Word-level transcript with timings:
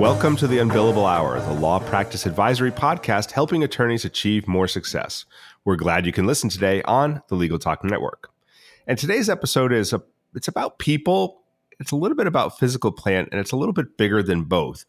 Welcome 0.00 0.34
to 0.36 0.46
the 0.46 0.56
Unbillable 0.56 1.06
Hour, 1.06 1.38
the 1.40 1.52
law 1.52 1.78
practice 1.78 2.24
advisory 2.24 2.72
podcast 2.72 3.32
helping 3.32 3.62
attorneys 3.62 4.06
achieve 4.06 4.48
more 4.48 4.66
success. 4.66 5.26
We're 5.66 5.76
glad 5.76 6.06
you 6.06 6.12
can 6.12 6.26
listen 6.26 6.48
today 6.48 6.80
on 6.84 7.22
the 7.28 7.34
Legal 7.34 7.58
Talk 7.58 7.84
Network. 7.84 8.30
And 8.86 8.96
today's 8.96 9.28
episode 9.28 9.74
is 9.74 9.92
a 9.92 10.02
it's 10.34 10.48
about 10.48 10.78
people, 10.78 11.42
it's 11.80 11.92
a 11.92 11.96
little 11.96 12.16
bit 12.16 12.26
about 12.26 12.58
physical 12.58 12.92
plant 12.92 13.28
and 13.30 13.38
it's 13.38 13.52
a 13.52 13.56
little 13.56 13.74
bit 13.74 13.98
bigger 13.98 14.22
than 14.22 14.44
both. 14.44 14.86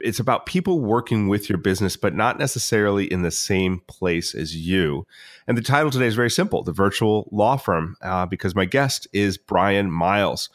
It's 0.00 0.20
about 0.20 0.46
people 0.46 0.78
working 0.78 1.26
with 1.26 1.48
your 1.48 1.58
business 1.58 1.96
but 1.96 2.14
not 2.14 2.38
necessarily 2.38 3.12
in 3.12 3.22
the 3.22 3.32
same 3.32 3.80
place 3.88 4.32
as 4.32 4.54
you. 4.54 5.08
And 5.48 5.58
the 5.58 5.62
title 5.62 5.90
today 5.90 6.06
is 6.06 6.14
very 6.14 6.30
simple, 6.30 6.62
The 6.62 6.70
Virtual 6.70 7.28
Law 7.32 7.56
Firm, 7.56 7.96
uh, 8.00 8.26
because 8.26 8.54
my 8.54 8.66
guest 8.66 9.08
is 9.12 9.38
Bryan 9.38 9.90
Miles. 9.90 10.50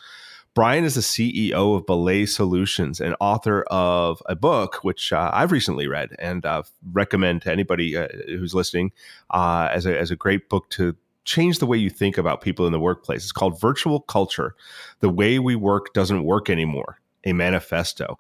Bryan 0.58 0.86
is 0.86 0.96
the 0.96 1.02
CEO 1.02 1.76
of 1.76 1.86
Belay 1.86 2.26
Solutions 2.26 3.00
and 3.00 3.16
author 3.20 3.62
of 3.68 4.24
a 4.26 4.36
book, 4.36 4.84
which 4.84 5.14
uh, 5.14 5.30
I've 5.32 5.52
recently 5.52 5.88
read 5.88 6.16
and 6.18 6.44
uh, 6.48 6.64
recommend 6.94 7.44
to 7.44 7.52
anybody 7.52 7.96
uh, 7.96 8.08
who's 8.26 8.56
listening 8.56 8.92
uh, 9.30 9.70
as, 9.72 9.86
a, 9.86 9.96
as 9.96 10.10
a 10.10 10.16
great 10.16 10.50
book 10.50 10.68
to 10.72 10.96
change 11.26 11.60
the 11.60 11.68
way 11.68 11.78
you 11.78 11.92
think 11.92 12.18
about 12.18 12.42
people 12.42 12.66
in 12.66 12.72
the 12.72 12.80
workplace. 12.80 13.22
It's 13.22 13.32
called 13.32 13.62
Virtual 13.62 14.00
Culture 14.00 14.56
The 15.00 15.10
Way 15.10 15.38
We 15.38 15.56
Work 15.56 15.94
Doesn't 15.94 16.24
Work 16.24 16.50
Anymore, 16.50 17.02
a 17.24 17.34
manifesto. 17.34 18.18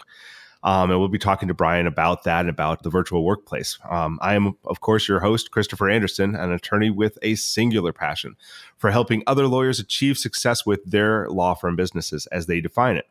Um, 0.64 0.90
and 0.92 1.00
we'll 1.00 1.08
be 1.08 1.18
talking 1.18 1.48
to 1.48 1.54
Bryan 1.54 1.88
about 1.88 2.24
that 2.24 2.42
and 2.42 2.50
about 2.50 2.84
the 2.84 2.90
virtual 2.90 3.24
workplace. 3.24 3.78
Um, 3.90 4.20
I 4.22 4.36
am, 4.36 4.58
of 4.66 4.82
course, 4.82 5.08
your 5.08 5.20
host, 5.20 5.52
Christopher 5.52 5.90
Anderson, 5.90 6.36
an 6.36 6.52
attorney 6.52 6.90
with 6.90 7.18
a 7.22 7.36
singular 7.36 7.94
passion 7.94 8.36
for 8.78 8.92
helping 8.92 9.24
other 9.28 9.48
lawyers 9.48 9.80
achieve 9.80 10.18
success 10.18 10.66
with 10.66 10.84
their 10.86 11.30
law 11.30 11.54
firm 11.54 11.76
businesses 11.76 12.26
as 12.28 12.48
they 12.48 12.60
define 12.60 12.98
it. 12.98 13.08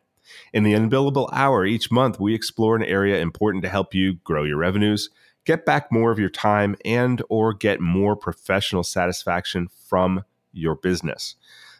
In 0.53 0.63
the 0.63 0.73
Unbillable 0.73 1.29
Hour 1.31 1.65
each 1.65 1.89
month, 1.89 2.19
we 2.19 2.35
explore 2.35 2.75
an 2.75 2.83
area 2.83 3.19
important 3.19 3.63
to 3.63 3.69
help 3.69 3.93
you 3.93 4.15
grow 4.23 4.43
your 4.43 4.57
revenues, 4.57 5.09
get 5.45 5.65
back 5.65 5.91
more 5.91 6.11
of 6.11 6.19
your 6.19 6.29
time, 6.29 6.75
and 6.83 7.21
or 7.29 7.53
get 7.53 7.79
more 7.79 8.15
professional 8.15 8.83
satisfaction 8.83 9.69
from 9.87 10.25
your 10.51 10.75
business. 10.75 11.35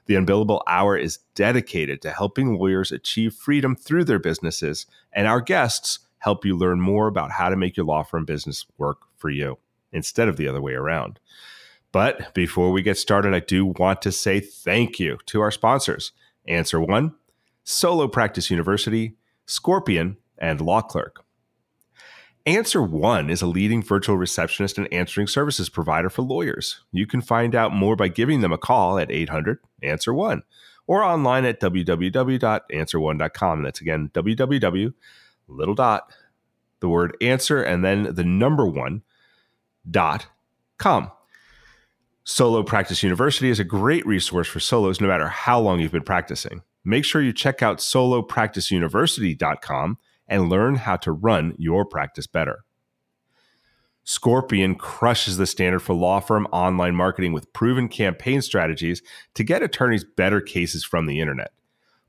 The 0.07 0.15
Unbillable 0.15 0.61
Hour 0.67 0.97
is 0.97 1.19
dedicated 1.35 2.01
to 2.01 2.11
helping 2.11 2.57
lawyers 2.57 2.91
achieve 2.91 3.33
freedom 3.33 3.75
through 3.75 4.05
their 4.05 4.19
businesses, 4.19 4.85
and 5.13 5.27
our 5.27 5.41
guests 5.41 5.99
help 6.19 6.45
you 6.45 6.57
learn 6.57 6.81
more 6.81 7.07
about 7.07 7.31
how 7.31 7.49
to 7.49 7.55
make 7.55 7.77
your 7.77 7.85
law 7.85 8.03
firm 8.03 8.25
business 8.25 8.65
work 8.77 8.99
for 9.17 9.29
you 9.29 9.57
instead 9.91 10.27
of 10.27 10.37
the 10.37 10.47
other 10.47 10.61
way 10.61 10.73
around. 10.73 11.19
But 11.91 12.33
before 12.33 12.71
we 12.71 12.81
get 12.81 12.97
started, 12.97 13.33
I 13.33 13.39
do 13.39 13.65
want 13.65 14.01
to 14.03 14.11
say 14.11 14.39
thank 14.39 14.99
you 14.99 15.17
to 15.27 15.41
our 15.41 15.51
sponsors 15.51 16.13
Answer 16.47 16.79
One, 16.79 17.15
Solo 17.63 18.07
Practice 18.07 18.49
University, 18.49 19.17
Scorpion, 19.45 20.17
and 20.37 20.61
Law 20.61 20.81
Clerk. 20.81 21.25
Answer 22.47 22.81
One 22.81 23.29
is 23.29 23.43
a 23.43 23.47
leading 23.47 23.83
virtual 23.83 24.17
receptionist 24.17 24.79
and 24.79 24.91
answering 24.91 25.27
services 25.27 25.69
provider 25.69 26.09
for 26.09 26.23
lawyers. 26.23 26.81
You 26.91 27.05
can 27.05 27.21
find 27.21 27.53
out 27.53 27.73
more 27.73 27.95
by 27.95 28.07
giving 28.07 28.41
them 28.41 28.53
a 28.53 28.57
call 28.57 28.97
at 28.97 29.11
800 29.11 29.59
Answer 29.83 30.13
One 30.13 30.43
or 30.87 31.03
online 31.03 31.45
at 31.45 31.59
www.answerone.com. 31.59 33.63
That's 33.63 33.81
again 33.81 34.09
www 34.13 34.93
little 35.47 35.75
dot 35.75 36.11
the 36.79 36.89
word 36.89 37.17
answer 37.21 37.63
and 37.63 37.83
then 37.83 38.13
the 38.13 38.23
number 38.23 38.67
one 38.67 39.01
dot 39.89 40.27
com. 40.77 41.09
Solo 42.23 42.61
Practice 42.61 43.01
University 43.03 43.49
is 43.49 43.59
a 43.59 43.63
great 43.63 44.05
resource 44.05 44.47
for 44.47 44.59
solos 44.59 45.01
no 45.01 45.07
matter 45.07 45.29
how 45.29 45.59
long 45.59 45.79
you've 45.79 45.93
been 45.93 46.03
practicing. 46.03 46.61
Make 46.83 47.05
sure 47.05 47.21
you 47.21 47.31
check 47.33 47.63
out 47.63 47.77
solopracticeuniversity.com 47.77 49.97
and 50.27 50.49
learn 50.49 50.75
how 50.75 50.95
to 50.97 51.11
run 51.11 51.53
your 51.57 51.85
practice 51.85 52.27
better. 52.27 52.59
Scorpion 54.03 54.75
crushes 54.75 55.35
the 55.35 55.45
standard 55.45 55.81
for 55.81 55.93
law 55.93 56.21
firm 56.21 56.47
online 56.53 56.95
marketing 56.95 57.33
with 57.33 57.51
proven 57.51 57.89
campaign 57.89 58.41
strategies 58.41 59.01
to 59.33 59.43
get 59.43 59.61
attorneys 59.61 60.05
better 60.05 60.39
cases 60.39 60.85
from 60.85 61.07
the 61.07 61.19
internet. 61.19 61.51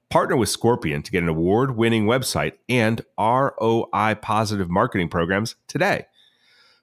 Partner 0.08 0.36
with 0.36 0.48
Scorpion 0.48 1.02
to 1.02 1.10
get 1.10 1.24
an 1.24 1.28
award 1.28 1.76
winning 1.76 2.06
website 2.06 2.52
and 2.68 3.04
ROI 3.18 4.14
positive 4.22 4.70
marketing 4.70 5.08
programs 5.08 5.56
today. 5.66 6.06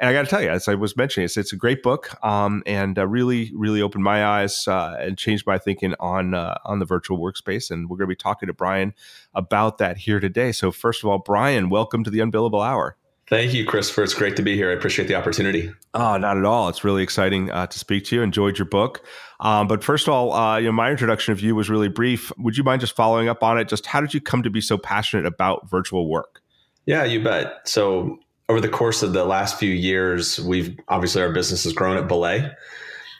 And 0.00 0.08
I 0.08 0.14
got 0.14 0.22
to 0.22 0.28
tell 0.28 0.40
you, 0.40 0.48
as 0.48 0.66
I 0.66 0.74
was 0.76 0.96
mentioning, 0.96 1.26
it's, 1.26 1.36
it's 1.36 1.52
a 1.52 1.56
great 1.56 1.82
book, 1.82 2.16
um, 2.24 2.62
and 2.64 2.98
uh, 2.98 3.06
really, 3.06 3.52
really 3.54 3.82
opened 3.82 4.02
my 4.02 4.24
eyes 4.24 4.66
uh, 4.66 4.96
and 4.98 5.18
changed 5.18 5.46
my 5.46 5.58
thinking 5.58 5.94
on 6.00 6.32
uh, 6.32 6.56
on 6.64 6.78
the 6.78 6.86
virtual 6.86 7.18
workspace. 7.18 7.70
And 7.70 7.90
we're 7.90 7.98
going 7.98 8.08
to 8.08 8.12
be 8.12 8.16
talking 8.16 8.46
to 8.46 8.54
Bryan 8.54 8.94
about 9.34 9.76
that 9.76 9.98
here 9.98 10.18
today. 10.18 10.52
So, 10.52 10.72
first 10.72 11.04
of 11.04 11.10
all, 11.10 11.18
Bryan, 11.18 11.68
welcome 11.68 12.02
to 12.04 12.10
the 12.10 12.20
Unbillable 12.20 12.66
Hour. 12.66 12.96
Thank 13.28 13.52
you, 13.52 13.66
Christopher. 13.66 14.02
It's 14.02 14.14
great 14.14 14.36
to 14.36 14.42
be 14.42 14.56
here. 14.56 14.70
I 14.70 14.72
appreciate 14.72 15.06
the 15.06 15.16
opportunity. 15.16 15.70
Oh, 15.92 16.16
not 16.16 16.38
at 16.38 16.46
all. 16.46 16.70
It's 16.70 16.82
really 16.82 17.02
exciting 17.02 17.50
uh, 17.50 17.66
to 17.66 17.78
speak 17.78 18.06
to 18.06 18.16
you. 18.16 18.22
Enjoyed 18.22 18.58
your 18.58 18.66
book. 18.66 19.04
Um, 19.40 19.68
but 19.68 19.84
first 19.84 20.08
of 20.08 20.14
all, 20.14 20.32
uh, 20.32 20.56
you 20.56 20.64
know, 20.64 20.72
my 20.72 20.90
introduction 20.90 21.32
of 21.32 21.40
you 21.40 21.54
was 21.54 21.68
really 21.68 21.88
brief. 21.88 22.32
Would 22.38 22.56
you 22.56 22.64
mind 22.64 22.80
just 22.80 22.96
following 22.96 23.28
up 23.28 23.42
on 23.42 23.58
it? 23.58 23.68
Just 23.68 23.84
how 23.84 24.00
did 24.00 24.14
you 24.14 24.20
come 24.22 24.42
to 24.44 24.50
be 24.50 24.62
so 24.62 24.78
passionate 24.78 25.26
about 25.26 25.68
virtual 25.70 26.08
work? 26.08 26.40
Yeah, 26.86 27.04
you 27.04 27.22
bet. 27.22 27.68
So 27.68 28.18
over 28.50 28.60
the 28.60 28.68
course 28.68 29.04
of 29.04 29.12
the 29.12 29.24
last 29.24 29.60
few 29.60 29.72
years, 29.72 30.40
we've 30.40 30.76
obviously 30.88 31.22
our 31.22 31.30
business 31.30 31.62
has 31.62 31.72
grown 31.72 31.96
at 31.96 32.08
Belay, 32.08 32.50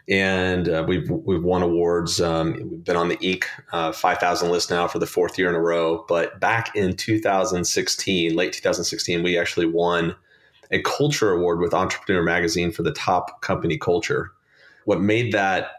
and 0.09 0.69
uh, 0.69 0.85
we've 0.87 1.09
we've 1.09 1.45
won 1.45 1.63
awards. 1.63 2.21
Um, 2.21 2.55
we've 2.69 2.85
been 2.85 2.97
on 2.97 3.09
the 3.09 3.17
Inc. 3.19 3.45
Uh, 3.73 3.93
5000 3.93 4.51
list 4.51 4.71
now 4.71 4.89
for 4.89 4.99
the 4.99 5.07
fourth 5.07 5.39
year 5.39 5.49
in 5.49 5.55
a 5.55 5.61
row. 5.61 6.05
But 6.09 6.41
back 6.41 6.75
in 6.75 6.97
2016, 6.97 8.35
late 8.35 8.53
2016, 8.53 9.23
we 9.23 9.39
actually 9.39 9.67
won 9.67 10.17
a 10.73 10.83
culture 10.83 11.31
award 11.31 11.61
with 11.61 11.75
Entrepreneur 11.75 12.23
Magazine 12.23 12.73
for 12.73 12.83
the 12.83 12.93
top 12.93 13.41
company 13.41 13.79
culture. 13.79 14.33
What 14.85 15.01
made 15.01 15.33
that 15.33 15.71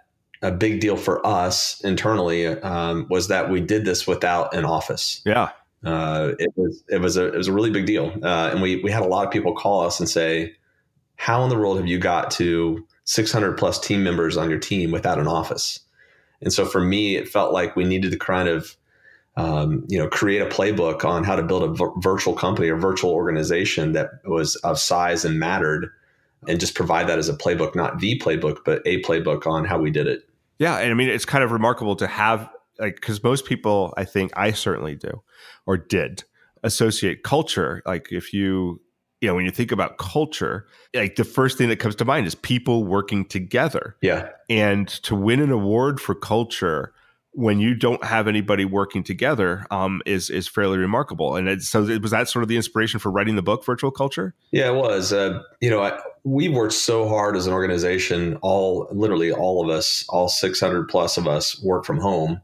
a 0.41 0.51
big 0.51 0.79
deal 0.79 0.95
for 0.95 1.25
us 1.27 1.81
internally 1.81 2.47
um, 2.47 3.05
was 3.09 3.27
that 3.27 3.49
we 3.49 3.59
did 3.59 3.83
this 3.83 4.07
without 4.07 4.55
an 4.55 4.63
office. 4.63 5.21
Yeah 5.25 5.49
uh, 5.83 6.33
it 6.37 6.51
was 6.55 6.83
it 6.89 7.01
was 7.01 7.17
a 7.17 7.27
it 7.27 7.37
was 7.37 7.47
a 7.47 7.53
really 7.53 7.71
big 7.71 7.85
deal, 7.85 8.13
uh, 8.23 8.49
and 8.51 8.61
we 8.61 8.77
we 8.83 8.91
had 8.91 9.01
a 9.01 9.07
lot 9.07 9.25
of 9.25 9.31
people 9.31 9.55
call 9.55 9.81
us 9.81 9.99
and 9.99 10.07
say, 10.07 10.53
"How 11.15 11.43
in 11.43 11.49
the 11.49 11.57
world 11.57 11.77
have 11.77 11.87
you 11.87 11.97
got 11.97 12.29
to 12.31 12.85
600 13.05 13.57
plus 13.57 13.79
team 13.79 14.03
members 14.03 14.37
on 14.37 14.49
your 14.49 14.59
team 14.59 14.91
without 14.91 15.17
an 15.17 15.27
office?" 15.27 15.79
And 16.41 16.53
so 16.53 16.65
for 16.65 16.81
me, 16.81 17.15
it 17.15 17.27
felt 17.27 17.51
like 17.51 17.75
we 17.75 17.83
needed 17.83 18.11
to 18.11 18.17
kind 18.17 18.47
of 18.47 18.75
um, 19.37 19.85
you 19.87 19.97
know 19.97 20.07
create 20.07 20.41
a 20.41 20.45
playbook 20.45 21.03
on 21.03 21.23
how 21.23 21.35
to 21.35 21.43
build 21.43 21.63
a 21.63 21.73
v- 21.73 21.93
virtual 21.97 22.33
company 22.33 22.69
or 22.69 22.75
virtual 22.75 23.11
organization 23.11 23.93
that 23.93 24.11
was 24.25 24.55
of 24.57 24.77
size 24.77 25.25
and 25.25 25.39
mattered, 25.39 25.89
and 26.47 26.59
just 26.59 26.75
provide 26.75 27.07
that 27.07 27.17
as 27.17 27.27
a 27.27 27.33
playbook, 27.33 27.73
not 27.73 27.99
the 27.99 28.19
playbook, 28.19 28.59
but 28.65 28.83
a 28.85 29.01
playbook 29.01 29.47
on 29.47 29.65
how 29.65 29.79
we 29.79 29.89
did 29.89 30.05
it. 30.05 30.29
Yeah, 30.59 30.77
and 30.77 30.91
I 30.91 30.93
mean 30.93 31.09
it's 31.09 31.25
kind 31.25 31.43
of 31.43 31.51
remarkable 31.51 31.95
to 31.95 32.05
have 32.05 32.47
like 32.81 32.95
because 32.95 33.23
most 33.23 33.45
people, 33.45 33.93
I 33.95 34.03
think 34.03 34.31
I 34.35 34.51
certainly 34.51 34.95
do 34.95 35.23
or 35.65 35.77
did 35.77 36.23
associate 36.63 37.23
culture. 37.23 37.81
Like 37.85 38.07
if 38.11 38.33
you 38.33 38.81
you 39.21 39.27
know, 39.27 39.35
when 39.35 39.45
you 39.45 39.51
think 39.51 39.71
about 39.71 39.99
culture, 39.99 40.65
like 40.95 41.15
the 41.15 41.23
first 41.23 41.57
thing 41.57 41.69
that 41.69 41.77
comes 41.77 41.95
to 41.95 42.05
mind 42.05 42.25
is 42.25 42.33
people 42.33 42.83
working 42.83 43.23
together. 43.23 43.95
Yeah. 44.01 44.29
And 44.49 44.87
to 44.87 45.15
win 45.15 45.39
an 45.39 45.51
award 45.51 46.01
for 46.01 46.15
culture 46.15 46.91
when 47.33 47.59
you 47.59 47.73
don't 47.75 48.03
have 48.03 48.27
anybody 48.27 48.65
working 48.65 49.03
together 49.03 49.65
um, 49.71 50.01
is 50.05 50.29
is 50.29 50.47
fairly 50.47 50.77
remarkable. 50.77 51.35
And 51.35 51.47
it, 51.47 51.61
so, 51.61 51.83
it, 51.87 52.01
was 52.01 52.11
that 52.11 52.27
sort 52.29 52.43
of 52.43 52.49
the 52.49 52.57
inspiration 52.57 52.99
for 52.99 53.09
writing 53.09 53.35
the 53.35 53.41
book, 53.41 53.65
Virtual 53.65 53.91
Culture? 53.91 54.33
Yeah, 54.51 54.71
it 54.71 54.75
was. 54.75 55.13
Uh, 55.13 55.41
you 55.61 55.69
know, 55.69 55.81
I, 55.81 55.97
we 56.23 56.49
worked 56.49 56.73
so 56.73 57.07
hard 57.07 57.37
as 57.37 57.47
an 57.47 57.53
organization. 57.53 58.37
All 58.41 58.87
literally 58.91 59.31
all 59.31 59.63
of 59.63 59.69
us, 59.69 60.03
all 60.09 60.27
six 60.27 60.59
hundred 60.59 60.89
plus 60.89 61.17
of 61.17 61.27
us, 61.27 61.61
work 61.63 61.85
from 61.85 61.99
home. 61.99 62.41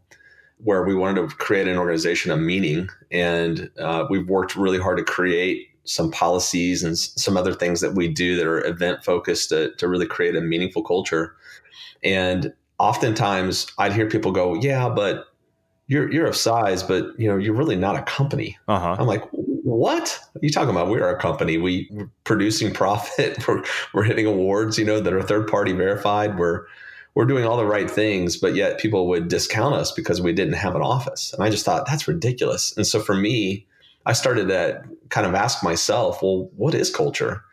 Where 0.63 0.83
we 0.83 0.95
wanted 0.95 1.30
to 1.30 1.36
create 1.36 1.68
an 1.68 1.77
organization 1.77 2.31
of 2.31 2.39
meaning, 2.39 2.89
and 3.12 3.69
uh, 3.80 4.06
we've 4.09 4.27
worked 4.27 4.56
really 4.56 4.80
hard 4.80 4.98
to 4.98 5.04
create 5.04 5.68
some 5.88 6.12
policies 6.12 6.83
and 6.83 6.98
some 6.98 7.38
other 7.38 7.54
things 7.54 7.81
that 7.81 7.95
we 7.95 8.07
do 8.07 8.36
that 8.36 8.45
are 8.45 8.65
event 8.65 9.04
focused 9.04 9.50
to, 9.50 9.74
to 9.75 9.88
really 9.88 10.06
create 10.06 10.36
a 10.36 10.42
meaningful 10.42 10.83
culture. 10.83 11.36
And 12.04 12.54
oftentimes 12.77 13.68
I'd 13.77 13.94
hear 13.94 14.07
people 14.07 14.31
go, 14.31 14.54
yeah, 14.54 14.89
but 14.89 15.27
you're, 15.88 16.12
you're 16.12 16.27
of 16.27 16.36
size, 16.36 16.83
but 16.83 17.18
you 17.18 17.30
know, 17.30 17.38
you're 17.38 17.54
really 17.54 17.77
not 17.77 17.95
a 17.95 18.01
company. 18.04 18.57
Uh-huh. 18.68 18.98
I'm 19.00 19.07
like, 19.07 19.24
what 19.31 20.19
are 20.36 20.39
you 20.42 20.50
talking 20.50 20.71
about? 20.71 20.89
We're 20.89 21.09
a 21.09 21.19
company. 21.19 21.57
We, 21.57 21.88
we're 21.92 22.09
producing 22.25 22.74
profit. 22.74 23.38
We're, 23.48 23.63
we're 23.94 24.04
hitting 24.04 24.25
awards, 24.25 24.77
you 24.77 24.86
know, 24.86 25.00
that 25.00 25.13
are 25.13 25.21
third 25.21 25.48
party 25.48 25.71
verified. 25.71 26.38
We're, 26.38 26.65
we're 27.18 27.25
doing 27.25 27.46
all 27.46 27.58
the 27.58 27.66
right 27.66 27.90
things, 27.90 28.38
but 28.38 28.54
yet 28.54 28.78
people 28.78 29.08
would 29.08 29.28
discount 29.28 29.74
us 29.74 29.92
because 29.92 30.22
we 30.22 30.31
didn't 30.31 30.54
have 30.54 30.75
an 30.75 30.84
office. 30.84 31.34
And 31.34 31.44
I 31.44 31.50
just 31.50 31.66
thought 31.66 31.88
that's 31.88 32.08
ridiculous. 32.08 32.78
And 32.78 32.86
so 32.86 33.00
for 33.00 33.16
me, 33.16 33.66
I 34.06 34.14
started 34.14 34.50
to 34.50 34.84
kind 35.10 35.25
of 35.25 35.34
ask 35.34 35.64
myself, 35.64 36.22
well, 36.22 36.48
what 36.56 36.75
is 36.75 36.96
culture? 36.96 37.44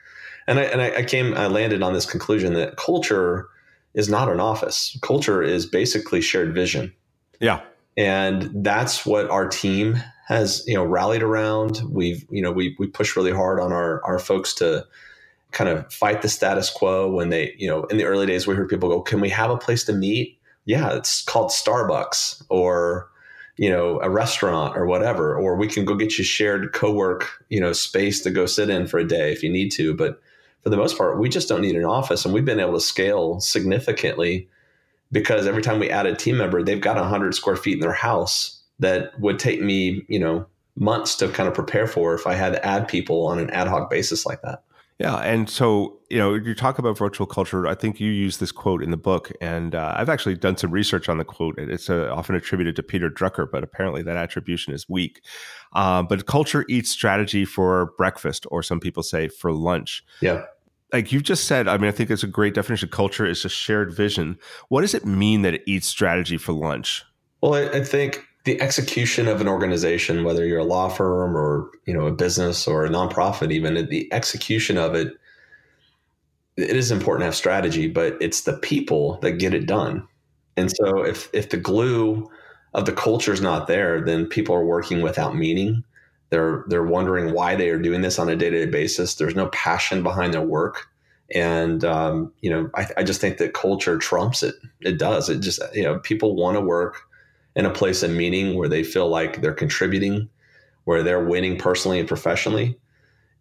And 0.46 0.60
I, 0.60 0.64
and 0.64 0.82
I 0.82 1.02
came, 1.02 1.32
I 1.32 1.46
landed 1.46 1.82
on 1.82 1.94
this 1.94 2.04
conclusion 2.04 2.52
that 2.52 2.76
culture 2.76 3.48
is 3.94 4.06
not 4.06 4.28
an 4.28 4.38
office. 4.38 4.98
Culture 5.00 5.42
is 5.42 5.64
basically 5.64 6.20
shared 6.20 6.52
vision. 6.52 6.92
Yeah. 7.40 7.62
And 7.96 8.50
that's 8.62 9.06
what 9.06 9.30
our 9.30 9.48
team 9.48 9.96
has, 10.28 10.62
you 10.66 10.74
know, 10.74 10.84
rallied 10.84 11.22
around. 11.22 11.80
We've, 11.88 12.22
you 12.28 12.42
know, 12.42 12.52
we, 12.52 12.76
we 12.78 12.86
push 12.86 13.16
really 13.16 13.32
hard 13.32 13.60
on 13.60 13.72
our, 13.72 14.04
our 14.04 14.18
folks 14.18 14.52
to 14.56 14.84
kind 15.54 15.70
of 15.70 15.90
fight 15.92 16.22
the 16.22 16.28
status 16.28 16.68
quo 16.68 17.10
when 17.10 17.30
they, 17.30 17.54
you 17.56 17.68
know, 17.68 17.84
in 17.84 17.96
the 17.96 18.04
early 18.04 18.26
days, 18.26 18.46
we 18.46 18.54
heard 18.54 18.68
people 18.68 18.88
go, 18.88 19.00
can 19.00 19.20
we 19.20 19.30
have 19.30 19.50
a 19.50 19.56
place 19.56 19.84
to 19.84 19.92
meet? 19.92 20.38
Yeah, 20.66 20.94
it's 20.94 21.22
called 21.22 21.50
Starbucks 21.50 22.44
or, 22.48 23.08
you 23.56 23.70
know, 23.70 24.00
a 24.00 24.10
restaurant 24.10 24.76
or 24.76 24.86
whatever, 24.86 25.36
or 25.36 25.56
we 25.56 25.68
can 25.68 25.84
go 25.84 25.94
get 25.94 26.18
you 26.18 26.24
shared 26.24 26.72
co-work, 26.72 27.44
you 27.48 27.60
know, 27.60 27.72
space 27.72 28.20
to 28.22 28.30
go 28.30 28.46
sit 28.46 28.68
in 28.68 28.86
for 28.86 28.98
a 28.98 29.06
day 29.06 29.32
if 29.32 29.42
you 29.42 29.50
need 29.50 29.70
to. 29.72 29.94
But 29.94 30.20
for 30.62 30.70
the 30.70 30.76
most 30.76 30.98
part, 30.98 31.18
we 31.18 31.28
just 31.28 31.48
don't 31.48 31.60
need 31.60 31.76
an 31.76 31.84
office. 31.84 32.24
And 32.24 32.34
we've 32.34 32.44
been 32.44 32.60
able 32.60 32.72
to 32.72 32.80
scale 32.80 33.40
significantly 33.40 34.48
because 35.12 35.46
every 35.46 35.62
time 35.62 35.78
we 35.78 35.90
add 35.90 36.06
a 36.06 36.16
team 36.16 36.38
member, 36.38 36.62
they've 36.62 36.80
got 36.80 36.96
100 36.96 37.34
square 37.34 37.56
feet 37.56 37.74
in 37.74 37.80
their 37.80 37.92
house 37.92 38.60
that 38.80 39.18
would 39.20 39.38
take 39.38 39.60
me, 39.60 40.04
you 40.08 40.18
know, 40.18 40.46
months 40.76 41.14
to 41.16 41.28
kind 41.28 41.48
of 41.48 41.54
prepare 41.54 41.86
for 41.86 42.14
if 42.14 42.26
I 42.26 42.34
had 42.34 42.54
to 42.54 42.66
add 42.66 42.88
people 42.88 43.26
on 43.26 43.38
an 43.38 43.50
ad 43.50 43.68
hoc 43.68 43.90
basis 43.90 44.26
like 44.26 44.42
that. 44.42 44.64
Yeah, 44.98 45.16
and 45.16 45.50
so 45.50 45.98
you 46.08 46.18
know, 46.18 46.34
you 46.34 46.54
talk 46.54 46.78
about 46.78 46.96
virtual 46.96 47.26
culture. 47.26 47.66
I 47.66 47.74
think 47.74 47.98
you 47.98 48.12
use 48.12 48.38
this 48.38 48.52
quote 48.52 48.84
in 48.84 48.92
the 48.92 48.96
book, 48.96 49.32
and 49.40 49.74
uh, 49.74 49.94
I've 49.96 50.08
actually 50.08 50.36
done 50.36 50.56
some 50.56 50.70
research 50.70 51.08
on 51.08 51.18
the 51.18 51.24
quote. 51.24 51.58
It's 51.58 51.90
uh, 51.90 52.08
often 52.14 52.36
attributed 52.36 52.76
to 52.76 52.84
Peter 52.84 53.10
Drucker, 53.10 53.50
but 53.50 53.64
apparently 53.64 54.02
that 54.02 54.16
attribution 54.16 54.72
is 54.72 54.88
weak. 54.88 55.22
Uh, 55.72 56.04
but 56.04 56.26
culture 56.26 56.64
eats 56.68 56.90
strategy 56.90 57.44
for 57.44 57.94
breakfast, 57.98 58.46
or 58.52 58.62
some 58.62 58.78
people 58.78 59.02
say 59.02 59.26
for 59.26 59.52
lunch. 59.52 60.04
Yeah. 60.20 60.44
Like 60.92 61.10
you've 61.10 61.24
just 61.24 61.46
said, 61.46 61.66
I 61.66 61.76
mean, 61.78 61.88
I 61.88 61.92
think 61.92 62.10
it's 62.10 62.22
a 62.22 62.28
great 62.28 62.54
definition. 62.54 62.88
Culture 62.88 63.26
is 63.26 63.44
a 63.44 63.48
shared 63.48 63.92
vision. 63.92 64.38
What 64.68 64.82
does 64.82 64.94
it 64.94 65.04
mean 65.04 65.42
that 65.42 65.54
it 65.54 65.62
eats 65.66 65.88
strategy 65.88 66.36
for 66.36 66.52
lunch? 66.52 67.02
Well, 67.40 67.54
I, 67.54 67.78
I 67.78 67.82
think 67.82 68.24
the 68.44 68.60
execution 68.60 69.26
of 69.26 69.40
an 69.40 69.48
organization, 69.48 70.22
whether 70.22 70.46
you're 70.46 70.58
a 70.58 70.64
law 70.64 70.88
firm 70.88 71.36
or 71.36 71.70
you 71.86 71.94
know 71.94 72.06
a 72.06 72.12
business 72.12 72.68
or 72.68 72.84
a 72.84 72.90
nonprofit, 72.90 73.50
even 73.50 73.74
the 73.88 74.12
execution 74.12 74.76
of 74.78 74.94
it, 74.94 75.14
it 76.56 76.76
is 76.76 76.90
important 76.90 77.22
to 77.22 77.26
have 77.26 77.34
strategy, 77.34 77.88
but 77.88 78.16
it's 78.20 78.42
the 78.42 78.58
people 78.58 79.18
that 79.22 79.32
get 79.32 79.54
it 79.54 79.66
done. 79.66 80.06
And 80.56 80.70
so 80.70 81.04
if 81.04 81.28
if 81.32 81.50
the 81.50 81.56
glue 81.56 82.28
of 82.74 82.84
the 82.86 82.92
culture 82.92 83.32
is 83.32 83.40
not 83.40 83.66
there, 83.66 84.00
then 84.00 84.26
people 84.26 84.54
are 84.54 84.64
working 84.64 85.00
without 85.00 85.34
meaning. 85.34 85.82
They're 86.30 86.64
they're 86.68 86.84
wondering 86.84 87.32
why 87.32 87.56
they 87.56 87.70
are 87.70 87.78
doing 87.78 88.02
this 88.02 88.18
on 88.18 88.28
a 88.28 88.36
day 88.36 88.50
to 88.50 88.66
day 88.66 88.70
basis. 88.70 89.14
There's 89.14 89.36
no 89.36 89.48
passion 89.48 90.02
behind 90.02 90.34
their 90.34 90.42
work, 90.42 90.86
and 91.34 91.82
um, 91.82 92.32
you 92.42 92.50
know 92.50 92.68
I, 92.74 92.88
I 92.98 93.02
just 93.04 93.22
think 93.22 93.38
that 93.38 93.54
culture 93.54 93.96
trumps 93.96 94.42
it. 94.42 94.54
It 94.80 94.98
does. 94.98 95.30
It 95.30 95.40
just 95.40 95.60
you 95.74 95.82
know 95.82 95.98
people 96.00 96.36
want 96.36 96.56
to 96.56 96.60
work 96.60 97.06
in 97.56 97.66
a 97.66 97.70
place 97.70 98.02
of 98.02 98.10
meaning 98.10 98.56
where 98.56 98.68
they 98.68 98.82
feel 98.82 99.08
like 99.08 99.40
they're 99.40 99.54
contributing, 99.54 100.28
where 100.84 101.02
they're 101.02 101.24
winning 101.24 101.56
personally 101.56 101.98
and 101.98 102.08
professionally. 102.08 102.78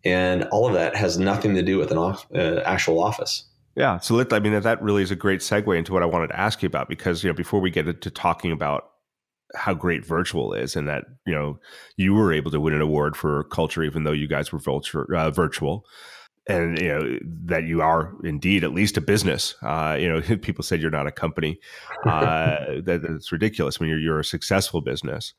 And 0.06 0.44
all 0.52 0.68
of 0.68 0.74
that 0.74 0.96
has 0.96 1.18
nothing 1.18 1.56
to 1.56 1.62
do 1.62 1.78
with 1.78 1.92
an 1.92 1.98
off, 1.98 2.28
uh, 2.36 2.62
actual 2.66 3.02
office. 3.02 3.46
Yeah. 3.76 4.00
So 4.00 4.14
let, 4.16 4.32
I 4.32 4.40
mean, 4.40 4.60
that 4.60 4.82
really 4.82 5.02
is 5.02 5.12
a 5.12 5.16
great 5.16 5.40
segue 5.40 5.76
into 5.78 5.94
what 5.94 6.04
I 6.04 6.06
wanted 6.06 6.28
to 6.28 6.40
ask 6.40 6.62
you 6.62 6.68
about 6.68 6.90
because, 6.90 7.24
you 7.24 7.30
know, 7.30 7.34
before 7.34 7.60
we 7.60 7.72
get 7.72 7.88
into 7.88 8.12
talking 8.12 8.52
about 8.52 8.90
how 9.56 9.74
great 9.74 10.06
virtual 10.06 10.54
is 10.54 10.76
and 10.76 10.88
that, 10.88 11.06
you 11.26 11.34
know, 11.34 11.60
you 11.98 12.14
were 12.14 12.34
able 12.34 12.52
to 12.52 12.60
win 12.60 12.74
an 12.74 12.82
award 12.82 13.16
for 13.16 13.46
culture, 13.46 13.84
even 13.84 14.04
though 14.04 14.12
you 14.12 14.28
guys 14.28 14.52
were 14.52 14.60
virtual, 14.60 15.06
uh, 15.16 15.32
virtual 15.32 15.86
and 16.48 16.80
you 16.80 16.88
know 16.88 17.18
that 17.46 17.64
you 17.64 17.82
are 17.82 18.14
indeed 18.24 18.64
at 18.64 18.74
least 18.74 18.98
a 18.98 19.02
business. 19.02 19.56
Uh, 19.62 19.98
you 20.00 20.10
know, 20.10 20.22
people 20.42 20.64
said 20.64 20.82
you're 20.82 20.92
not 20.92 21.08
a 21.08 21.12
company. 21.12 21.60
Uh, 22.06 22.82
that, 22.84 23.02
that's 23.08 23.32
ridiculous. 23.32 23.78
I 23.80 23.84
mean, 23.84 23.90
you're 23.92 24.00
you're 24.00 24.20
a 24.20 24.26
successful 24.26 24.82
business, 24.82 25.34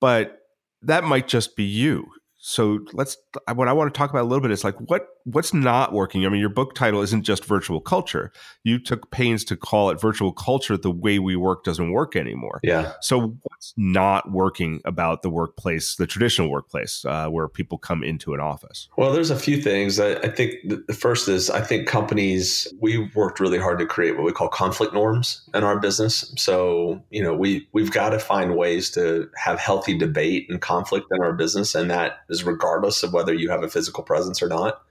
but 0.00 0.38
that 0.82 1.04
might 1.04 1.28
just 1.28 1.56
be 1.56 1.64
you 1.64 2.06
so 2.42 2.80
let's 2.94 3.18
what 3.54 3.68
i 3.68 3.72
want 3.72 3.92
to 3.92 3.96
talk 3.96 4.08
about 4.08 4.22
a 4.22 4.26
little 4.26 4.40
bit 4.40 4.50
is 4.50 4.64
like 4.64 4.74
what 4.88 5.08
what's 5.24 5.52
not 5.52 5.92
working 5.92 6.24
i 6.24 6.28
mean 6.30 6.40
your 6.40 6.48
book 6.48 6.74
title 6.74 7.02
isn't 7.02 7.22
just 7.22 7.44
virtual 7.44 7.82
culture 7.82 8.32
you 8.64 8.78
took 8.78 9.10
pains 9.10 9.44
to 9.44 9.56
call 9.56 9.90
it 9.90 10.00
virtual 10.00 10.32
culture 10.32 10.78
the 10.78 10.90
way 10.90 11.18
we 11.18 11.36
work 11.36 11.64
doesn't 11.64 11.92
work 11.92 12.16
anymore 12.16 12.58
yeah 12.62 12.92
so 13.02 13.36
not 13.76 14.30
working 14.30 14.80
about 14.84 15.22
the 15.22 15.30
workplace 15.30 15.96
the 15.96 16.06
traditional 16.06 16.50
workplace 16.50 17.04
uh, 17.04 17.28
where 17.28 17.48
people 17.48 17.78
come 17.78 18.02
into 18.02 18.34
an 18.34 18.40
office 18.40 18.88
well 18.96 19.12
there's 19.12 19.30
a 19.30 19.38
few 19.38 19.60
things 19.60 19.98
I, 20.00 20.14
I 20.14 20.28
think 20.28 20.54
the 20.64 20.94
first 20.94 21.28
is 21.28 21.50
i 21.50 21.60
think 21.60 21.86
companies 21.86 22.66
we 22.80 23.10
worked 23.14 23.40
really 23.40 23.58
hard 23.58 23.78
to 23.78 23.86
create 23.86 24.16
what 24.16 24.24
we 24.24 24.32
call 24.32 24.48
conflict 24.48 24.94
norms 24.94 25.42
in 25.54 25.64
our 25.64 25.78
business 25.78 26.32
so 26.36 27.02
you 27.10 27.22
know 27.22 27.34
we 27.34 27.68
we've 27.72 27.92
got 27.92 28.10
to 28.10 28.18
find 28.18 28.56
ways 28.56 28.90
to 28.92 29.28
have 29.36 29.58
healthy 29.58 29.96
debate 29.96 30.46
and 30.48 30.60
conflict 30.60 31.06
in 31.10 31.22
our 31.22 31.32
business 31.32 31.74
and 31.74 31.90
that 31.90 32.20
is 32.28 32.44
regardless 32.44 33.02
of 33.02 33.12
whether 33.12 33.34
you 33.34 33.50
have 33.50 33.62
a 33.62 33.68
physical 33.68 34.02
presence 34.02 34.42
or 34.42 34.48
not. 34.48 34.82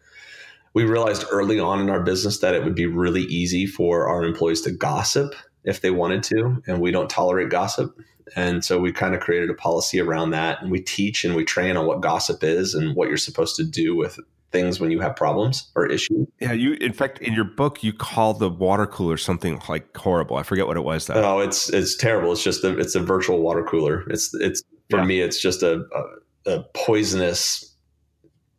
We 0.73 0.83
realized 0.83 1.25
early 1.31 1.59
on 1.59 1.79
in 1.79 1.89
our 1.89 2.01
business 2.01 2.39
that 2.39 2.53
it 2.53 2.63
would 2.63 2.75
be 2.75 2.85
really 2.85 3.23
easy 3.23 3.65
for 3.65 4.07
our 4.07 4.23
employees 4.23 4.61
to 4.61 4.71
gossip 4.71 5.33
if 5.63 5.81
they 5.81 5.91
wanted 5.91 6.23
to, 6.23 6.61
and 6.67 6.79
we 6.79 6.91
don't 6.91 7.09
tolerate 7.09 7.49
gossip. 7.49 7.97
And 8.35 8.63
so 8.63 8.79
we 8.79 8.91
kind 8.91 9.15
of 9.15 9.21
created 9.21 9.49
a 9.49 9.53
policy 9.53 9.99
around 9.99 10.31
that. 10.31 10.61
And 10.61 10.71
we 10.71 10.81
teach 10.81 11.25
and 11.25 11.35
we 11.35 11.45
train 11.45 11.77
on 11.77 11.85
what 11.85 12.01
gossip 12.01 12.43
is 12.43 12.73
and 12.73 12.95
what 12.95 13.07
you're 13.07 13.17
supposed 13.17 13.55
to 13.57 13.63
do 13.63 13.95
with 13.95 14.19
things 14.51 14.79
when 14.79 14.89
you 14.89 14.99
have 14.99 15.15
problems 15.15 15.69
or 15.75 15.85
issues. 15.85 16.27
Yeah, 16.39 16.53
you 16.53 16.73
in 16.73 16.93
fact 16.93 17.19
in 17.19 17.33
your 17.33 17.43
book 17.43 17.83
you 17.83 17.93
call 17.93 18.33
the 18.33 18.49
water 18.49 18.87
cooler 18.87 19.15
something 19.17 19.61
like 19.69 19.95
horrible. 19.95 20.37
I 20.37 20.43
forget 20.43 20.65
what 20.65 20.75
it 20.75 20.83
was 20.83 21.05
that. 21.05 21.17
Oh, 21.17 21.39
it's 21.39 21.69
it's 21.69 21.95
terrible. 21.95 22.31
It's 22.31 22.43
just 22.43 22.63
a 22.63 22.77
it's 22.79 22.95
a 22.95 22.99
virtual 22.99 23.41
water 23.41 23.63
cooler. 23.63 24.09
It's 24.09 24.33
it's 24.33 24.63
for 24.89 24.97
yeah. 24.97 25.05
me 25.05 25.21
it's 25.21 25.39
just 25.39 25.61
a, 25.61 25.85
a 25.95 26.03
a 26.45 26.63
poisonous, 26.73 27.75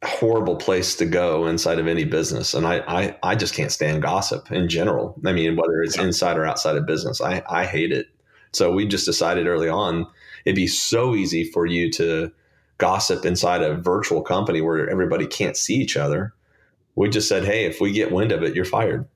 horrible 0.04 0.56
place 0.56 0.94
to 0.96 1.06
go 1.06 1.46
inside 1.46 1.78
of 1.78 1.86
any 1.86 2.04
business. 2.04 2.54
And 2.54 2.66
I, 2.66 2.78
I, 2.86 3.16
I 3.22 3.34
just 3.34 3.54
can't 3.54 3.72
stand 3.72 4.02
gossip 4.02 4.50
in 4.50 4.68
general. 4.68 5.20
I 5.24 5.32
mean, 5.32 5.56
whether 5.56 5.82
it's 5.82 5.98
inside 5.98 6.38
or 6.38 6.46
outside 6.46 6.76
of 6.76 6.86
business, 6.86 7.20
I, 7.20 7.42
I 7.48 7.66
hate 7.66 7.92
it. 7.92 8.06
So 8.52 8.73
we 8.73 8.87
just 8.87 9.07
decided 9.07 9.47
early 9.47 9.69
on 9.69 10.07
it'd 10.45 10.57
be 10.57 10.66
so 10.66 11.14
easy 11.14 11.45
for 11.45 11.66
you 11.66 11.90
to 11.92 12.33
gossip 12.78 13.25
inside 13.25 13.62
a 13.62 13.75
virtual 13.75 14.23
company 14.23 14.61
where 14.61 14.88
everybody 14.88 15.26
can't 15.26 15.57
see 15.57 15.75
each 15.75 15.97
other. 15.97 16.33
We 16.95 17.09
just 17.09 17.28
said, 17.28 17.45
hey, 17.45 17.66
if 17.66 17.80
we 17.80 17.92
get 17.92 18.12
wind 18.12 18.33
of 18.33 18.42
it, 18.42 18.54
you're 18.54 18.64
fired. 18.64 19.07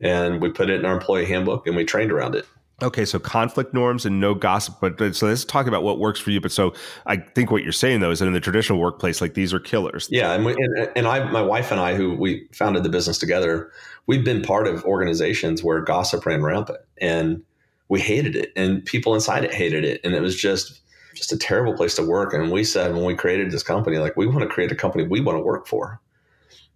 And 0.00 0.40
we 0.40 0.50
put 0.50 0.70
it 0.70 0.80
in 0.80 0.86
our 0.86 0.94
employee 0.94 1.26
handbook 1.26 1.66
and 1.66 1.76
we 1.76 1.84
trained 1.84 2.12
around 2.12 2.34
it. 2.34 2.46
Okay, 2.82 3.04
so 3.04 3.20
conflict 3.20 3.74
norms 3.74 4.04
and 4.04 4.18
no 4.18 4.34
gossip. 4.34 4.76
But, 4.80 4.98
but 4.98 5.14
so 5.14 5.26
let's 5.26 5.44
talk 5.44 5.68
about 5.68 5.84
what 5.84 6.00
works 6.00 6.18
for 6.18 6.30
you. 6.30 6.40
But 6.40 6.50
so 6.50 6.74
I 7.06 7.16
think 7.16 7.50
what 7.50 7.62
you're 7.62 7.70
saying 7.70 8.00
though 8.00 8.10
is 8.10 8.18
that 8.18 8.26
in 8.26 8.32
the 8.32 8.40
traditional 8.40 8.80
workplace, 8.80 9.20
like 9.20 9.34
these 9.34 9.54
are 9.54 9.60
killers. 9.60 10.08
Yeah, 10.10 10.32
and 10.32 10.44
we, 10.44 10.52
and, 10.54 10.90
and 10.96 11.06
I, 11.06 11.30
my 11.30 11.42
wife 11.42 11.70
and 11.70 11.80
I, 11.80 11.94
who 11.94 12.14
we 12.16 12.48
founded 12.52 12.82
the 12.82 12.88
business 12.88 13.18
together, 13.18 13.70
we've 14.06 14.24
been 14.24 14.42
part 14.42 14.66
of 14.66 14.84
organizations 14.84 15.62
where 15.62 15.80
gossip 15.80 16.26
ran 16.26 16.42
rampant, 16.42 16.78
and 17.00 17.42
we 17.92 18.00
hated 18.00 18.34
it, 18.34 18.52
and 18.56 18.82
people 18.86 19.14
inside 19.14 19.44
it 19.44 19.52
hated 19.52 19.84
it, 19.84 20.00
and 20.02 20.14
it 20.14 20.22
was 20.22 20.34
just 20.34 20.80
just 21.14 21.30
a 21.30 21.36
terrible 21.36 21.74
place 21.74 21.94
to 21.96 22.02
work. 22.02 22.32
And 22.32 22.50
we 22.50 22.64
said 22.64 22.94
when 22.94 23.04
we 23.04 23.14
created 23.14 23.50
this 23.50 23.62
company, 23.62 23.98
like 23.98 24.16
we 24.16 24.26
want 24.26 24.40
to 24.40 24.46
create 24.46 24.72
a 24.72 24.74
company 24.74 25.04
we 25.06 25.20
want 25.20 25.36
to 25.36 25.42
work 25.42 25.66
for. 25.66 26.00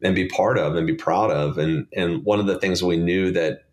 and 0.02 0.14
be 0.14 0.28
part 0.28 0.58
of 0.58 0.76
and 0.76 0.86
be 0.86 0.94
proud 0.94 1.30
of. 1.30 1.56
And 1.58 1.86
and 1.94 2.22
one 2.24 2.38
of 2.38 2.46
the 2.46 2.58
things 2.58 2.82
we 2.82 2.96
knew 2.96 3.30
that 3.32 3.64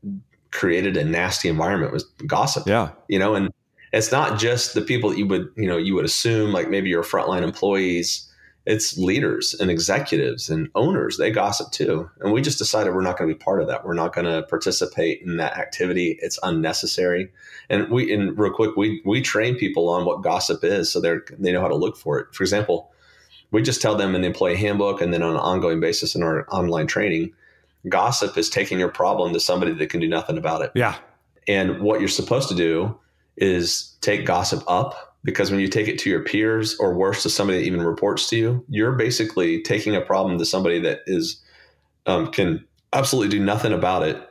created 0.52 0.96
a 0.96 1.04
nasty 1.04 1.50
environment 1.50 1.92
was 1.92 2.06
gossip. 2.28 2.66
Yeah. 2.66 2.92
You 3.10 3.20
know, 3.20 3.36
and 3.36 3.50
it's 3.92 4.12
not 4.12 4.40
just 4.40 4.74
the 4.74 4.82
people 4.82 5.10
that 5.10 5.18
you 5.18 5.28
would, 5.28 5.50
you 5.58 5.68
know, 5.68 5.78
you 5.78 5.96
would 5.96 6.06
assume 6.06 6.54
like 6.54 6.70
maybe 6.70 6.90
your 6.90 7.04
frontline 7.04 7.44
employees. 7.44 8.30
It's 8.66 8.98
leaders 8.98 9.54
and 9.54 9.70
executives 9.70 10.50
and 10.50 10.70
owners. 10.74 11.18
They 11.18 11.32
gossip 11.32 11.72
too. 11.72 12.10
And 12.22 12.32
we 12.32 12.42
just 12.42 12.58
decided 12.58 12.94
we're 12.94 13.02
not 13.02 13.18
going 13.18 13.30
to 13.30 13.36
be 13.36 13.44
part 13.44 13.62
of 13.62 13.68
that. 13.68 13.86
We're 13.86 13.94
not 13.94 14.14
going 14.14 14.26
to 14.26 14.44
participate 14.44 15.22
in 15.22 15.38
that 15.38 15.58
activity. 15.58 16.18
It's 16.22 16.40
unnecessary. 16.44 17.30
And 17.70 17.90
we, 17.90 18.14
and 18.14 18.38
real 18.38 18.54
quick, 18.54 18.78
we, 18.78 19.02
we 19.06 19.22
train 19.22 19.56
people 19.56 19.90
on 19.90 20.06
what 20.06 20.22
gossip 20.22 20.64
is 20.64 20.92
so 20.92 21.02
they're, 21.02 21.26
they 21.38 21.52
know 21.52 21.62
how 21.62 21.68
to 21.68 21.76
look 21.76 21.98
for 21.98 22.20
it. 22.20 22.34
For 22.34 22.44
example, 22.44 22.94
we 23.54 23.62
just 23.62 23.82
tell 23.82 23.96
them 23.96 24.16
in 24.16 24.22
the 24.22 24.28
employee 24.28 24.58
handbook 24.58 25.00
and 25.00 25.14
then 25.14 25.24
on 25.24 25.36
an 25.36 25.40
ongoing 25.40 25.80
basis 25.80 26.16
in 26.16 26.24
our 26.24 26.46
online 26.50 26.88
training 26.88 27.34
gossip 27.88 28.38
is 28.38 28.50
taking 28.50 28.80
your 28.80 28.90
problem 28.90 29.34
to 29.34 29.40
somebody 29.40 29.74
that 29.74 29.90
can 29.90 30.02
do 30.02 30.08
nothing 30.08 30.38
about 30.38 30.62
it 30.62 30.72
yeah 30.76 30.98
and 31.48 31.80
what 31.80 32.00
you're 32.00 32.10
supposed 32.10 32.50
to 32.50 32.56
do 32.56 32.98
is 33.38 33.96
take 34.02 34.26
gossip 34.26 34.64
up 34.68 35.13
because 35.24 35.52
when 35.52 35.60
you 35.60 35.68
take 35.68 35.88
it 35.88 35.98
to 36.00 36.10
your 36.10 36.24
peers 36.24 36.76
or 36.80 36.94
worse 36.94 37.24
to 37.24 37.30
somebody 37.30 37.60
that 37.60 37.66
even 37.66 37.82
reports 37.82 38.30
to 38.30 38.38
you 38.38 38.66
you're 38.70 38.94
basically 38.94 39.62
taking 39.62 39.96
a 39.96 40.02
problem 40.02 40.38
to 40.38 40.46
somebody 40.46 40.80
that 40.80 41.02
is 41.08 41.42
um, 42.06 42.32
can 42.32 42.64
absolutely 42.92 43.30
do 43.30 43.44
nothing 43.44 43.74
about 43.74 44.04
it 44.04 44.30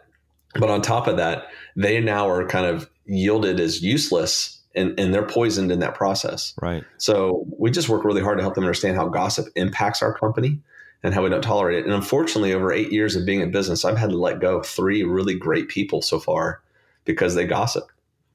but 0.54 0.70
on 0.70 0.82
top 0.82 1.06
of 1.06 1.16
that 1.16 1.48
they 1.76 2.00
now 2.00 2.28
are 2.28 2.46
kind 2.46 2.66
of 2.66 2.88
yielded 3.06 3.58
as 3.60 3.82
useless 3.82 4.60
and, 4.74 4.98
and 4.98 5.12
they're 5.12 5.26
poisoned 5.26 5.70
in 5.70 5.80
that 5.80 5.94
process. 5.94 6.54
Right. 6.60 6.84
So 6.98 7.46
we 7.58 7.70
just 7.70 7.88
work 7.88 8.04
really 8.04 8.22
hard 8.22 8.38
to 8.38 8.42
help 8.42 8.54
them 8.54 8.64
understand 8.64 8.96
how 8.96 9.08
gossip 9.08 9.48
impacts 9.54 10.02
our 10.02 10.14
company 10.14 10.60
and 11.02 11.14
how 11.14 11.22
we 11.22 11.30
don't 11.30 11.42
tolerate 11.42 11.78
it. 11.78 11.84
And 11.84 11.94
unfortunately, 11.94 12.52
over 12.52 12.72
eight 12.72 12.92
years 12.92 13.16
of 13.16 13.26
being 13.26 13.40
in 13.40 13.50
business, 13.50 13.84
I've 13.84 13.98
had 13.98 14.10
to 14.10 14.16
let 14.16 14.40
go 14.40 14.58
of 14.58 14.66
three 14.66 15.02
really 15.02 15.34
great 15.34 15.68
people 15.68 16.00
so 16.00 16.18
far 16.18 16.62
because 17.04 17.34
they 17.34 17.44
gossip. 17.44 17.90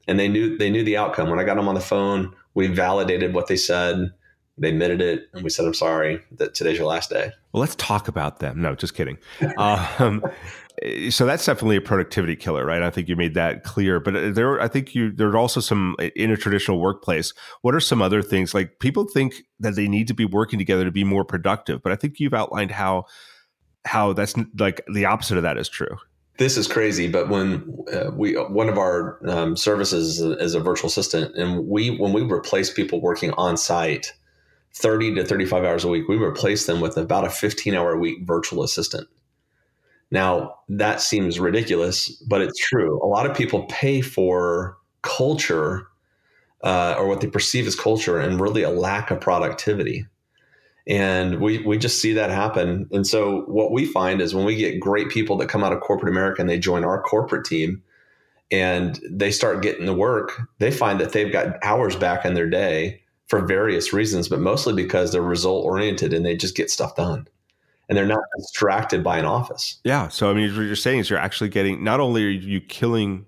And 0.08 0.20
they 0.20 0.28
knew 0.28 0.58
they 0.58 0.70
knew 0.70 0.84
the 0.84 0.98
outcome. 0.98 1.30
When 1.30 1.40
I 1.40 1.44
got 1.44 1.56
them 1.56 1.68
on 1.68 1.76
the 1.76 1.82
phone, 1.82 2.34
we 2.58 2.66
validated 2.66 3.36
what 3.36 3.46
they 3.46 3.56
said. 3.56 4.12
They 4.58 4.70
admitted 4.70 5.00
it, 5.00 5.30
and 5.32 5.44
we 5.44 5.52
said, 5.52 5.66
"I'm 5.66 5.76
sorry 5.76 6.20
that 6.32 6.56
today's 6.56 6.80
your 6.80 6.88
last 6.88 7.12
day." 7.12 7.32
Well, 7.54 7.62
let's 7.62 7.76
talk 7.76 8.08
about 8.08 8.40
them. 8.40 8.60
No, 8.60 8.74
just 8.74 8.96
kidding. 8.96 9.20
um, 9.58 10.24
so 11.12 11.28
that's 11.28 11.46
definitely 11.46 11.76
a 11.76 11.82
productivity 11.82 12.36
killer, 12.36 12.66
right? 12.66 12.82
I 12.82 12.90
think 12.90 13.10
you 13.10 13.16
made 13.16 13.36
that 13.36 13.64
clear. 13.64 14.00
But 14.00 14.16
uh, 14.16 14.32
there, 14.32 14.60
I 14.60 14.68
think 14.68 14.96
you 14.96 15.12
there 15.12 15.30
are 15.30 15.38
also 15.38 15.60
some 15.60 15.96
uh, 16.00 16.06
in 16.16 16.32
a 16.32 16.36
traditional 16.38 16.80
workplace. 16.80 17.32
What 17.62 17.76
are 17.76 17.80
some 17.80 18.02
other 18.02 18.24
things 18.24 18.56
like 18.56 18.80
people 18.80 19.06
think 19.06 19.36
that 19.60 19.76
they 19.76 19.88
need 19.88 20.08
to 20.08 20.16
be 20.16 20.26
working 20.26 20.58
together 20.58 20.84
to 20.84 20.92
be 20.92 21.04
more 21.04 21.24
productive? 21.24 21.84
But 21.84 21.92
I 21.92 21.96
think 21.96 22.20
you've 22.20 22.34
outlined 22.34 22.72
how 22.72 23.06
how 23.86 24.14
that's 24.14 24.34
like 24.58 24.82
the 24.92 25.06
opposite 25.06 25.38
of 25.38 25.44
that 25.44 25.60
is 25.60 25.70
true. 25.70 25.96
This 26.38 26.58
is 26.58 26.68
crazy, 26.68 27.08
but 27.08 27.30
when 27.30 27.84
uh, 27.92 28.12
we 28.14 28.34
one 28.34 28.70
of 28.70 28.78
our 28.78 29.20
um, 29.28 29.58
services 29.58 30.20
is 30.20 30.22
a, 30.22 30.32
is 30.38 30.54
a 30.54 30.60
virtual 30.60 30.88
assistant, 30.88 31.36
and 31.36 31.68
we 31.68 31.90
when 31.90 32.14
we 32.14 32.22
replace 32.22 32.72
people 32.72 33.02
working 33.02 33.32
on 33.32 33.58
site, 33.58 34.14
thirty 34.74 35.14
to 35.16 35.26
thirty 35.26 35.46
five 35.46 35.64
hours 35.64 35.84
a 35.84 35.88
week, 35.88 36.08
we 36.08 36.18
replace 36.18 36.66
them 36.66 36.80
with 36.80 36.98
about 36.98 37.26
a 37.26 37.30
fifteen 37.30 37.74
hour 37.74 37.94
a 37.94 37.98
week 37.98 38.20
virtual 38.24 38.64
assistant 38.64 39.08
now, 40.12 40.60
that 40.70 41.02
seems 41.02 41.40
ridiculous, 41.40 42.10
but 42.28 42.42
it's 42.42 42.58
true. 42.58 43.02
A 43.04 43.08
lot 43.08 43.30
of 43.30 43.36
people 43.36 43.66
pay 43.66 44.02
for 44.02 44.78
culture 45.02 45.88
uh, 46.64 46.96
or 46.98 47.08
what 47.08 47.22
they 47.22 47.28
perceive 47.28 47.68
as 47.68 47.76
culture 47.76 48.20
and 48.20 48.40
really 48.40 48.64
a 48.64 48.70
lack 48.70 49.12
of 49.12 49.20
productivity. 49.20 50.06
And 50.88 51.42
we, 51.42 51.60
we 51.60 51.78
just 51.78 52.02
see 52.02 52.14
that 52.14 52.30
happen. 52.30 52.88
And 52.92 53.06
so, 53.06 53.42
what 53.42 53.72
we 53.72 53.86
find 53.86 54.22
is 54.22 54.34
when 54.34 54.46
we 54.46 54.56
get 54.56 54.80
great 54.80 55.10
people 55.10 55.36
that 55.38 55.50
come 55.50 55.64
out 55.64 55.74
of 55.74 55.82
corporate 55.82 56.12
America 56.12 56.42
and 56.42 56.50
they 56.50 56.60
join 56.60 56.86
our 56.86 57.02
corporate 57.02 57.46
team 57.46 57.84
and 58.52 59.00
they 59.10 59.32
start 59.32 59.62
getting 59.62 59.86
to 59.86 59.94
work, 59.94 60.42
they 60.60 60.72
find 60.72 61.00
that 61.02 61.12
they've 61.12 61.32
got 61.32 61.62
hours 61.62 61.98
back 61.98 62.24
in 62.24 62.36
their 62.36 62.50
day 62.50 63.02
for 63.28 63.46
various 63.46 63.92
reasons, 63.92 64.30
but 64.30 64.40
mostly 64.40 64.74
because 64.74 65.12
they're 65.12 65.22
result 65.22 65.66
oriented 65.66 66.14
and 66.14 66.26
they 66.26 66.38
just 66.38 66.56
get 66.56 66.72
stuff 66.72 66.96
done 66.96 67.28
and 67.90 67.98
they're 67.98 68.06
not 68.06 68.24
distracted 68.38 69.04
by 69.04 69.18
an 69.18 69.26
office. 69.26 69.80
Yeah. 69.84 70.08
So 70.08 70.30
I 70.30 70.34
mean, 70.34 70.56
what 70.56 70.64
you're 70.64 70.76
saying 70.76 71.00
is 71.00 71.10
you're 71.10 71.20
actually 71.20 71.50
getting 71.50 71.84
not 71.84 72.00
only 72.00 72.26
are 72.26 72.30
you 72.30 72.62
killing 72.62 73.26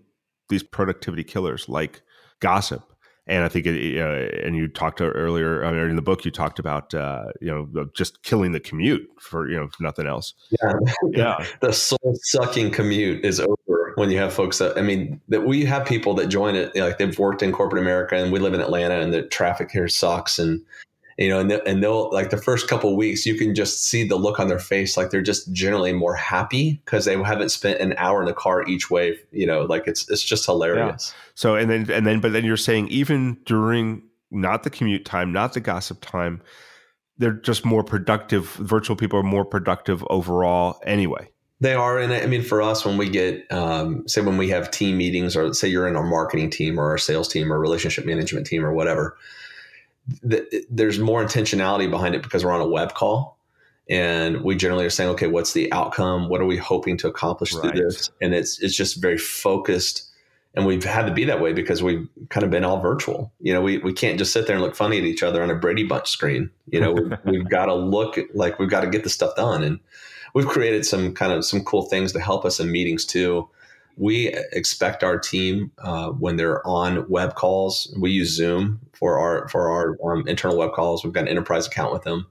these 0.50 0.64
productivity 0.64 1.24
killers 1.24 1.70
like 1.70 2.02
gossip, 2.40 2.84
and 3.30 3.44
I 3.44 3.48
think 3.48 3.68
it, 3.68 4.00
uh, 4.00 4.46
and 4.46 4.56
you 4.56 4.68
talked 4.68 5.02
earlier 5.02 5.64
I 5.64 5.72
mean, 5.72 5.90
in 5.92 5.96
the 5.96 6.02
book 6.02 6.26
you 6.26 6.32
talked 6.32 6.58
about 6.58 6.94
uh, 6.94 7.26
you 7.40 7.50
know 7.50 7.86
just 7.96 8.24
killing 8.24 8.52
the 8.52 8.60
commute 8.60 9.08
for 9.20 9.48
you 9.48 9.58
know 9.58 9.70
nothing 9.80 10.08
else. 10.08 10.34
Yeah, 10.62 10.74
yeah. 11.12 11.46
the 11.62 11.72
soul 11.72 12.18
sucking 12.24 12.72
commute 12.72 13.24
is 13.24 13.40
over 13.40 13.94
when 13.96 14.10
you 14.10 14.18
have 14.18 14.34
folks 14.34 14.58
that 14.58 14.78
I 14.78 14.82
mean 14.82 15.22
that 15.30 15.46
we 15.46 15.64
have 15.66 15.86
people 15.86 16.16
that 16.16 16.28
join 16.28 16.56
it 16.56 16.72
you 16.74 16.82
know, 16.82 16.88
like 16.88 16.98
they've 16.98 17.18
worked 17.20 17.44
in 17.44 17.52
corporate 17.52 17.82
America 17.82 18.16
and 18.16 18.34
we 18.34 18.40
live 18.40 18.54
in 18.54 18.62
Atlanta 18.62 19.00
and 19.00 19.14
the 19.14 19.22
traffic 19.24 19.70
here 19.72 19.88
sucks 19.88 20.40
and 20.40 20.62
you 21.20 21.28
know, 21.28 21.40
and, 21.42 21.52
and 21.52 21.84
they'll 21.84 22.10
like 22.12 22.30
the 22.30 22.38
first 22.38 22.70
couple 22.70 22.96
weeks, 22.96 23.26
you 23.26 23.36
can 23.36 23.54
just 23.54 23.86
see 23.86 24.08
the 24.08 24.16
look 24.16 24.40
on 24.40 24.48
their 24.48 24.58
face, 24.58 24.96
like 24.96 25.10
they're 25.10 25.22
just 25.22 25.52
generally 25.52 25.92
more 25.92 26.16
happy 26.16 26.82
because 26.86 27.04
they 27.04 27.22
haven't 27.22 27.50
spent 27.50 27.82
an 27.82 27.94
hour 27.98 28.22
in 28.22 28.26
the 28.26 28.34
car 28.34 28.66
each 28.68 28.90
way. 28.90 29.20
You 29.32 29.46
know, 29.46 29.64
like 29.64 29.86
it's 29.86 30.10
it's 30.10 30.24
just 30.24 30.46
hilarious. 30.46 31.14
Yeah. 31.14 31.22
So 31.36 31.56
and 31.56 31.70
then 31.70 31.92
and 31.92 32.08
then, 32.08 32.22
but 32.22 32.32
then 32.32 32.46
you're 32.46 32.56
saying 32.56 32.88
even 32.88 33.38
during 33.46 34.04
not 34.32 34.64
the 34.64 34.70
commute 34.70 35.04
time, 35.04 35.34
not 35.34 35.54
the 35.54 35.60
gossip 35.60 36.00
time, 36.00 36.42
they're 37.18 37.34
just 37.34 37.66
more 37.66 37.84
productive. 37.84 38.52
Virtual 38.54 38.96
people 38.96 39.20
are 39.20 39.24
more 39.24 39.44
productive 39.44 40.06
overall, 40.10 40.80
anyway. 40.86 41.30
They 41.60 41.74
are, 41.74 42.00
and 42.00 42.14
I 42.14 42.26
mean, 42.28 42.44
for 42.44 42.62
us, 42.62 42.86
when 42.86 42.96
we 42.96 43.10
get, 43.10 43.46
um, 43.52 44.08
say, 44.08 44.22
when 44.22 44.38
we 44.38 44.48
have 44.48 44.72
team 44.72 44.98
meetings, 44.98 45.36
or 45.36 45.54
say 45.54 45.68
you're 45.68 45.90
in 45.90 45.98
our 45.98 46.08
marketing 46.08 46.50
team 46.50 46.80
or 46.80 46.92
our 46.92 46.98
sales 46.98 47.28
team 47.28 47.52
or 47.52 47.60
relationship 47.60 48.06
management 48.06 48.48
team 48.48 48.64
or 48.64 48.72
whatever, 48.72 49.18
the, 50.24 50.66
there's 50.70 51.00
more 51.00 51.24
intentionality 51.24 51.90
behind 51.90 52.16
it 52.16 52.24
because 52.24 52.44
we're 52.44 52.52
on 52.52 52.62
a 52.62 52.68
web 52.68 52.94
call 52.94 53.38
and 53.90 54.42
we 54.44 54.56
generally 54.56 54.86
are 54.86 54.90
saying 54.90 55.10
okay 55.12 55.28
what's 55.28 55.54
the 55.54 55.72
outcome? 55.74 56.30
What 56.30 56.42
are 56.42 56.46
we 56.46 56.58
hoping 56.58 56.98
to 56.98 57.08
accomplish 57.08 57.54
right. 57.54 57.72
through 57.72 57.82
this? 57.82 58.10
And 58.22 58.34
it's 58.34 58.60
it's 58.60 58.76
just 58.76 59.02
very 59.02 59.18
focused. 59.18 60.06
And 60.56 60.66
we've 60.66 60.84
had 60.84 61.06
to 61.06 61.14
be 61.14 61.26
that 61.26 61.42
way 61.42 61.54
because 61.54 61.84
we've 61.84 62.08
kind 62.30 62.44
of 62.44 62.50
been 62.50 62.64
all 62.64 62.80
virtual. 62.80 63.32
You 63.40 63.54
know 63.54 63.62
we, 63.62 63.80
we 63.80 63.94
can't 63.94 64.18
just 64.18 64.34
sit 64.34 64.48
there 64.48 64.56
and 64.56 64.64
look 64.64 64.76
funny 64.76 64.98
at 64.98 65.04
each 65.04 65.24
other 65.24 65.42
on 65.44 65.50
a 65.50 65.56
brady 65.56 65.84
bunch 65.84 66.10
screen. 66.10 66.50
You 66.68 66.80
know 66.80 66.92
we've, 66.92 67.14
we've 67.26 67.50
got 67.50 67.66
to 67.66 67.76
look 67.76 68.18
like 68.34 68.60
we've 68.60 68.70
got 68.70 68.82
to 68.82 68.90
get 68.90 69.04
the 69.04 69.10
stuff 69.10 69.36
done. 69.36 69.64
And 69.64 69.80
we've 70.34 70.48
created 70.48 70.86
some 70.86 71.14
kind 71.14 71.34
of 71.34 71.46
some 71.46 71.64
cool 71.64 71.84
things 71.84 72.12
to 72.14 72.20
help 72.20 72.46
us 72.46 72.60
in 72.60 72.72
meetings 72.72 73.06
too 73.06 73.50
we 74.00 74.30
expect 74.54 75.04
our 75.04 75.20
team 75.20 75.72
uh, 75.80 76.10
when 76.12 76.38
they're 76.38 76.66
on 76.66 77.08
web 77.10 77.36
calls. 77.36 77.94
We 78.00 78.12
use 78.12 78.34
Zoom 78.34 78.80
for 78.94 79.20
our 79.20 79.48
for 79.50 79.70
our 79.70 79.98
um, 80.12 80.28
internal 80.28 80.58
web 80.58 80.72
calls. 80.72 81.04
We've 81.04 81.14
got 81.14 81.24
an 81.24 81.28
enterprise 81.28 81.68
account 81.68 81.92
with 81.92 82.04
them. 82.04 82.26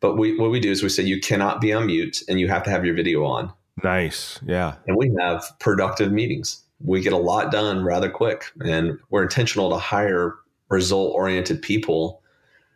But 0.00 0.16
we 0.16 0.36
what 0.38 0.50
we 0.50 0.60
do 0.60 0.70
is 0.70 0.82
we 0.82 0.88
say 0.88 1.02
you 1.02 1.20
cannot 1.20 1.60
be 1.60 1.72
on 1.74 1.86
mute 1.86 2.22
and 2.26 2.40
you 2.40 2.48
have 2.48 2.62
to 2.64 2.70
have 2.70 2.86
your 2.86 2.94
video 2.94 3.24
on. 3.24 3.52
Nice, 3.84 4.40
yeah. 4.46 4.76
And 4.86 4.96
we 4.96 5.14
have 5.20 5.44
productive 5.58 6.10
meetings. 6.10 6.62
We 6.82 7.02
get 7.02 7.12
a 7.12 7.18
lot 7.18 7.52
done 7.52 7.84
rather 7.84 8.10
quick, 8.10 8.46
and 8.64 8.98
we're 9.10 9.22
intentional 9.22 9.68
to 9.70 9.76
hire 9.76 10.36
result 10.70 11.14
oriented 11.14 11.60
people. 11.60 12.22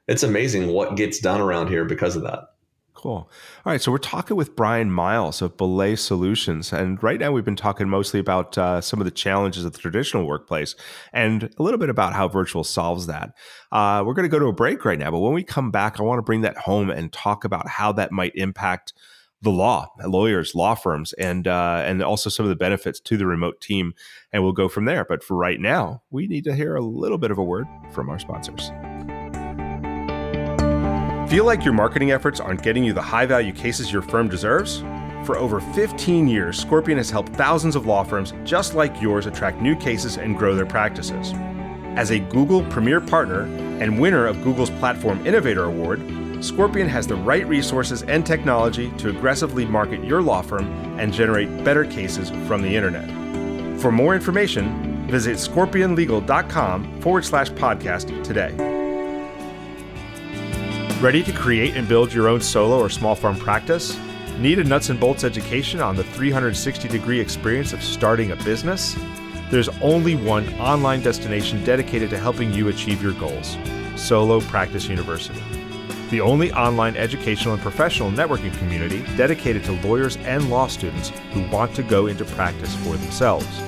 It's 0.06 0.22
amazing 0.22 0.68
what 0.68 0.96
gets 0.96 1.18
done 1.18 1.40
around 1.40 1.68
here 1.68 1.86
because 1.86 2.14
of 2.14 2.22
that. 2.24 2.50
Cool. 2.94 3.12
All 3.12 3.30
right. 3.66 3.82
So 3.82 3.90
we're 3.90 3.98
talking 3.98 4.36
with 4.36 4.54
Bryan 4.54 4.90
Miles 4.90 5.42
of 5.42 5.56
Belay 5.56 5.96
Solutions. 5.96 6.72
And 6.72 7.02
right 7.02 7.18
now 7.18 7.32
we've 7.32 7.44
been 7.44 7.56
talking 7.56 7.88
mostly 7.88 8.20
about 8.20 8.56
uh, 8.56 8.80
some 8.80 9.00
of 9.00 9.04
the 9.04 9.10
challenges 9.10 9.64
of 9.64 9.72
the 9.72 9.78
traditional 9.78 10.26
workplace 10.26 10.76
and 11.12 11.50
a 11.58 11.62
little 11.62 11.78
bit 11.78 11.90
about 11.90 12.14
how 12.14 12.28
virtual 12.28 12.62
solves 12.62 13.06
that. 13.06 13.34
Uh, 13.72 14.02
we're 14.06 14.14
going 14.14 14.24
to 14.24 14.32
go 14.32 14.38
to 14.38 14.46
a 14.46 14.52
break 14.52 14.84
right 14.84 14.98
now. 14.98 15.10
But 15.10 15.18
when 15.18 15.34
we 15.34 15.42
come 15.42 15.70
back, 15.70 15.98
I 15.98 16.04
want 16.04 16.18
to 16.18 16.22
bring 16.22 16.42
that 16.42 16.56
home 16.56 16.88
and 16.88 17.12
talk 17.12 17.44
about 17.44 17.68
how 17.68 17.92
that 17.92 18.12
might 18.12 18.32
impact 18.36 18.94
the 19.42 19.50
law, 19.50 19.88
lawyers, 20.06 20.54
law 20.54 20.74
firms, 20.74 21.12
and 21.14 21.46
uh, 21.46 21.82
and 21.84 22.02
also 22.02 22.30
some 22.30 22.46
of 22.46 22.50
the 22.50 22.56
benefits 22.56 22.98
to 23.00 23.16
the 23.18 23.26
remote 23.26 23.60
team. 23.60 23.92
And 24.32 24.42
we'll 24.42 24.52
go 24.52 24.68
from 24.68 24.86
there. 24.86 25.04
But 25.04 25.22
for 25.22 25.36
right 25.36 25.60
now, 25.60 26.02
we 26.10 26.26
need 26.26 26.44
to 26.44 26.54
hear 26.54 26.74
a 26.76 26.80
little 26.80 27.18
bit 27.18 27.30
of 27.30 27.38
a 27.38 27.44
word 27.44 27.66
from 27.92 28.08
our 28.08 28.18
sponsors. 28.18 28.70
Feel 31.34 31.46
like 31.46 31.64
your 31.64 31.74
marketing 31.74 32.12
efforts 32.12 32.38
aren't 32.38 32.62
getting 32.62 32.84
you 32.84 32.92
the 32.92 33.02
high 33.02 33.26
value 33.26 33.52
cases 33.52 33.92
your 33.92 34.02
firm 34.02 34.28
deserves? 34.28 34.82
For 35.26 35.36
over 35.36 35.58
15 35.60 36.28
years, 36.28 36.56
Scorpion 36.56 36.96
has 36.96 37.10
helped 37.10 37.32
thousands 37.32 37.74
of 37.74 37.86
law 37.86 38.04
firms 38.04 38.32
just 38.44 38.74
like 38.76 39.02
yours 39.02 39.26
attract 39.26 39.60
new 39.60 39.74
cases 39.74 40.16
and 40.16 40.38
grow 40.38 40.54
their 40.54 40.64
practices. 40.64 41.32
As 41.96 42.12
a 42.12 42.20
Google 42.20 42.62
Premier 42.66 43.00
Partner 43.00 43.46
and 43.82 44.00
winner 44.00 44.28
of 44.28 44.44
Google's 44.44 44.70
Platform 44.70 45.26
Innovator 45.26 45.64
Award, 45.64 46.00
Scorpion 46.38 46.88
has 46.88 47.04
the 47.04 47.16
right 47.16 47.44
resources 47.48 48.04
and 48.04 48.24
technology 48.24 48.92
to 48.98 49.08
aggressively 49.08 49.64
market 49.64 50.04
your 50.04 50.22
law 50.22 50.40
firm 50.40 50.66
and 51.00 51.12
generate 51.12 51.64
better 51.64 51.84
cases 51.84 52.30
from 52.46 52.62
the 52.62 52.76
internet. 52.76 53.10
For 53.80 53.90
more 53.90 54.14
information, 54.14 55.08
visit 55.08 55.38
scorpionlegal.com 55.38 57.00
forward 57.00 57.24
slash 57.24 57.50
podcast 57.50 58.22
today. 58.22 58.74
Ready 61.04 61.23
to 61.25 61.32
create 61.32 61.76
and 61.76 61.87
build 61.87 62.14
your 62.14 62.28
own 62.28 62.40
solo 62.40 62.78
or 62.78 62.88
small 62.88 63.14
firm 63.14 63.37
practice? 63.37 64.00
Need 64.38 64.58
a 64.58 64.64
nuts 64.64 64.88
and 64.88 64.99
bolts 64.99 65.23
education 65.23 65.82
on 65.82 65.96
the 65.96 66.02
360 66.02 66.88
degree 66.88 67.20
experience 67.20 67.75
of 67.75 67.82
starting 67.82 68.30
a 68.30 68.37
business? 68.37 68.96
There's 69.50 69.68
only 69.82 70.14
one 70.14 70.49
online 70.54 71.02
destination 71.02 71.62
dedicated 71.62 72.08
to 72.08 72.18
helping 72.18 72.54
you 72.54 72.68
achieve 72.68 73.02
your 73.02 73.12
goals 73.12 73.58
Solo 73.96 74.40
Practice 74.40 74.88
University. 74.88 75.42
The 76.08 76.23
only 76.23 76.50
online 76.54 76.96
educational 76.96 77.52
and 77.52 77.62
professional 77.62 78.11
networking 78.11 78.56
community 78.56 79.04
dedicated 79.14 79.62
to 79.64 79.73
lawyers 79.87 80.16
and 80.25 80.49
law 80.49 80.68
students 80.68 81.11
who 81.34 81.46
want 81.50 81.76
to 81.76 81.82
go 81.82 82.06
into 82.06 82.25
practice 82.25 82.75
for 82.76 82.96
themselves. 82.96 83.61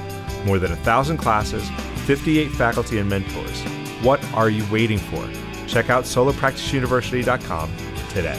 More 0.47 0.59
than 0.59 0.73
a 0.73 0.76
thousand 0.76 1.19
classes, 1.19 1.69
58 2.07 2.50
faculty 2.52 2.99
and 2.99 3.11
mentors. 3.11 3.61
What 4.02 4.25
are 4.33 4.49
you 4.49 4.64
waiting 4.73 4.97
for? 4.97 5.46
Check 5.66 5.90
out 5.90 6.04
solopracticeuniversity.com 6.04 7.76
today. 8.11 8.38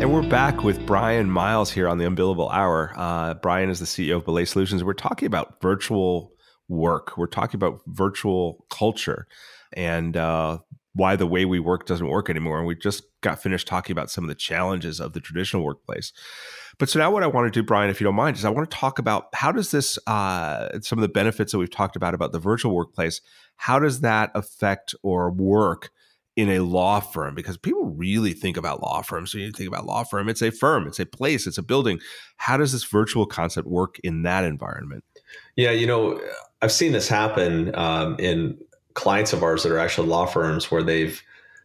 And 0.00 0.10
we're 0.10 0.22
back 0.22 0.64
with 0.64 0.86
Bryan 0.86 1.30
Miles 1.30 1.70
here 1.70 1.86
on 1.86 1.98
the 1.98 2.06
Unbillable 2.06 2.50
Hour. 2.50 2.94
Uh, 2.96 3.34
Bryan 3.34 3.68
is 3.68 3.80
the 3.80 3.84
CEO 3.84 4.16
of 4.16 4.24
Belay 4.24 4.46
Solutions. 4.46 4.82
We're 4.82 4.94
talking 4.94 5.26
about 5.26 5.60
virtual 5.60 6.32
work. 6.68 7.18
We're 7.18 7.26
talking 7.26 7.58
about 7.58 7.82
virtual 7.86 8.64
culture 8.70 9.26
and 9.74 10.16
uh, 10.16 10.58
why 10.94 11.16
the 11.16 11.26
way 11.26 11.44
we 11.44 11.60
work 11.60 11.84
doesn't 11.84 12.08
work 12.08 12.30
anymore. 12.30 12.58
And 12.58 12.66
we 12.66 12.76
just 12.76 13.02
got 13.20 13.42
finished 13.42 13.68
talking 13.68 13.92
about 13.92 14.10
some 14.10 14.24
of 14.24 14.28
the 14.28 14.34
challenges 14.34 15.00
of 15.00 15.12
the 15.12 15.20
traditional 15.20 15.64
workplace. 15.64 16.12
But 16.80 16.88
so 16.88 16.98
now, 16.98 17.10
what 17.10 17.22
I 17.22 17.26
want 17.26 17.46
to 17.46 17.50
do, 17.50 17.62
Bryan, 17.62 17.90
if 17.90 18.00
you 18.00 18.06
don't 18.06 18.14
mind, 18.14 18.38
is 18.38 18.44
I 18.46 18.48
want 18.48 18.70
to 18.70 18.74
talk 18.74 18.98
about 18.98 19.28
how 19.34 19.52
does 19.52 19.70
this, 19.70 19.98
uh, 20.06 20.80
some 20.80 20.98
of 20.98 21.02
the 21.02 21.10
benefits 21.10 21.52
that 21.52 21.58
we've 21.58 21.70
talked 21.70 21.94
about 21.94 22.14
about 22.14 22.32
the 22.32 22.38
virtual 22.38 22.74
workplace, 22.74 23.20
how 23.56 23.78
does 23.78 24.00
that 24.00 24.30
affect 24.34 24.94
or 25.02 25.30
work 25.30 25.90
in 26.36 26.48
a 26.48 26.60
law 26.60 26.98
firm? 26.98 27.34
Because 27.34 27.58
people 27.58 27.84
really 27.84 28.32
think 28.32 28.56
about 28.56 28.80
law 28.80 29.02
firms. 29.02 29.30
So 29.30 29.36
you 29.36 29.52
think 29.52 29.68
about 29.68 29.84
law 29.84 30.04
firm, 30.04 30.30
it's 30.30 30.40
a 30.40 30.50
firm, 30.50 30.86
it's 30.86 30.98
a 30.98 31.04
place, 31.04 31.46
it's 31.46 31.58
a 31.58 31.62
building. 31.62 32.00
How 32.38 32.56
does 32.56 32.72
this 32.72 32.84
virtual 32.84 33.26
concept 33.26 33.68
work 33.68 33.98
in 34.02 34.22
that 34.22 34.44
environment? 34.44 35.04
Yeah, 35.56 35.72
you 35.72 35.86
know, 35.86 36.18
I've 36.62 36.72
seen 36.72 36.92
this 36.92 37.08
happen 37.08 37.74
um, 37.74 38.16
in 38.18 38.56
clients 38.94 39.34
of 39.34 39.42
ours 39.42 39.64
that 39.64 39.72
are 39.72 39.78
actually 39.78 40.08
law 40.08 40.24
firms 40.24 40.70
where 40.70 40.82
they've 40.82 41.22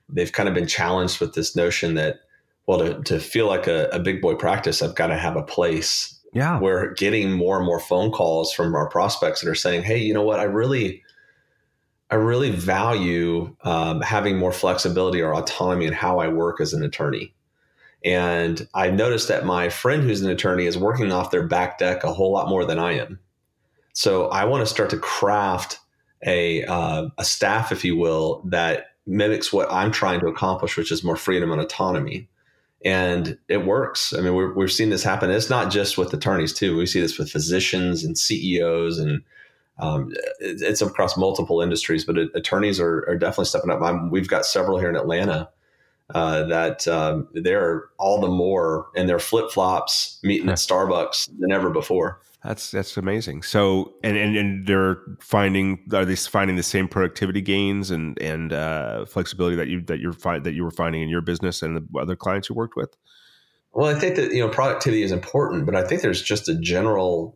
they've 0.09 0.33
kind 0.33 0.49
of 0.49 0.53
been 0.53 0.67
challenged 0.67 1.21
with 1.21 1.35
this 1.35 1.55
notion 1.55 1.95
that 1.95 2.19
well 2.67 2.79
to, 2.79 3.01
to 3.03 3.19
feel 3.19 3.47
like 3.47 3.67
a, 3.67 3.87
a 3.91 3.99
big 3.99 4.21
boy 4.21 4.35
practice 4.35 4.81
i've 4.81 4.95
got 4.95 5.07
to 5.07 5.17
have 5.17 5.35
a 5.35 5.43
place 5.43 6.19
yeah. 6.33 6.59
we're 6.59 6.93
getting 6.95 7.31
more 7.31 7.57
and 7.57 7.65
more 7.65 7.79
phone 7.79 8.11
calls 8.11 8.53
from 8.53 8.75
our 8.75 8.89
prospects 8.89 9.41
that 9.41 9.49
are 9.49 9.55
saying 9.55 9.83
hey 9.83 9.97
you 9.97 10.13
know 10.13 10.23
what? 10.23 10.39
I 10.39 10.43
really 10.43 11.03
i 12.11 12.15
really 12.15 12.51
value 12.51 13.55
um, 13.63 14.01
having 14.01 14.37
more 14.37 14.51
flexibility 14.51 15.21
or 15.21 15.33
autonomy 15.33 15.85
in 15.85 15.93
how 15.93 16.19
i 16.19 16.27
work 16.27 16.61
as 16.61 16.73
an 16.73 16.83
attorney. 16.83 17.33
And 18.03 18.67
i 18.73 18.91
noticed 18.91 19.27
that 19.29 19.45
my 19.45 19.69
friend 19.69 20.03
who's 20.03 20.21
an 20.21 20.29
attorney 20.29 20.65
is 20.65 20.77
working 20.77 21.11
off 21.11 21.31
their 21.31 21.47
back 21.47 21.77
deck 21.77 22.03
a 22.03 22.13
whole 22.13 22.31
lot 22.31 22.49
more 22.49 22.65
than 22.65 22.79
i 22.79 22.93
am. 22.93 23.19
So 23.93 24.27
i 24.27 24.43
want 24.45 24.61
to 24.61 24.71
start 24.71 24.89
to 24.91 24.97
craft 24.97 25.79
a 26.25 26.63
uh, 26.65 27.07
a 27.17 27.25
staff, 27.25 27.71
if 27.71 27.85
you 27.85 27.95
will, 27.95 28.41
that 28.45 28.87
mimics 29.05 29.53
what 29.53 29.71
I'm 29.71 29.91
trying 29.91 30.19
to 30.21 30.27
accomplish, 30.27 30.77
which 30.77 30.91
is 30.91 31.03
more 31.03 31.15
freedom 31.15 31.51
and 31.51 31.61
autonomy. 31.61 32.27
And 32.85 33.37
it 33.49 33.65
works. 33.65 34.13
I 34.13 34.21
mean, 34.21 34.35
we 34.55 34.63
have 34.63 34.71
seen 34.71 34.91
this 34.91 35.03
happen. 35.03 35.31
It's 35.31 35.49
not 35.49 35.71
just 35.71 35.97
with 35.97 36.13
attorneys 36.13 36.53
too. 36.53 36.77
We 36.77 36.85
see 36.85 37.01
this 37.01 37.17
with 37.17 37.31
physicians 37.31 38.03
and 38.03 38.15
CEOs, 38.15 38.99
and 38.99 39.23
um, 39.79 40.11
it, 40.39 40.61
it's 40.61 40.83
across 40.83 41.17
multiple 41.17 41.61
industries. 41.61 42.05
But 42.05 42.17
attorneys 42.35 42.79
are, 42.79 43.03
are, 43.09 43.17
definitely 43.17 43.45
stepping 43.45 43.71
up. 43.71 43.81
I'm, 43.81 44.11
we've 44.11 44.27
got 44.27 44.45
several 44.45 44.77
here 44.77 44.89
in 44.89 44.95
Atlanta 44.95 45.49
uh, 46.13 46.43
that 46.43 46.87
um, 46.87 47.27
they're 47.33 47.85
all 47.97 48.19
the 48.21 48.27
more 48.27 48.87
in 48.95 49.07
their 49.07 49.19
flip 49.19 49.51
flops 49.51 50.19
meeting 50.23 50.49
at 50.49 50.57
Starbucks 50.57 51.29
than 51.39 51.51
ever 51.51 51.69
before. 51.69 52.21
That's 52.43 52.69
that's 52.69 52.95
amazing. 52.95 53.41
So 53.41 53.95
and, 54.03 54.15
and 54.15 54.37
and 54.37 54.67
they're 54.67 54.97
finding 55.19 55.79
are 55.91 56.05
they 56.05 56.15
finding 56.15 56.57
the 56.57 56.63
same 56.63 56.87
productivity 56.87 57.41
gains 57.41 57.89
and 57.89 58.21
and 58.21 58.53
uh, 58.53 59.05
flexibility 59.05 59.55
that 59.55 59.67
you 59.67 59.81
that 59.81 59.99
you're 59.99 60.13
fi- 60.13 60.37
that 60.37 60.53
you 60.53 60.63
were 60.63 60.71
finding 60.71 61.01
in 61.01 61.09
your 61.09 61.21
business 61.21 61.63
and 61.63 61.77
the 61.77 61.99
other 61.99 62.15
clients 62.15 62.49
you 62.49 62.55
worked 62.55 62.75
with? 62.75 62.95
Well, 63.73 63.93
I 63.93 63.99
think 63.99 64.15
that 64.17 64.31
you 64.31 64.41
know 64.41 64.49
productivity 64.49 65.01
is 65.01 65.11
important, 65.11 65.65
but 65.65 65.75
I 65.75 65.83
think 65.83 66.03
there's 66.03 66.21
just 66.21 66.47
a 66.47 66.53
general 66.53 67.35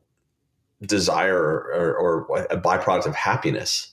desire 0.85 1.41
or, 1.41 1.95
or 2.29 2.45
a 2.51 2.57
byproduct 2.57 3.07
of 3.07 3.15
happiness. 3.15 3.91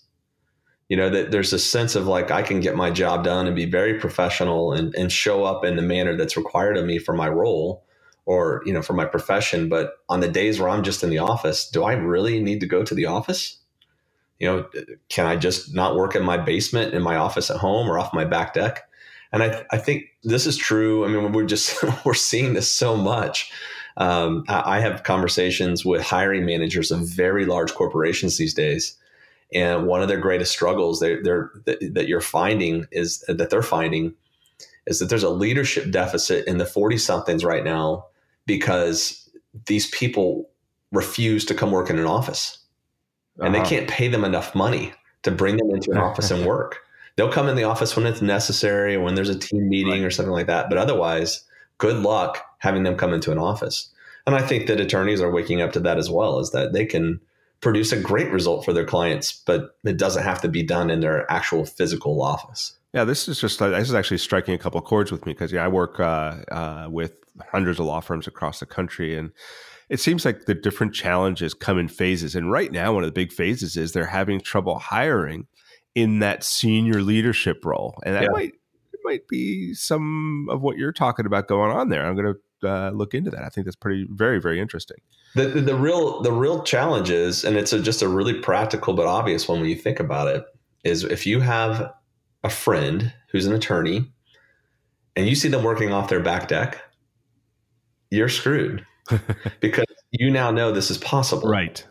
You 0.88 0.96
know 0.96 1.10
that 1.10 1.32
there's 1.32 1.52
a 1.52 1.58
sense 1.58 1.96
of 1.96 2.06
like 2.06 2.30
I 2.30 2.42
can 2.42 2.60
get 2.60 2.76
my 2.76 2.90
job 2.90 3.24
done 3.24 3.46
and 3.46 3.56
be 3.56 3.66
very 3.66 3.98
professional 3.98 4.72
and, 4.72 4.94
and 4.94 5.10
show 5.10 5.44
up 5.44 5.64
in 5.64 5.76
the 5.76 5.82
manner 5.82 6.16
that's 6.16 6.36
required 6.36 6.76
of 6.76 6.84
me 6.84 6.98
for 6.98 7.12
my 7.12 7.28
role 7.28 7.84
or 8.24 8.62
you 8.64 8.72
know 8.72 8.82
for 8.82 8.92
my 8.92 9.04
profession. 9.04 9.68
But 9.68 9.94
on 10.08 10.20
the 10.20 10.28
days 10.28 10.60
where 10.60 10.68
i'm 10.68 10.84
just 10.84 11.02
in 11.02 11.10
the 11.10 11.18
office 11.18 11.68
do 11.68 11.82
i 11.82 11.92
really 11.92 12.40
need 12.40 12.60
to 12.60 12.66
go 12.66 12.84
to 12.84 12.94
the 12.94 13.06
office? 13.06 13.58
You 14.38 14.46
know 14.46 14.68
can 15.08 15.26
i 15.26 15.34
just 15.34 15.74
not 15.74 15.96
work 15.96 16.14
in 16.14 16.22
my 16.22 16.36
basement 16.36 16.94
in 16.94 17.02
my 17.02 17.16
office 17.16 17.50
at 17.50 17.56
home 17.56 17.88
or 17.90 17.98
off 17.98 18.14
my 18.14 18.24
back 18.24 18.54
deck? 18.54 18.88
And 19.32 19.42
i, 19.42 19.64
I 19.72 19.78
think 19.78 20.04
this 20.22 20.46
is 20.46 20.56
true. 20.56 21.04
I 21.04 21.08
mean 21.08 21.32
we're 21.32 21.46
just 21.46 21.82
we're 22.04 22.14
seeing 22.14 22.54
this 22.54 22.70
so 22.70 22.96
much. 22.96 23.50
Um, 23.98 24.44
I 24.46 24.80
have 24.80 25.04
conversations 25.04 25.82
with 25.82 26.02
hiring 26.02 26.44
managers 26.44 26.90
of 26.90 27.08
very 27.08 27.46
large 27.46 27.72
corporations 27.72 28.36
these 28.36 28.52
days 28.52 28.94
and 29.52 29.86
one 29.86 30.02
of 30.02 30.08
their 30.08 30.18
greatest 30.18 30.52
struggles 30.52 31.00
they're, 31.00 31.22
they're, 31.22 31.50
that 31.64 32.06
you're 32.08 32.20
finding 32.20 32.86
is 32.90 33.20
that 33.28 33.50
they're 33.50 33.62
finding 33.62 34.14
is 34.86 34.98
that 34.98 35.08
there's 35.08 35.22
a 35.22 35.30
leadership 35.30 35.90
deficit 35.90 36.46
in 36.46 36.58
the 36.58 36.66
40 36.66 36.98
somethings 36.98 37.44
right 37.44 37.64
now 37.64 38.06
because 38.46 39.28
these 39.66 39.90
people 39.90 40.48
refuse 40.92 41.44
to 41.44 41.54
come 41.54 41.72
work 41.72 41.90
in 41.90 41.98
an 41.98 42.06
office 42.06 42.58
and 43.38 43.54
uh-huh. 43.54 43.62
they 43.64 43.68
can't 43.68 43.88
pay 43.88 44.08
them 44.08 44.24
enough 44.24 44.54
money 44.54 44.92
to 45.22 45.30
bring 45.30 45.56
them 45.56 45.70
into 45.70 45.90
an 45.90 45.98
office 45.98 46.30
and 46.30 46.46
work. 46.46 46.78
They'll 47.16 47.32
come 47.32 47.48
in 47.48 47.56
the 47.56 47.64
office 47.64 47.96
when 47.96 48.06
it's 48.06 48.22
necessary 48.22 48.94
or 48.94 49.00
when 49.00 49.14
there's 49.14 49.28
a 49.28 49.38
team 49.38 49.68
meeting 49.68 50.02
right. 50.02 50.04
or 50.04 50.10
something 50.10 50.32
like 50.32 50.46
that. 50.46 50.68
But 50.68 50.78
otherwise, 50.78 51.44
good 51.78 51.96
luck 51.96 52.44
having 52.58 52.82
them 52.82 52.96
come 52.96 53.12
into 53.12 53.32
an 53.32 53.38
office. 53.38 53.88
And 54.26 54.34
I 54.34 54.42
think 54.42 54.66
that 54.66 54.80
attorneys 54.80 55.20
are 55.20 55.30
waking 55.30 55.60
up 55.60 55.72
to 55.72 55.80
that 55.80 55.98
as 55.98 56.10
well, 56.10 56.38
is 56.40 56.50
that 56.50 56.72
they 56.72 56.84
can 56.84 57.20
produce 57.60 57.92
a 57.92 58.00
great 58.00 58.30
result 58.30 58.64
for 58.64 58.72
their 58.72 58.84
clients, 58.84 59.32
but 59.46 59.76
it 59.84 59.96
doesn't 59.96 60.22
have 60.22 60.40
to 60.42 60.48
be 60.48 60.62
done 60.62 60.90
in 60.90 61.00
their 61.00 61.30
actual 61.30 61.64
physical 61.64 62.22
office. 62.22 62.76
Yeah, 62.92 63.04
this 63.04 63.28
is 63.28 63.40
just 63.40 63.58
this 63.58 63.88
is 63.88 63.94
actually 63.94 64.18
striking 64.18 64.54
a 64.54 64.58
couple 64.58 64.78
of 64.78 64.84
chords 64.84 65.12
with 65.12 65.26
me 65.26 65.32
because 65.32 65.52
yeah, 65.52 65.64
I 65.64 65.68
work 65.68 66.00
uh, 66.00 66.36
uh, 66.50 66.88
with 66.90 67.18
hundreds 67.52 67.78
of 67.78 67.86
law 67.86 68.00
firms 68.00 68.26
across 68.26 68.60
the 68.60 68.66
country, 68.66 69.16
and 69.16 69.32
it 69.90 70.00
seems 70.00 70.24
like 70.24 70.46
the 70.46 70.54
different 70.54 70.94
challenges 70.94 71.52
come 71.52 71.78
in 71.78 71.88
phases. 71.88 72.34
And 72.34 72.50
right 72.50 72.72
now, 72.72 72.94
one 72.94 73.02
of 73.02 73.08
the 73.08 73.12
big 73.12 73.32
phases 73.32 73.76
is 73.76 73.92
they're 73.92 74.06
having 74.06 74.40
trouble 74.40 74.78
hiring 74.78 75.46
in 75.94 76.20
that 76.20 76.42
senior 76.42 77.02
leadership 77.02 77.64
role, 77.64 77.98
and 78.04 78.14
that 78.14 78.22
yeah. 78.22 78.28
might 78.30 78.52
might 79.04 79.28
be 79.28 79.72
some 79.72 80.48
of 80.50 80.62
what 80.62 80.76
you're 80.76 80.92
talking 80.92 81.26
about 81.26 81.48
going 81.48 81.70
on 81.70 81.88
there. 81.88 82.04
I'm 82.04 82.16
going 82.16 82.32
to 82.32 82.40
uh, 82.66 82.90
look 82.90 83.14
into 83.14 83.30
that. 83.30 83.42
I 83.42 83.48
think 83.48 83.64
that's 83.64 83.76
pretty 83.76 84.06
very 84.10 84.40
very 84.40 84.60
interesting. 84.60 84.98
The, 85.34 85.48
the, 85.48 85.60
the 85.60 85.76
real 85.76 86.22
the 86.22 86.32
real 86.32 86.62
challenge 86.62 87.10
is, 87.10 87.44
and 87.44 87.56
it's 87.56 87.72
a, 87.72 87.80
just 87.80 88.02
a 88.02 88.08
really 88.08 88.34
practical 88.34 88.94
but 88.94 89.06
obvious 89.06 89.48
one 89.48 89.60
when 89.60 89.68
you 89.68 89.76
think 89.76 90.00
about 90.00 90.28
it, 90.28 90.44
is 90.84 91.04
if 91.04 91.26
you 91.26 91.40
have 91.40 91.92
a 92.44 92.50
friend 92.50 93.12
who's 93.30 93.46
an 93.46 93.52
attorney 93.52 94.10
and 95.16 95.28
you 95.28 95.34
see 95.34 95.48
them 95.48 95.62
working 95.62 95.92
off 95.92 96.08
their 96.08 96.20
back 96.20 96.48
deck, 96.48 96.82
you're 98.10 98.28
screwed 98.28 98.86
because 99.60 99.86
you 100.12 100.30
now 100.30 100.50
know 100.50 100.72
this 100.72 100.90
is 100.90 100.98
possible. 100.98 101.48
Right. 101.48 101.84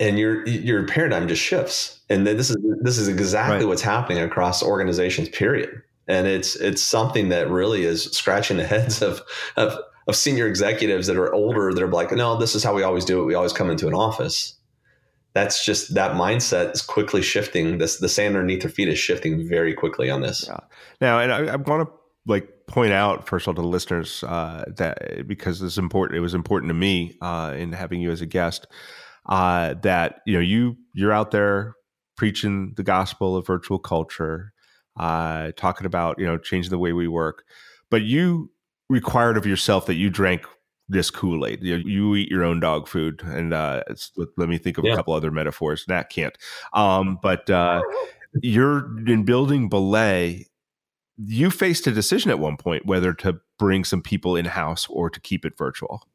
And 0.00 0.18
your 0.18 0.46
your 0.46 0.86
paradigm 0.86 1.28
just 1.28 1.42
shifts. 1.42 2.00
And 2.08 2.26
this 2.26 2.50
is 2.50 2.56
this 2.80 2.98
is 2.98 3.08
exactly 3.08 3.58
right. 3.58 3.66
what's 3.68 3.82
happening 3.82 4.22
across 4.22 4.62
organizations, 4.62 5.28
period. 5.28 5.82
And 6.08 6.26
it's 6.26 6.56
it's 6.56 6.82
something 6.82 7.28
that 7.28 7.48
really 7.48 7.84
is 7.84 8.04
scratching 8.04 8.56
the 8.56 8.66
heads 8.66 9.02
of 9.02 9.22
of 9.56 9.78
of 10.06 10.16
senior 10.16 10.46
executives 10.46 11.06
that 11.06 11.16
are 11.16 11.32
older 11.32 11.72
that 11.72 11.82
are 11.82 11.88
like, 11.88 12.12
no, 12.12 12.36
this 12.36 12.54
is 12.54 12.64
how 12.64 12.74
we 12.74 12.82
always 12.82 13.04
do 13.04 13.22
it. 13.22 13.24
We 13.24 13.34
always 13.34 13.52
come 13.52 13.70
into 13.70 13.86
an 13.88 13.94
office. 13.94 14.54
That's 15.34 15.64
just 15.64 15.94
that 15.94 16.12
mindset 16.12 16.74
is 16.74 16.82
quickly 16.82 17.22
shifting. 17.22 17.78
This 17.78 17.98
the 17.98 18.08
sand 18.08 18.36
underneath 18.36 18.62
their 18.62 18.70
feet 18.70 18.88
is 18.88 18.98
shifting 18.98 19.48
very 19.48 19.72
quickly 19.72 20.10
on 20.10 20.20
this. 20.20 20.44
Yeah. 20.46 20.60
Now, 21.00 21.20
and 21.20 21.32
I, 21.32 21.54
I 21.54 21.56
want 21.56 21.88
to 21.88 21.94
like 22.26 22.48
point 22.66 22.92
out 22.92 23.26
first 23.26 23.44
of 23.44 23.48
all 23.48 23.54
to 23.54 23.62
the 23.62 23.68
listeners 23.68 24.22
uh, 24.24 24.64
that 24.76 25.26
because 25.26 25.62
it's 25.62 25.78
important, 25.78 26.18
it 26.18 26.20
was 26.20 26.34
important 26.34 26.68
to 26.68 26.74
me 26.74 27.16
uh, 27.22 27.54
in 27.56 27.72
having 27.72 28.00
you 28.00 28.10
as 28.10 28.20
a 28.20 28.26
guest 28.26 28.66
uh, 29.26 29.74
that 29.82 30.20
you 30.26 30.34
know 30.34 30.40
you 30.40 30.76
you're 30.92 31.12
out 31.12 31.30
there 31.30 31.76
preaching 32.16 32.72
the 32.76 32.82
gospel 32.82 33.36
of 33.36 33.46
virtual 33.46 33.78
culture, 33.78 34.52
uh, 34.98 35.52
talking 35.56 35.86
about 35.86 36.18
you 36.18 36.26
know 36.26 36.38
changing 36.38 36.70
the 36.70 36.78
way 36.78 36.92
we 36.92 37.08
work, 37.08 37.44
but 37.90 38.02
you 38.02 38.50
required 38.92 39.36
of 39.36 39.46
yourself 39.46 39.86
that 39.86 39.94
you 39.94 40.10
drank 40.10 40.46
this 40.88 41.10
Kool 41.10 41.46
Aid. 41.46 41.62
You, 41.62 41.76
you, 41.76 42.14
eat 42.16 42.28
your 42.28 42.44
own 42.44 42.60
dog 42.60 42.86
food, 42.86 43.22
and 43.24 43.54
uh, 43.54 43.82
let 44.36 44.48
me 44.48 44.58
think 44.58 44.78
of 44.78 44.84
yeah. 44.84 44.92
a 44.92 44.96
couple 44.96 45.14
other 45.14 45.30
metaphors. 45.30 45.84
That 45.86 46.10
can't, 46.10 46.36
um, 46.72 47.18
but 47.22 47.48
uh, 47.48 47.82
you're 48.42 48.86
in 49.06 49.24
building 49.24 49.68
Belay 49.68 50.46
you 51.18 51.50
faced 51.50 51.86
a 51.86 51.92
decision 51.92 52.30
at 52.30 52.38
one 52.38 52.56
point 52.56 52.86
whether 52.86 53.12
to 53.12 53.40
bring 53.58 53.84
some 53.84 54.02
people 54.02 54.36
in 54.36 54.46
house 54.46 54.86
or 54.88 55.10
to 55.10 55.20
keep 55.20 55.44
it 55.44 55.56
virtual. 55.56 56.06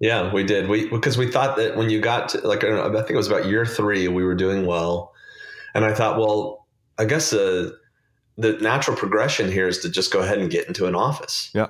Yeah, 0.00 0.32
we 0.32 0.44
did. 0.44 0.68
We 0.68 0.88
because 0.88 1.18
we 1.18 1.30
thought 1.30 1.56
that 1.56 1.76
when 1.76 1.90
you 1.90 2.00
got 2.00 2.28
to 2.30 2.46
like 2.46 2.62
I, 2.62 2.88
think 2.90 3.10
it 3.10 3.16
was 3.16 3.26
about 3.26 3.46
year 3.46 3.66
three, 3.66 4.06
we 4.06 4.22
were 4.22 4.34
doing 4.34 4.64
well, 4.64 5.12
and 5.74 5.84
I 5.84 5.92
thought, 5.92 6.18
well, 6.18 6.66
I 6.98 7.04
guess 7.04 7.32
uh, 7.32 7.70
the 8.36 8.52
natural 8.54 8.96
progression 8.96 9.50
here 9.50 9.66
is 9.66 9.78
to 9.80 9.90
just 9.90 10.12
go 10.12 10.20
ahead 10.20 10.38
and 10.38 10.50
get 10.50 10.68
into 10.68 10.86
an 10.86 10.94
office. 10.94 11.50
Yeah. 11.52 11.66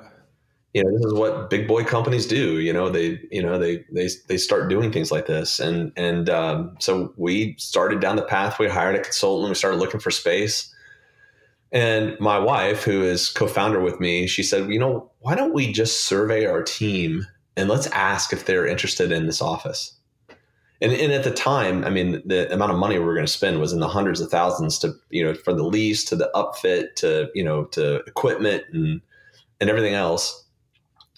You 0.75 0.85
know, 0.85 0.93
this 0.93 1.07
is 1.07 1.15
what 1.15 1.51
big 1.51 1.67
boy 1.67 1.85
companies 1.85 2.27
do. 2.27 2.61
You 2.61 2.73
know, 2.73 2.91
they, 2.91 3.21
you 3.31 3.43
know, 3.43 3.59
they, 3.59 3.85
they, 3.91 4.09
they 4.29 4.37
start 4.37 4.69
doing 4.69 4.93
things 4.93 5.11
like 5.11 5.27
this. 5.27 5.61
And, 5.61 5.93
and, 5.97 6.29
um, 6.29 6.77
so 6.79 7.13
we 7.17 7.55
started 7.59 8.01
down 8.01 8.17
the 8.17 8.23
path. 8.23 8.59
We 8.59 8.69
hired 8.69 8.95
a 8.95 9.01
consultant. 9.01 9.49
We 9.49 9.55
started 9.55 9.79
looking 9.79 10.01
for 10.01 10.11
space. 10.11 10.73
And 11.73 12.19
my 12.21 12.39
wife, 12.39 12.85
who 12.85 13.03
is 13.03 13.31
co-founder 13.31 13.81
with 13.81 13.99
me, 13.99 14.27
she 14.27 14.43
said, 14.43 14.71
you 14.71 14.79
know, 14.79 15.11
why 15.21 15.35
don't 15.35 15.55
we 15.55 15.73
just 15.73 16.07
survey 16.07 16.47
our 16.47 16.63
team 16.63 17.27
and 17.57 17.69
let's 17.69 17.87
ask 17.89 18.33
if 18.33 18.47
they're 18.47 18.67
interested 18.67 19.11
in 19.11 19.27
this 19.27 19.43
office? 19.43 19.99
and, 20.81 20.93
and 20.93 21.13
at 21.13 21.25
the 21.25 21.33
time, 21.33 21.85
I 21.85 21.91
mean, 21.91 22.23
the 22.25 22.53
amount 22.53 22.71
of 22.71 22.79
money 22.79 22.99
we 22.99 23.05
were 23.05 23.15
going 23.15 23.27
to 23.27 23.33
spend 23.33 23.61
was 23.61 23.73
in 23.73 23.81
the 23.81 23.89
hundreds 23.89 24.21
of 24.21 24.31
thousands 24.31 24.79
to, 24.81 24.93
you 25.11 25.25
know, 25.25 25.35
from 25.35 25.57
the 25.57 25.65
lease 25.65 26.05
to 26.05 26.17
the 26.17 26.31
upfit 26.35 26.95
to, 26.97 27.29
you 27.35 27.43
know, 27.43 27.65
to 27.67 27.97
equipment 28.07 28.63
and, 28.73 29.01
and 29.61 29.71
everything 29.71 29.95
else. 29.95 30.45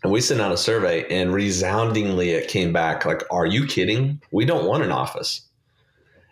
And 0.03 0.13
we 0.13 0.21
sent 0.21 0.41
out 0.41 0.53
a 0.53 0.57
survey 0.57 1.07
and 1.11 1.33
resoundingly 1.33 2.31
it 2.31 2.49
came 2.49 2.73
back 2.73 3.05
like, 3.05 3.23
are 3.31 3.47
you 3.47 3.67
kidding? 3.67 4.21
We 4.31 4.45
don't 4.45 4.67
want 4.67 4.83
an 4.83 4.93
office. 4.93 5.43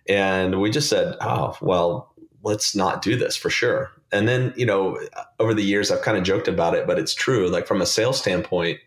And 0.09 0.61
we 0.61 0.71
just 0.71 0.89
said, 0.89 1.17
oh, 1.21 1.57
well, 1.61 2.15
let's 2.43 2.75
not 2.75 3.03
do 3.03 3.17
this 3.17 3.37
for 3.37 3.51
sure. 3.51 3.91
And 4.11 4.27
then, 4.27 4.55
you 4.57 4.65
know, 4.65 4.99
over 5.39 5.53
the 5.53 5.63
years, 5.63 5.91
I've 5.91 6.01
kind 6.01 6.17
of 6.17 6.25
joked 6.25 6.49
about 6.49 6.75
it, 6.75 6.87
but 6.87 6.99
it's 6.99 7.15
true. 7.15 7.49
Like 7.49 7.67
from 7.67 7.83
a 7.83 7.87
sales 7.87 8.19
standpoint, 8.19 8.79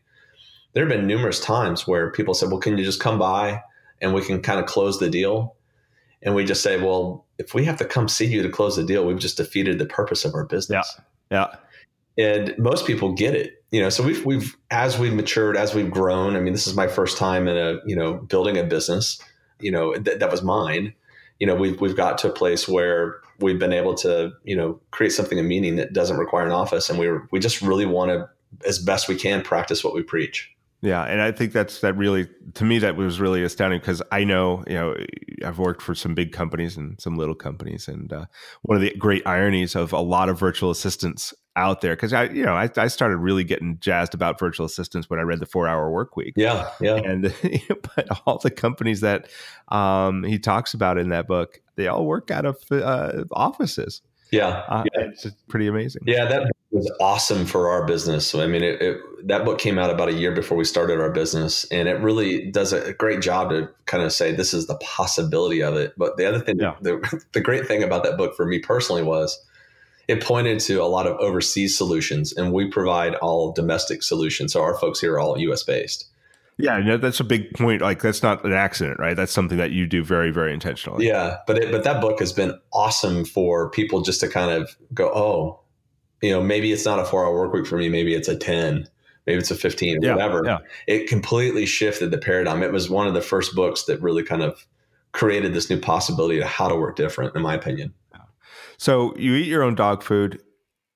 there 0.73 0.83
have 0.83 0.97
been 0.97 1.05
numerous 1.05 1.39
times 1.39 1.87
where 1.87 2.11
people 2.11 2.33
said, 2.33 2.49
well, 2.49 2.59
can 2.59 2.77
you 2.77 2.83
just 2.83 2.99
come 2.99 3.19
by? 3.19 3.61
and 4.01 4.13
we 4.13 4.21
can 4.21 4.41
kind 4.41 4.59
of 4.59 4.65
close 4.65 4.99
the 4.99 5.09
deal. 5.09 5.55
And 6.23 6.35
we 6.35 6.43
just 6.43 6.61
say, 6.61 6.79
well, 6.79 7.25
if 7.37 7.53
we 7.53 7.65
have 7.65 7.77
to 7.77 7.85
come 7.85 8.07
see 8.07 8.25
you 8.25 8.43
to 8.43 8.49
close 8.49 8.75
the 8.75 8.83
deal, 8.83 9.05
we've 9.05 9.19
just 9.19 9.37
defeated 9.37 9.79
the 9.79 9.85
purpose 9.85 10.25
of 10.25 10.35
our 10.35 10.45
business. 10.45 10.93
Yeah. 11.31 11.37
Yeah. 11.51 11.55
And 12.17 12.53
most 12.57 12.85
people 12.85 13.13
get 13.13 13.35
it. 13.35 13.63
You 13.71 13.81
know, 13.81 13.89
so 13.89 14.03
we've 14.03 14.25
we've 14.25 14.57
as 14.69 14.99
we've 14.99 15.13
matured, 15.13 15.55
as 15.55 15.73
we've 15.73 15.89
grown. 15.89 16.35
I 16.35 16.41
mean, 16.41 16.53
this 16.53 16.67
is 16.67 16.75
my 16.75 16.87
first 16.87 17.17
time 17.17 17.47
in 17.47 17.57
a, 17.57 17.79
you 17.85 17.95
know, 17.95 18.15
building 18.15 18.57
a 18.57 18.63
business. 18.63 19.21
You 19.59 19.71
know, 19.71 19.93
th- 19.93 20.19
that 20.19 20.29
was 20.29 20.41
mine. 20.41 20.93
You 21.39 21.47
know, 21.47 21.55
we've 21.55 21.79
we've 21.79 21.95
got 21.95 22.17
to 22.19 22.29
a 22.29 22.33
place 22.33 22.67
where 22.67 23.21
we've 23.39 23.59
been 23.59 23.73
able 23.73 23.95
to, 23.95 24.31
you 24.43 24.55
know, 24.55 24.79
create 24.91 25.11
something 25.13 25.39
of 25.39 25.45
meaning 25.45 25.77
that 25.77 25.93
doesn't 25.93 26.17
require 26.17 26.45
an 26.45 26.51
office. 26.51 26.89
And 26.89 26.99
we 26.99 27.07
we 27.31 27.39
just 27.39 27.61
really 27.61 27.85
want 27.85 28.09
to, 28.11 28.29
as 28.67 28.77
best 28.77 29.07
we 29.07 29.15
can, 29.15 29.41
practice 29.41 29.83
what 29.83 29.93
we 29.93 30.03
preach. 30.03 30.53
Yeah, 30.81 31.03
and 31.03 31.21
I 31.21 31.31
think 31.31 31.53
that's 31.53 31.81
that 31.81 31.95
really 31.95 32.27
to 32.55 32.65
me 32.65 32.79
that 32.79 32.95
was 32.95 33.19
really 33.19 33.43
astounding 33.43 33.79
because 33.79 34.01
I 34.11 34.23
know 34.23 34.63
you 34.67 34.73
know 34.73 34.95
I've 35.45 35.59
worked 35.59 35.81
for 35.81 35.93
some 35.93 36.15
big 36.15 36.31
companies 36.31 36.75
and 36.75 36.99
some 36.99 37.17
little 37.17 37.35
companies, 37.35 37.87
and 37.87 38.11
uh, 38.11 38.25
one 38.63 38.77
of 38.77 38.81
the 38.81 38.95
great 38.97 39.25
ironies 39.27 39.75
of 39.75 39.93
a 39.93 39.99
lot 39.99 40.27
of 40.27 40.39
virtual 40.39 40.71
assistants 40.71 41.35
out 41.55 41.81
there 41.81 41.95
because 41.95 42.13
I 42.13 42.25
you 42.29 42.43
know 42.43 42.55
I, 42.55 42.67
I 42.77 42.87
started 42.87 43.17
really 43.17 43.43
getting 43.43 43.77
jazzed 43.79 44.15
about 44.15 44.39
virtual 44.39 44.65
assistants 44.65 45.07
when 45.07 45.19
I 45.19 45.23
read 45.23 45.39
the 45.39 45.45
Four 45.45 45.67
Hour 45.67 45.91
Work 45.91 46.17
Week. 46.17 46.33
Yeah, 46.35 46.71
yeah. 46.81 46.95
And 46.95 47.31
but 47.95 48.07
all 48.25 48.39
the 48.39 48.51
companies 48.51 49.01
that 49.01 49.27
um, 49.67 50.23
he 50.23 50.39
talks 50.39 50.73
about 50.73 50.97
in 50.97 51.09
that 51.09 51.27
book, 51.27 51.61
they 51.75 51.87
all 51.87 52.07
work 52.07 52.31
out 52.31 52.47
of 52.47 52.57
uh, 52.71 53.25
offices. 53.33 54.01
Yeah, 54.31 54.63
uh, 54.67 54.83
yeah. 54.95 55.03
it's 55.03 55.27
pretty 55.47 55.67
amazing. 55.67 56.03
Yeah, 56.07 56.25
that 56.25 56.51
was 56.71 56.91
awesome 56.99 57.45
for 57.45 57.69
our 57.69 57.85
business. 57.85 58.25
So, 58.27 58.41
I 58.41 58.47
mean, 58.47 58.63
it, 58.63 58.81
it, 58.81 59.27
that 59.27 59.43
book 59.43 59.59
came 59.59 59.77
out 59.77 59.89
about 59.89 60.07
a 60.07 60.13
year 60.13 60.31
before 60.31 60.57
we 60.57 60.63
started 60.63 60.99
our 60.99 61.11
business, 61.11 61.65
and 61.65 61.87
it 61.87 61.99
really 61.99 62.49
does 62.49 62.71
a 62.71 62.93
great 62.93 63.21
job 63.21 63.49
to 63.49 63.69
kind 63.85 64.03
of 64.03 64.13
say 64.13 64.31
this 64.31 64.53
is 64.53 64.67
the 64.67 64.75
possibility 64.77 65.61
of 65.61 65.75
it. 65.75 65.93
But 65.97 66.17
the 66.17 66.25
other 66.25 66.39
thing, 66.39 66.59
yeah. 66.59 66.75
the, 66.81 67.23
the 67.33 67.41
great 67.41 67.67
thing 67.67 67.83
about 67.83 68.03
that 68.03 68.17
book 68.17 68.35
for 68.35 68.45
me 68.45 68.59
personally 68.59 69.03
was 69.03 69.43
it 70.07 70.23
pointed 70.23 70.59
to 70.61 70.77
a 70.77 70.85
lot 70.87 71.07
of 71.07 71.17
overseas 71.17 71.77
solutions, 71.77 72.33
and 72.33 72.53
we 72.53 72.69
provide 72.69 73.15
all 73.15 73.51
domestic 73.51 74.01
solutions. 74.01 74.53
So 74.53 74.61
our 74.61 74.77
folks 74.77 74.99
here 74.99 75.15
are 75.15 75.19
all 75.19 75.37
U.S. 75.37 75.63
based. 75.63 76.07
Yeah, 76.57 76.97
that's 76.97 77.19
a 77.19 77.23
big 77.23 77.53
point. 77.53 77.81
Like 77.81 78.01
that's 78.01 78.21
not 78.21 78.45
an 78.45 78.53
accident, 78.53 78.99
right? 78.99 79.15
That's 79.15 79.31
something 79.31 79.57
that 79.57 79.71
you 79.71 79.87
do 79.87 80.03
very, 80.03 80.31
very 80.31 80.53
intentionally. 80.53 81.07
Yeah, 81.07 81.37
but 81.47 81.57
it, 81.57 81.71
but 81.71 81.83
that 81.83 82.01
book 82.01 82.19
has 82.19 82.31
been 82.31 82.59
awesome 82.71 83.25
for 83.25 83.69
people 83.71 84.01
just 84.01 84.19
to 84.21 84.27
kind 84.27 84.51
of 84.51 84.77
go, 84.93 85.11
oh, 85.13 85.60
you 86.21 86.31
know, 86.31 86.41
maybe 86.41 86.71
it's 86.71 86.85
not 86.85 86.99
a 86.99 87.05
four 87.05 87.25
hour 87.25 87.33
work 87.33 87.53
week 87.53 87.67
for 87.67 87.77
me. 87.77 87.89
Maybe 87.89 88.13
it's 88.13 88.27
a 88.27 88.37
ten. 88.37 88.87
Maybe 89.25 89.39
it's 89.39 89.51
a 89.51 89.55
fifteen. 89.55 89.99
Yeah, 90.01 90.15
whatever. 90.15 90.41
Yeah. 90.45 90.59
It 90.87 91.07
completely 91.07 91.65
shifted 91.65 92.11
the 92.11 92.17
paradigm. 92.17 92.63
It 92.63 92.71
was 92.71 92.89
one 92.89 93.07
of 93.07 93.13
the 93.13 93.21
first 93.21 93.55
books 93.55 93.83
that 93.85 94.01
really 94.01 94.23
kind 94.23 94.41
of 94.41 94.65
created 95.11 95.53
this 95.53 95.69
new 95.69 95.79
possibility 95.79 96.39
to 96.39 96.45
how 96.45 96.67
to 96.67 96.75
work 96.75 96.95
different, 96.95 97.35
in 97.35 97.41
my 97.41 97.53
opinion. 97.53 97.93
So 98.81 99.15
you 99.15 99.35
eat 99.35 99.45
your 99.45 99.61
own 99.61 99.75
dog 99.75 100.01
food, 100.01 100.41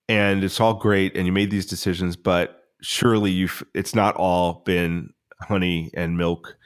and 0.09 0.43
it's 0.43 0.59
all 0.59 0.73
great, 0.73 1.15
and 1.15 1.27
you 1.27 1.31
made 1.31 1.51
these 1.51 1.67
decisions, 1.67 2.15
but 2.15 2.63
surely 2.81 3.29
you've 3.29 3.63
it's 3.75 3.93
not 3.93 4.15
all 4.15 4.63
been 4.65 5.13
honey 5.39 5.91
and 5.93 6.17
milk. 6.17 6.57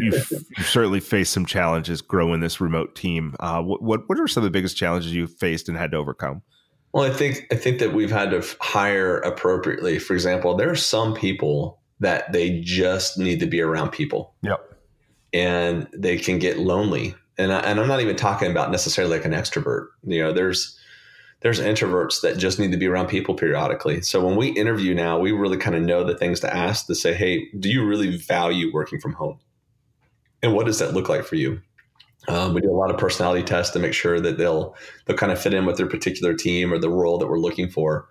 You've, 0.00 0.30
you've 0.56 0.66
certainly 0.66 1.00
faced 1.00 1.32
some 1.32 1.46
challenges 1.46 2.02
growing 2.02 2.40
this 2.40 2.60
remote 2.60 2.94
team. 2.94 3.34
Uh, 3.40 3.62
what, 3.62 3.80
what 3.80 4.06
what 4.06 4.20
are 4.20 4.28
some 4.28 4.42
of 4.42 4.44
the 4.44 4.50
biggest 4.50 4.76
challenges 4.76 5.14
you've 5.14 5.32
faced 5.32 5.70
and 5.70 5.78
had 5.78 5.92
to 5.92 5.96
overcome? 5.96 6.42
Well, 6.96 7.04
I 7.04 7.10
think 7.10 7.46
I 7.52 7.56
think 7.56 7.78
that 7.80 7.92
we've 7.92 8.10
had 8.10 8.30
to 8.30 8.42
hire 8.58 9.18
appropriately. 9.18 9.98
For 9.98 10.14
example, 10.14 10.56
there 10.56 10.70
are 10.70 10.74
some 10.74 11.12
people 11.12 11.78
that 12.00 12.32
they 12.32 12.60
just 12.60 13.18
need 13.18 13.38
to 13.40 13.46
be 13.46 13.60
around 13.60 13.90
people. 13.90 14.32
Yep. 14.40 14.60
And 15.34 15.88
they 15.92 16.16
can 16.16 16.38
get 16.38 16.58
lonely. 16.58 17.14
And 17.36 17.52
I, 17.52 17.58
and 17.58 17.78
I'm 17.78 17.86
not 17.86 18.00
even 18.00 18.16
talking 18.16 18.50
about 18.50 18.70
necessarily 18.70 19.14
like 19.14 19.26
an 19.26 19.32
extrovert. 19.32 19.88
You 20.04 20.22
know, 20.22 20.32
there's 20.32 20.80
there's 21.42 21.60
introverts 21.60 22.22
that 22.22 22.38
just 22.38 22.58
need 22.58 22.72
to 22.72 22.78
be 22.78 22.86
around 22.86 23.08
people 23.08 23.34
periodically. 23.34 24.00
So 24.00 24.24
when 24.24 24.34
we 24.34 24.48
interview 24.52 24.94
now, 24.94 25.18
we 25.18 25.32
really 25.32 25.58
kind 25.58 25.76
of 25.76 25.82
know 25.82 26.02
the 26.02 26.16
things 26.16 26.40
to 26.40 26.56
ask 26.56 26.86
to 26.86 26.94
say, 26.94 27.12
hey, 27.12 27.46
do 27.60 27.68
you 27.68 27.84
really 27.84 28.16
value 28.16 28.72
working 28.72 29.00
from 29.00 29.12
home? 29.12 29.38
And 30.42 30.54
what 30.54 30.64
does 30.64 30.78
that 30.78 30.94
look 30.94 31.10
like 31.10 31.26
for 31.26 31.34
you? 31.34 31.60
Um, 32.28 32.54
we 32.54 32.60
do 32.60 32.70
a 32.70 32.72
lot 32.72 32.90
of 32.90 32.98
personality 32.98 33.42
tests 33.42 33.72
to 33.72 33.78
make 33.78 33.94
sure 33.94 34.20
that 34.20 34.38
they'll 34.38 34.74
they'll 35.04 35.16
kind 35.16 35.32
of 35.32 35.40
fit 35.40 35.54
in 35.54 35.66
with 35.66 35.76
their 35.76 35.86
particular 35.86 36.34
team 36.34 36.72
or 36.72 36.78
the 36.78 36.90
role 36.90 37.18
that 37.18 37.28
we're 37.28 37.38
looking 37.38 37.68
for. 37.68 38.08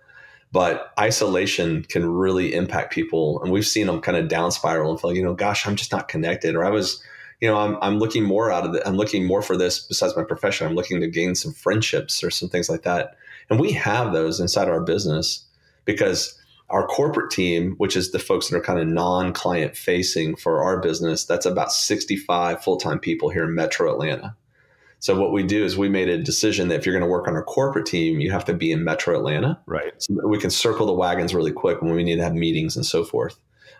But 0.52 0.92
isolation 0.98 1.82
can 1.82 2.08
really 2.08 2.54
impact 2.54 2.92
people, 2.92 3.42
and 3.42 3.52
we've 3.52 3.66
seen 3.66 3.88
them 3.88 4.00
kind 4.00 4.16
of 4.16 4.28
down 4.28 4.52
spiral 4.52 4.90
and 4.90 5.00
feel, 5.00 5.12
you 5.12 5.22
know, 5.22 5.34
gosh, 5.34 5.66
I'm 5.66 5.76
just 5.76 5.92
not 5.92 6.08
connected, 6.08 6.54
or 6.54 6.64
I 6.64 6.70
was 6.70 7.02
you 7.40 7.48
know, 7.48 7.58
I'm, 7.58 7.76
I'm 7.82 7.98
looking 7.98 8.24
more 8.24 8.50
out 8.50 8.66
of 8.66 8.74
it. 8.74 8.82
I'm 8.86 8.96
looking 8.96 9.26
more 9.26 9.42
for 9.42 9.56
this 9.56 9.80
besides 9.80 10.16
my 10.16 10.24
profession. 10.24 10.66
I'm 10.66 10.74
looking 10.74 11.00
to 11.00 11.06
gain 11.06 11.34
some 11.34 11.52
friendships 11.52 12.24
or 12.24 12.30
some 12.30 12.48
things 12.48 12.70
like 12.70 12.82
that. 12.82 13.16
And 13.50 13.60
we 13.60 13.72
have 13.72 14.12
those 14.12 14.40
inside 14.40 14.68
our 14.68 14.80
business 14.80 15.44
because 15.84 16.40
our 16.68 16.86
corporate 16.86 17.30
team, 17.30 17.74
which 17.78 17.96
is 17.96 18.10
the 18.10 18.18
folks 18.18 18.48
that 18.48 18.56
are 18.56 18.62
kind 18.62 18.80
of 18.80 18.88
non 18.88 19.32
client 19.32 19.76
facing 19.76 20.36
for 20.36 20.62
our 20.62 20.80
business, 20.80 21.24
that's 21.24 21.46
about 21.46 21.72
65 21.72 22.62
full 22.62 22.76
time 22.76 22.98
people 22.98 23.30
here 23.30 23.44
in 23.44 23.54
metro 23.54 23.92
Atlanta. 23.92 24.36
So 24.98 25.18
what 25.20 25.32
we 25.32 25.42
do 25.42 25.64
is 25.64 25.76
we 25.76 25.88
made 25.88 26.08
a 26.08 26.22
decision 26.22 26.68
that 26.68 26.80
if 26.80 26.86
you're 26.86 26.94
going 26.94 27.06
to 27.06 27.10
work 27.10 27.28
on 27.28 27.34
our 27.34 27.44
corporate 27.44 27.86
team, 27.86 28.18
you 28.18 28.30
have 28.30 28.44
to 28.46 28.54
be 28.54 28.72
in 28.72 28.82
metro 28.82 29.16
Atlanta. 29.16 29.60
Right. 29.66 29.92
So 29.98 30.26
we 30.26 30.38
can 30.38 30.50
circle 30.50 30.86
the 30.86 30.94
wagons 30.94 31.34
really 31.34 31.52
quick 31.52 31.82
when 31.82 31.94
we 31.94 32.02
need 32.02 32.16
to 32.16 32.24
have 32.24 32.34
meetings 32.34 32.76
and 32.76 32.84
so 32.84 33.04
forth. 33.04 33.38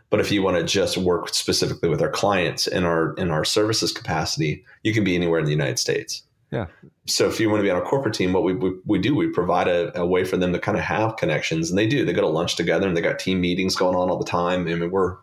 But 0.09 0.20
if 0.20 0.31
you 0.31 0.42
want 0.42 0.57
to 0.59 0.62
just 0.62 0.96
work 0.96 1.35
specifically 1.35 1.88
with 1.88 2.01
our 2.01 2.11
clients 2.11 2.66
in 2.66 2.85
our 2.85 3.14
in 3.14 3.31
our 3.31 3.44
services 3.44 3.92
capacity, 3.92 4.64
you 4.83 4.94
can 4.94 5.03
be 5.03 5.16
anywhere 5.16 5.40
in 5.40 5.46
the 5.46 5.51
United 5.51 5.79
States. 5.79 6.22
Yeah. 6.50 6.66
So 7.06 7.28
if 7.28 7.40
you 7.40 7.50
want 7.50 7.61
to 7.61 7.64
be 7.64 7.70
on 7.70 7.80
a 7.80 7.85
corporate 7.85 8.14
team, 8.14 8.32
what 8.32 8.44
we, 8.44 8.54
we, 8.54 8.72
we 8.85 8.98
do, 8.98 9.14
we 9.14 9.28
provide 9.28 9.66
a, 9.66 10.00
a, 10.00 10.06
way 10.06 10.24
for 10.24 10.37
them 10.37 10.52
to 10.52 10.59
kind 10.59 10.78
of 10.78 10.85
have 10.85 11.16
connections, 11.16 11.70
and 11.70 11.78
they 11.78 11.87
do. 11.87 12.04
They 12.04 12.12
go 12.12 12.20
to 12.20 12.28
lunch 12.28 12.56
together, 12.56 12.87
and 12.87 12.96
they 12.96 13.00
got 13.00 13.18
team 13.18 13.40
meetings 13.40 13.74
going 13.74 13.96
on 13.96 14.11
all 14.11 14.18
the 14.18 14.24
time. 14.24 14.68
I 14.68 14.74
mean, 14.74 14.90
we're 14.90 15.16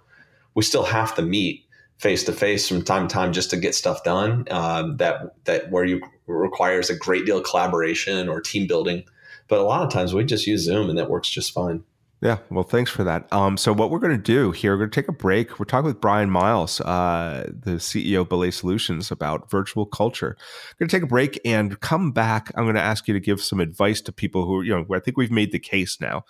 we 0.53 0.63
still 0.63 0.83
have 0.83 1.15
to 1.15 1.21
meet 1.21 1.65
face 1.97 2.23
to 2.25 2.33
face 2.33 2.67
from 2.67 2.83
time 2.83 3.07
to 3.07 3.13
time 3.13 3.31
just 3.31 3.49
to 3.51 3.57
get 3.57 3.73
stuff 3.73 4.03
done. 4.03 4.45
Um, 4.51 4.97
that 4.97 5.35
that 5.45 5.71
where 5.71 5.85
you 5.85 6.01
requires 6.27 6.89
a 6.89 6.95
great 6.95 7.25
deal 7.25 7.37
of 7.37 7.45
collaboration 7.45 8.27
or 8.27 8.41
team 8.41 8.67
building. 8.67 9.03
But 9.47 9.59
a 9.59 9.63
lot 9.63 9.83
of 9.83 9.91
times 9.91 10.13
we 10.13 10.23
just 10.25 10.47
use 10.47 10.61
Zoom, 10.61 10.89
and 10.89 10.97
that 10.97 11.09
works 11.09 11.29
just 11.29 11.53
fine. 11.53 11.83
Yeah, 12.23 12.37
well, 12.49 12.63
thanks 12.63 12.89
for 12.89 13.03
that. 13.03 13.27
Um, 13.33 13.57
so 13.57 13.73
what 13.73 13.91
we're 13.91 13.99
going 13.99 14.15
to 14.15 14.17
do 14.17 14.51
here, 14.51 14.71
we're 14.71 14.77
going 14.77 14.91
to 14.91 14.95
take 14.95 15.09
a 15.09 15.11
break. 15.11 15.59
We're 15.59 15.65
talking 15.65 15.87
with 15.87 15.99
Bryan 15.99 16.29
Miles, 16.29 16.79
uh, 16.79 17.51
the 17.51 17.71
CEO 17.71 18.21
of 18.21 18.29
Belay 18.29 18.49
Solutions, 18.49 19.11
about 19.11 19.51
virtual 19.51 19.85
culture. 19.85 20.37
We're 20.39 20.85
going 20.85 20.87
to 20.89 20.95
take 20.95 21.03
a 21.03 21.07
break 21.07 21.37
and 21.43 21.77
come 21.81 22.13
back. 22.13 22.49
I'm 22.55 22.63
going 22.63 22.75
to 22.75 22.81
ask 22.81 23.09
you 23.09 23.13
to 23.13 23.19
give 23.19 23.41
some 23.41 23.59
advice 23.59 23.99
to 24.03 24.13
people 24.13 24.45
who, 24.45 24.61
you 24.61 24.73
know, 24.73 24.95
I 24.95 24.99
think 24.99 25.17
we've 25.17 25.33
made 25.33 25.51
the 25.51 25.59
case 25.59 25.99
now 25.99 26.23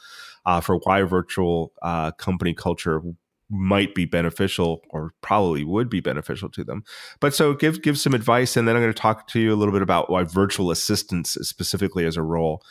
uh, 0.47 0.61
for 0.61 0.77
why 0.77 1.03
virtual 1.03 1.73
uh, 1.83 2.09
company 2.13 2.55
culture 2.55 3.03
might 3.51 3.93
be 3.93 4.05
beneficial 4.05 4.81
or 4.89 5.13
probably 5.21 5.63
would 5.63 5.91
be 5.91 5.99
beneficial 5.99 6.49
to 6.49 6.63
them. 6.63 6.83
But 7.19 7.35
so 7.35 7.53
give 7.53 7.83
give 7.83 7.99
some 7.99 8.15
advice, 8.15 8.57
and 8.57 8.67
then 8.67 8.75
I'm 8.75 8.81
going 8.81 8.91
to 8.91 8.99
talk 8.99 9.27
to 9.27 9.39
you 9.39 9.53
a 9.53 9.57
little 9.57 9.73
bit 9.73 9.83
about 9.83 10.09
why 10.09 10.23
virtual 10.23 10.71
assistants 10.71 11.37
specifically 11.47 12.03
as 12.07 12.17
a 12.17 12.23
role 12.23 12.63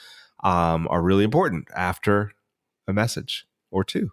um, 0.42 0.88
are 0.90 1.00
really 1.00 1.22
important 1.22 1.68
after 1.76 2.32
a 2.86 2.92
message 2.92 3.46
or 3.70 3.84
two. 3.84 4.10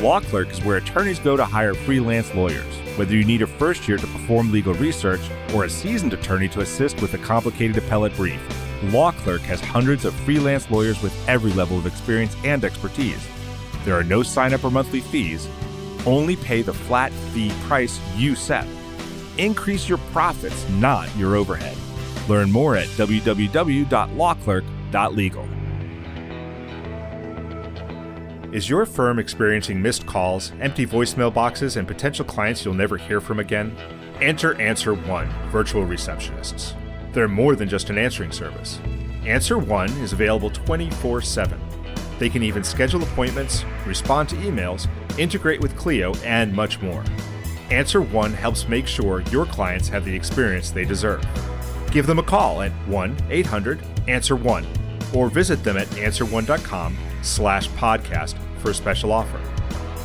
Law 0.00 0.20
Clerk 0.20 0.50
is 0.50 0.64
where 0.64 0.78
attorneys 0.78 1.18
go 1.18 1.36
to 1.36 1.44
hire 1.44 1.74
freelance 1.74 2.34
lawyers. 2.34 2.74
Whether 2.96 3.14
you 3.14 3.24
need 3.24 3.42
a 3.42 3.46
first 3.46 3.86
year 3.86 3.98
to 3.98 4.06
perform 4.06 4.50
legal 4.50 4.72
research 4.74 5.20
or 5.52 5.64
a 5.64 5.70
seasoned 5.70 6.14
attorney 6.14 6.48
to 6.48 6.60
assist 6.60 7.02
with 7.02 7.12
a 7.12 7.18
complicated 7.18 7.76
appellate 7.76 8.16
brief, 8.16 8.40
Law 8.84 9.12
Clerk 9.12 9.42
has 9.42 9.60
hundreds 9.60 10.06
of 10.06 10.14
freelance 10.14 10.70
lawyers 10.70 11.02
with 11.02 11.12
every 11.28 11.52
level 11.52 11.76
of 11.76 11.86
experience 11.86 12.34
and 12.44 12.64
expertise. 12.64 13.22
There 13.84 13.94
are 13.94 14.04
no 14.04 14.22
sign 14.22 14.54
up 14.54 14.64
or 14.64 14.70
monthly 14.70 15.00
fees. 15.00 15.46
Only 16.06 16.36
pay 16.36 16.62
the 16.62 16.72
flat 16.72 17.12
fee 17.12 17.52
price 17.64 18.00
you 18.16 18.34
set. 18.34 18.66
Increase 19.36 19.86
your 19.86 19.98
profits, 20.12 20.66
not 20.70 21.14
your 21.16 21.36
overhead. 21.36 21.76
Learn 22.26 22.50
more 22.50 22.76
at 22.76 22.86
www.lawclerk.legal. 22.88 25.48
Is 28.52 28.68
your 28.68 28.84
firm 28.84 29.20
experiencing 29.20 29.80
missed 29.80 30.06
calls, 30.06 30.50
empty 30.60 30.84
voicemail 30.84 31.32
boxes, 31.32 31.76
and 31.76 31.86
potential 31.86 32.24
clients 32.24 32.64
you'll 32.64 32.74
never 32.74 32.96
hear 32.96 33.20
from 33.20 33.38
again? 33.38 33.76
Enter 34.20 34.60
Answer 34.60 34.94
One 34.94 35.28
virtual 35.52 35.86
receptionists. 35.86 36.74
They're 37.12 37.28
more 37.28 37.54
than 37.54 37.68
just 37.68 37.90
an 37.90 37.98
answering 37.98 38.32
service. 38.32 38.80
Answer 39.24 39.56
One 39.56 39.88
is 39.98 40.12
available 40.12 40.50
24 40.50 41.22
7. 41.22 41.60
They 42.18 42.28
can 42.28 42.42
even 42.42 42.64
schedule 42.64 43.04
appointments, 43.04 43.64
respond 43.86 44.28
to 44.30 44.36
emails, 44.36 44.88
integrate 45.16 45.60
with 45.60 45.76
Clio, 45.76 46.12
and 46.24 46.52
much 46.52 46.82
more. 46.82 47.04
Answer 47.70 48.02
One 48.02 48.32
helps 48.32 48.66
make 48.66 48.88
sure 48.88 49.20
your 49.30 49.46
clients 49.46 49.86
have 49.86 50.04
the 50.04 50.14
experience 50.14 50.72
they 50.72 50.84
deserve. 50.84 51.24
Give 51.92 52.04
them 52.04 52.18
a 52.18 52.24
call 52.24 52.62
at 52.62 52.72
1 52.88 53.16
800 53.30 53.80
Answer 54.08 54.34
One 54.34 54.66
or 55.14 55.28
visit 55.28 55.62
them 55.62 55.76
at 55.76 55.86
answer1.com 55.90 56.96
slash 57.22 57.68
podcast 57.70 58.39
for 58.60 58.70
a 58.70 58.74
special 58.74 59.12
offer. 59.12 59.40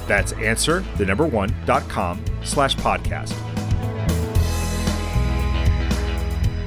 That's 0.08 0.32
answer 0.34 0.84
the 0.98 1.06
number 1.06 1.26
one 1.26 1.56
dot 1.66 1.88
com 1.90 2.24
slash 2.44 2.76
podcast. 2.76 3.34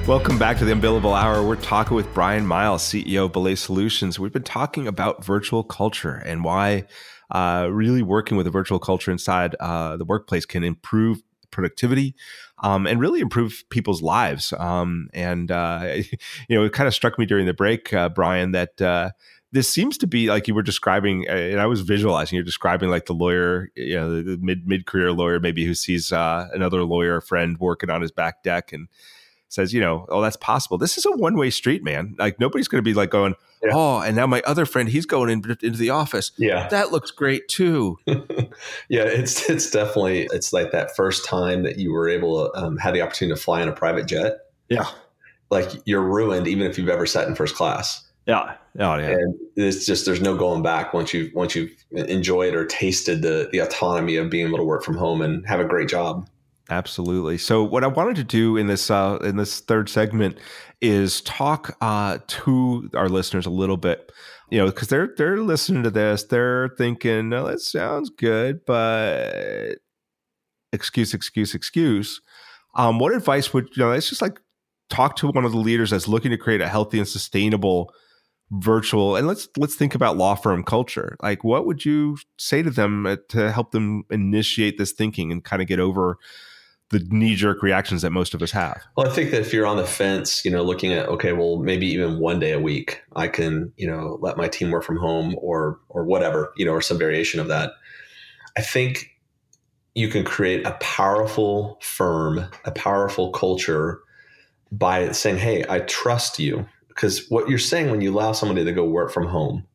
Welcome 0.07 0.39
back 0.39 0.57
to 0.57 0.65
the 0.65 0.71
Unbillable 0.71 1.15
Hour. 1.15 1.47
We're 1.47 1.55
talking 1.55 1.95
with 1.95 2.11
Bryan 2.15 2.47
Miles, 2.47 2.81
CEO 2.81 3.25
of 3.25 3.31
Belay 3.31 3.53
Solutions. 3.53 4.17
We've 4.17 4.33
been 4.33 4.41
talking 4.41 4.87
about 4.87 5.23
virtual 5.23 5.63
culture 5.63 6.15
and 6.15 6.43
why 6.43 6.85
uh, 7.29 7.69
really 7.71 8.01
working 8.01 8.35
with 8.35 8.47
a 8.47 8.49
virtual 8.49 8.79
culture 8.79 9.11
inside 9.11 9.55
uh, 9.59 9.97
the 9.97 10.05
workplace 10.05 10.47
can 10.47 10.63
improve 10.63 11.21
productivity 11.51 12.15
um, 12.63 12.87
and 12.87 12.99
really 12.99 13.19
improve 13.19 13.63
people's 13.69 14.01
lives. 14.01 14.51
Um, 14.57 15.09
and 15.13 15.51
uh, 15.51 15.97
you 16.49 16.57
know, 16.57 16.63
it 16.63 16.73
kind 16.73 16.87
of 16.87 16.95
struck 16.95 17.19
me 17.19 17.27
during 17.27 17.45
the 17.45 17.53
break, 17.53 17.93
uh, 17.93 18.09
Bryan, 18.09 18.51
that 18.53 18.81
uh, 18.81 19.11
this 19.51 19.67
seems 19.67 19.97
to 19.99 20.07
be 20.07 20.27
like 20.27 20.47
you 20.47 20.53
were 20.53 20.61
describing, 20.61 21.25
uh, 21.27 21.33
and 21.33 21.59
I 21.59 21.65
was 21.65 21.81
visualizing. 21.81 22.35
You're 22.35 22.43
describing 22.43 22.89
like 22.89 23.05
the 23.05 23.13
lawyer, 23.13 23.71
you 23.75 23.95
know, 23.95 24.21
the 24.21 24.37
mid 24.37 24.67
mid 24.67 24.85
career 24.85 25.11
lawyer, 25.11 25.39
maybe 25.39 25.65
who 25.65 25.73
sees 25.73 26.11
another 26.11 26.83
lawyer 26.83 27.21
friend 27.21 27.57
working 27.59 27.89
on 27.89 28.01
his 28.01 28.11
back 28.11 28.43
deck 28.43 28.71
and 28.71 28.87
says, 29.49 29.73
you 29.73 29.81
know, 29.81 30.05
oh, 30.09 30.21
that's 30.21 30.37
possible. 30.37 30.77
This 30.77 30.97
is 30.97 31.05
a 31.05 31.11
one 31.11 31.35
way 31.35 31.49
street, 31.49 31.83
man. 31.83 32.15
Like 32.19 32.39
nobody's 32.39 32.67
going 32.67 32.83
to 32.83 32.87
be 32.87 32.93
like 32.93 33.09
going, 33.09 33.33
yeah. 33.63 33.71
oh, 33.73 33.99
and 33.99 34.15
now 34.15 34.27
my 34.27 34.41
other 34.45 34.65
friend, 34.65 34.87
he's 34.87 35.07
going 35.07 35.29
in, 35.29 35.57
into 35.63 35.79
the 35.79 35.89
office. 35.89 36.31
Yeah, 36.37 36.67
that 36.69 36.91
looks 36.91 37.09
great 37.09 37.47
too. 37.47 37.97
yeah, 38.07 39.03
it's 39.03 39.49
it's 39.49 39.71
definitely 39.71 40.27
it's 40.31 40.53
like 40.53 40.71
that 40.71 40.95
first 40.95 41.25
time 41.25 41.63
that 41.63 41.77
you 41.77 41.91
were 41.91 42.07
able 42.07 42.45
to 42.45 42.57
um, 42.57 42.77
have 42.77 42.93
the 42.93 43.01
opportunity 43.01 43.35
to 43.35 43.43
fly 43.43 43.61
in 43.61 43.67
a 43.67 43.73
private 43.73 44.05
jet. 44.05 44.37
Yeah, 44.69 44.87
like 45.49 45.69
you're 45.85 46.03
ruined 46.03 46.47
even 46.47 46.67
if 46.67 46.77
you've 46.77 46.89
ever 46.89 47.07
sat 47.07 47.27
in 47.27 47.33
first 47.33 47.55
class. 47.55 48.05
Yeah. 48.29 48.53
Oh, 48.79 48.95
yeah. 48.95 49.09
And 49.09 49.35
it's 49.55 49.87
just 49.87 50.05
there's 50.05 50.21
no 50.21 50.37
going 50.37 50.61
back 50.61 50.93
once 50.93 51.15
you 51.15 51.31
once 51.33 51.55
you've 51.55 51.71
enjoyed 51.91 52.53
or 52.53 52.63
tasted 52.63 53.23
the 53.23 53.49
the 53.51 53.57
autonomy 53.57 54.17
of 54.17 54.29
being 54.29 54.47
able 54.47 54.59
to 54.59 54.63
work 54.63 54.83
from 54.83 54.95
home 54.95 55.21
and 55.23 55.45
have 55.47 55.59
a 55.59 55.65
great 55.65 55.89
job. 55.89 56.29
Absolutely. 56.69 57.39
So, 57.39 57.63
what 57.63 57.83
I 57.83 57.87
wanted 57.87 58.15
to 58.17 58.23
do 58.23 58.55
in 58.55 58.67
this 58.67 58.91
uh, 58.91 59.17
in 59.23 59.37
this 59.37 59.61
third 59.61 59.89
segment 59.89 60.37
is 60.79 61.21
talk 61.21 61.75
uh, 61.81 62.19
to 62.27 62.91
our 62.93 63.09
listeners 63.09 63.47
a 63.47 63.49
little 63.49 63.77
bit, 63.77 64.11
you 64.51 64.59
know, 64.59 64.67
because 64.67 64.89
they're 64.89 65.09
they're 65.17 65.39
listening 65.39 65.81
to 65.81 65.89
this, 65.89 66.25
they're 66.25 66.69
thinking, 66.77 67.29
"No, 67.29 67.47
that 67.47 67.61
sounds 67.61 68.11
good," 68.11 68.63
but 68.67 69.79
excuse, 70.71 71.15
excuse, 71.15 71.55
excuse. 71.55 72.21
Um, 72.75 72.99
what 72.99 73.15
advice 73.15 73.51
would 73.55 73.69
you 73.75 73.83
know? 73.83 73.91
It's 73.91 74.09
just 74.09 74.21
like 74.21 74.39
talk 74.91 75.15
to 75.15 75.29
one 75.29 75.45
of 75.45 75.51
the 75.51 75.57
leaders 75.57 75.89
that's 75.89 76.07
looking 76.07 76.29
to 76.29 76.37
create 76.37 76.61
a 76.61 76.67
healthy 76.67 76.99
and 76.99 77.07
sustainable 77.07 77.91
virtual 78.51 79.15
and 79.15 79.27
let's 79.27 79.47
let's 79.57 79.75
think 79.75 79.93
about 79.93 80.17
law 80.17 80.33
firm 80.33 80.63
culture 80.63 81.15
like 81.21 81.43
what 81.43 81.67
would 81.67 81.85
you 81.85 82.17
say 82.37 82.63
to 82.63 82.71
them 82.71 83.05
uh, 83.05 83.15
to 83.27 83.51
help 83.51 83.71
them 83.71 84.03
initiate 84.09 84.79
this 84.79 84.91
thinking 84.91 85.31
and 85.31 85.43
kind 85.43 85.61
of 85.61 85.67
get 85.67 85.79
over 85.79 86.17
the 86.89 86.99
knee 87.09 87.35
jerk 87.35 87.61
reactions 87.61 88.01
that 88.01 88.09
most 88.11 88.33
of 88.33 88.41
us 88.41 88.51
have. 88.51 88.81
Well, 88.97 89.07
I 89.07 89.11
think 89.11 89.31
that 89.31 89.41
if 89.41 89.53
you're 89.53 89.67
on 89.67 89.77
the 89.77 89.85
fence, 89.85 90.43
you 90.43 90.51
know, 90.51 90.63
looking 90.63 90.93
at 90.93 91.07
okay, 91.07 91.33
well, 91.33 91.57
maybe 91.57 91.87
even 91.87 92.19
one 92.19 92.39
day 92.39 92.51
a 92.51 92.59
week, 92.59 93.01
I 93.15 93.27
can, 93.27 93.71
you 93.77 93.87
know, 93.87 94.17
let 94.21 94.37
my 94.37 94.47
team 94.47 94.71
work 94.71 94.83
from 94.83 94.97
home 94.97 95.35
or 95.39 95.79
or 95.89 96.03
whatever, 96.03 96.51
you 96.57 96.65
know, 96.65 96.71
or 96.71 96.81
some 96.81 96.97
variation 96.97 97.39
of 97.39 97.47
that. 97.47 97.73
I 98.57 98.61
think 98.61 99.15
you 99.93 100.07
can 100.07 100.23
create 100.23 100.65
a 100.65 100.71
powerful 100.79 101.77
firm, 101.81 102.45
a 102.65 102.71
powerful 102.71 103.31
culture 103.31 103.99
by 104.71 105.11
saying, 105.11 105.37
"Hey, 105.37 105.63
I 105.69 105.79
trust 105.81 106.39
you." 106.39 106.67
Because 106.99 107.29
what 107.29 107.47
you're 107.49 107.59
saying 107.59 107.91
when 107.91 108.01
you 108.01 108.13
allow 108.13 108.33
somebody 108.33 108.65
to 108.65 108.73
go 108.73 108.83
work 108.83 109.11
from 109.11 109.27
home, 109.27 109.65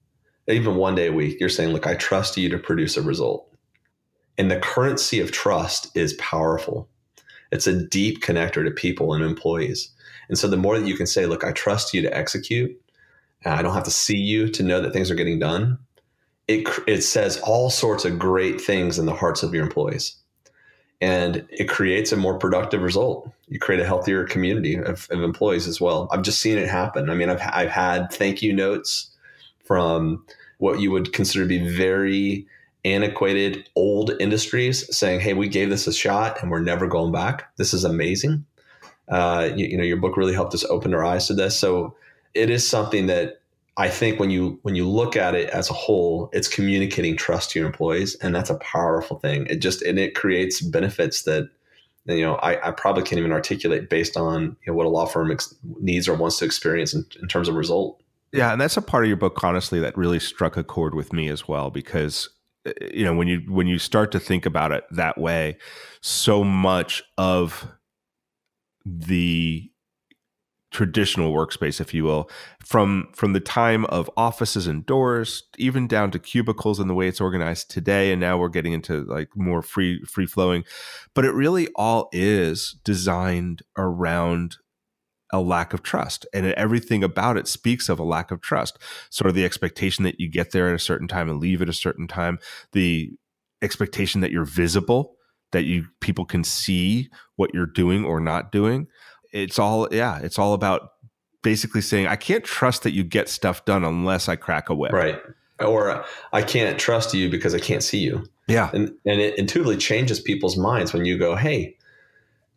even 0.47 0.77
one 0.77 0.95
day 0.95 1.07
a 1.07 1.13
week, 1.13 1.41
you're 1.41 1.49
saying, 1.49 1.73
"Look, 1.73 1.87
I 1.87 1.95
trust 1.95 2.37
you 2.37 2.51
to 2.51 2.59
produce 2.59 2.99
a 2.99 3.03
result." 3.03 3.51
And 4.37 4.51
the 4.51 4.61
currency 4.61 5.21
of 5.21 5.33
trust 5.33 5.97
is 5.97 6.13
powerful 6.15 6.89
it's 7.55 7.69
a 7.69 7.87
deep 7.87 8.21
connector 8.21 8.65
to 8.65 8.71
people 8.73 9.15
and 9.15 9.25
employees. 9.25 9.91
And 10.29 10.37
so 10.37 10.49
the 10.49 10.57
more 10.57 10.77
that 10.77 10.89
you 10.89 10.97
can 10.97 11.07
say, 11.07 11.25
look, 11.25 11.45
I 11.45 11.53
trust 11.53 11.95
you 11.95 12.03
to 12.03 12.17
execute, 12.17 12.77
I 13.47 13.63
don't 13.63 13.75
have 13.75 13.85
to 13.85 13.93
see 13.93 14.17
you 14.17 14.49
to 14.49 14.63
know 14.65 14.81
that 14.81 14.93
things 14.93 15.09
are 15.11 15.15
getting 15.15 15.39
done. 15.39 15.79
It, 16.49 16.67
it 16.89 17.03
says 17.03 17.39
all 17.41 17.71
sorts 17.71 18.05
of 18.05 18.19
great 18.19 18.61
things 18.61 18.99
in 18.99 19.07
the 19.07 19.15
hearts 19.15 19.45
of 19.45 19.55
your 19.55 19.63
employees. 19.63 20.17
And 21.05 21.47
it 21.51 21.69
creates 21.69 22.13
a 22.13 22.17
more 22.17 22.39
productive 22.39 22.81
result. 22.81 23.31
You 23.49 23.59
create 23.59 23.83
a 23.83 23.85
healthier 23.85 24.25
community 24.25 24.77
of, 24.77 25.07
of 25.11 25.23
employees 25.23 25.69
as 25.69 25.79
well. 25.79 26.09
I've 26.11 26.23
just 26.23 26.41
seen 26.41 26.57
it 26.57 26.69
happen. 26.69 27.11
I 27.11 27.15
mean, 27.15 27.29
I've, 27.29 27.43
I've 27.53 27.71
had 27.71 28.11
thank 28.11 28.41
you 28.41 28.55
notes 28.55 29.11
from 29.65 30.25
what 30.59 30.81
you 30.81 30.91
would 30.91 31.13
consider 31.13 31.45
to 31.45 31.49
be 31.49 31.69
very 31.77 32.47
antiquated 32.87 33.69
old 33.75 34.13
industries 34.19 34.77
saying, 34.97 35.21
"Hey, 35.21 35.35
we 35.35 35.49
gave 35.49 35.69
this 35.69 35.87
a 35.87 35.93
shot 35.93 36.41
and 36.41 36.51
we're 36.51 36.61
never 36.61 36.87
going 36.87 37.13
back. 37.13 37.55
This 37.57 37.75
is 37.75 37.85
amazing." 37.85 38.47
Uh, 39.09 39.51
you, 39.55 39.67
you 39.67 39.77
know, 39.77 39.85
your 39.85 39.99
book 39.99 40.17
really 40.17 40.33
helped 40.33 40.55
us 40.55 40.65
open 40.65 40.95
our 40.95 41.05
eyes 41.05 41.27
to 41.27 41.35
this. 41.35 41.59
So 41.59 41.95
it 42.33 42.49
is 42.49 42.67
something 42.67 43.07
that 43.09 43.41
I 43.77 43.89
think 43.89 44.21
when 44.21 44.31
you 44.31 44.59
when 44.63 44.77
you 44.77 44.89
look 44.89 45.17
at 45.17 45.35
it 45.35 45.51
as 45.51 45.69
a 45.69 45.73
whole, 45.73 46.31
it's 46.33 46.47
communicating 46.47 47.17
trust 47.17 47.51
to 47.51 47.59
your 47.59 47.67
employees, 47.67 48.15
and 48.17 48.35
that's 48.35 48.51
a 48.51 48.57
powerful 48.59 49.19
thing. 49.19 49.47
It 49.51 49.57
just 49.57 49.83
and 49.83 49.99
it 49.99 50.15
creates 50.15 50.61
benefits 50.61 51.23
that 51.25 51.51
you 52.05 52.21
know 52.21 52.37
I, 52.37 52.69
I 52.69 52.71
probably 52.71 53.03
can't 53.03 53.19
even 53.19 53.33
articulate 53.33 53.91
based 53.91 54.17
on 54.17 54.57
you 54.65 54.73
know, 54.73 54.75
what 54.75 54.87
a 54.87 54.91
law 54.91 55.07
firm 55.07 55.33
ex- 55.33 55.55
needs 55.81 56.09
or 56.09 56.15
wants 56.15 56.39
to 56.39 56.45
experience 56.45 56.95
in, 56.95 57.05
in 57.21 57.27
terms 57.27 57.49
of 57.49 57.57
result. 57.57 58.01
Yeah, 58.33 58.53
and 58.53 58.61
that's 58.61 58.77
a 58.77 58.83
part 58.83 59.05
of 59.05 59.09
your 59.09 59.17
book, 59.17 59.43
honestly, 59.43 59.81
that 59.81 59.97
really 59.97 60.21
struck 60.21 60.57
a 60.57 60.65
chord 60.65 60.95
with 60.95 61.13
me 61.13 61.29
as 61.29 61.49
well 61.49 61.71
because 61.71 62.29
eh, 62.67 62.73
you 62.93 63.05
know 63.05 63.15
when 63.15 63.27
you 63.27 63.41
when 63.49 63.67
you 63.67 63.81
start 63.81 64.13
to 64.13 64.21
think 64.21 64.47
about 64.47 64.71
it 64.71 64.85
that 64.93 65.19
way 65.19 65.57
so 66.01 66.45
much 66.45 67.03
of 67.19 67.67
the 68.85 69.69
traditional 70.75 71.33
workspace 71.33 71.81
if 71.81 71.95
you 71.95 72.03
will 72.03 72.29
from 72.59 73.09
from 73.15 73.33
the 73.33 73.39
time 73.39 73.85
of 73.87 74.11
offices 74.17 74.67
and 74.67 74.85
doors 74.85 75.45
even 75.57 75.87
down 75.87 76.11
to 76.11 76.19
cubicles 76.19 76.81
and 76.81 76.91
the 76.91 76.95
way 76.95 77.07
it's 77.07 77.21
organized 77.21 77.71
today 77.71 78.11
and 78.11 78.21
now 78.21 78.37
we're 78.37 78.49
getting 78.49 78.73
into 78.73 79.05
like 79.05 79.29
more 79.37 79.63
free 79.63 80.03
free 80.03 80.27
flowing. 80.27 80.65
But 81.15 81.25
it 81.25 81.31
really 81.31 81.69
all 81.77 82.09
is 82.13 82.77
designed 82.83 83.63
around 83.79 84.57
a 85.33 85.41
lack 85.41 85.73
of 85.73 85.85
trust 85.85 86.27
and 86.35 86.47
everything 86.47 87.05
about 87.05 87.37
it 87.37 87.47
speaks 87.47 87.89
of 87.89 88.01
a 88.01 88.05
lack 88.05 88.33
of 88.33 88.41
trust. 88.41 88.77
Sort 89.11 89.29
of 89.29 89.37
the 89.37 89.45
expectation 89.45 90.03
that 90.03 90.19
you 90.19 90.29
get 90.29 90.51
there 90.51 90.69
at 90.69 90.75
a 90.75 90.81
certain 90.81 91.07
time 91.07 91.31
and 91.31 91.39
leave 91.39 91.63
at 91.63 91.69
a 91.69 91.73
certain 91.73 92.09
time 92.09 92.41
the 92.73 93.13
expectation 93.63 94.23
that 94.23 94.33
you're 94.33 94.45
visible 94.45 95.15
that 95.53 95.63
you 95.63 95.87
people 96.01 96.25
can 96.25 96.43
see 96.43 97.09
what 97.37 97.55
you're 97.55 97.65
doing 97.65 98.05
or 98.05 98.19
not 98.19 98.51
doing 98.51 98.89
it's 99.35 99.59
all 99.59 99.87
yeah 99.93 100.19
it's 100.21 100.39
all 100.39 100.55
about 100.55 100.93
basically 101.43 101.83
saying 101.83 102.07
i 102.07 102.17
can't 102.17 102.45
trust 102.45 102.83
that 102.85 102.93
you 102.93 103.05
get 103.05 103.29
stuff 103.29 103.65
done 103.67 103.85
unless 103.85 104.29
i 104.29 104.37
crack 104.37 104.71
a 104.71 104.75
whip 104.75 104.93
right 104.93 105.21
or 105.61 105.91
uh, 105.91 106.07
i 106.33 106.41
can't 106.41 106.79
trust 106.79 107.13
you 107.13 107.29
because 107.29 107.55
i 107.55 107.59
can't 107.59 107.83
see 107.83 107.99
you 107.99 108.25
yeah 108.49 108.71
and 108.73 108.91
and 109.05 109.21
it 109.21 109.39
intuitively 109.39 109.77
changes 109.77 110.19
people's 110.21 110.57
minds 110.57 110.95
when 110.95 111.05
you 111.05 111.19
go 111.19 111.37
hey 111.37 111.77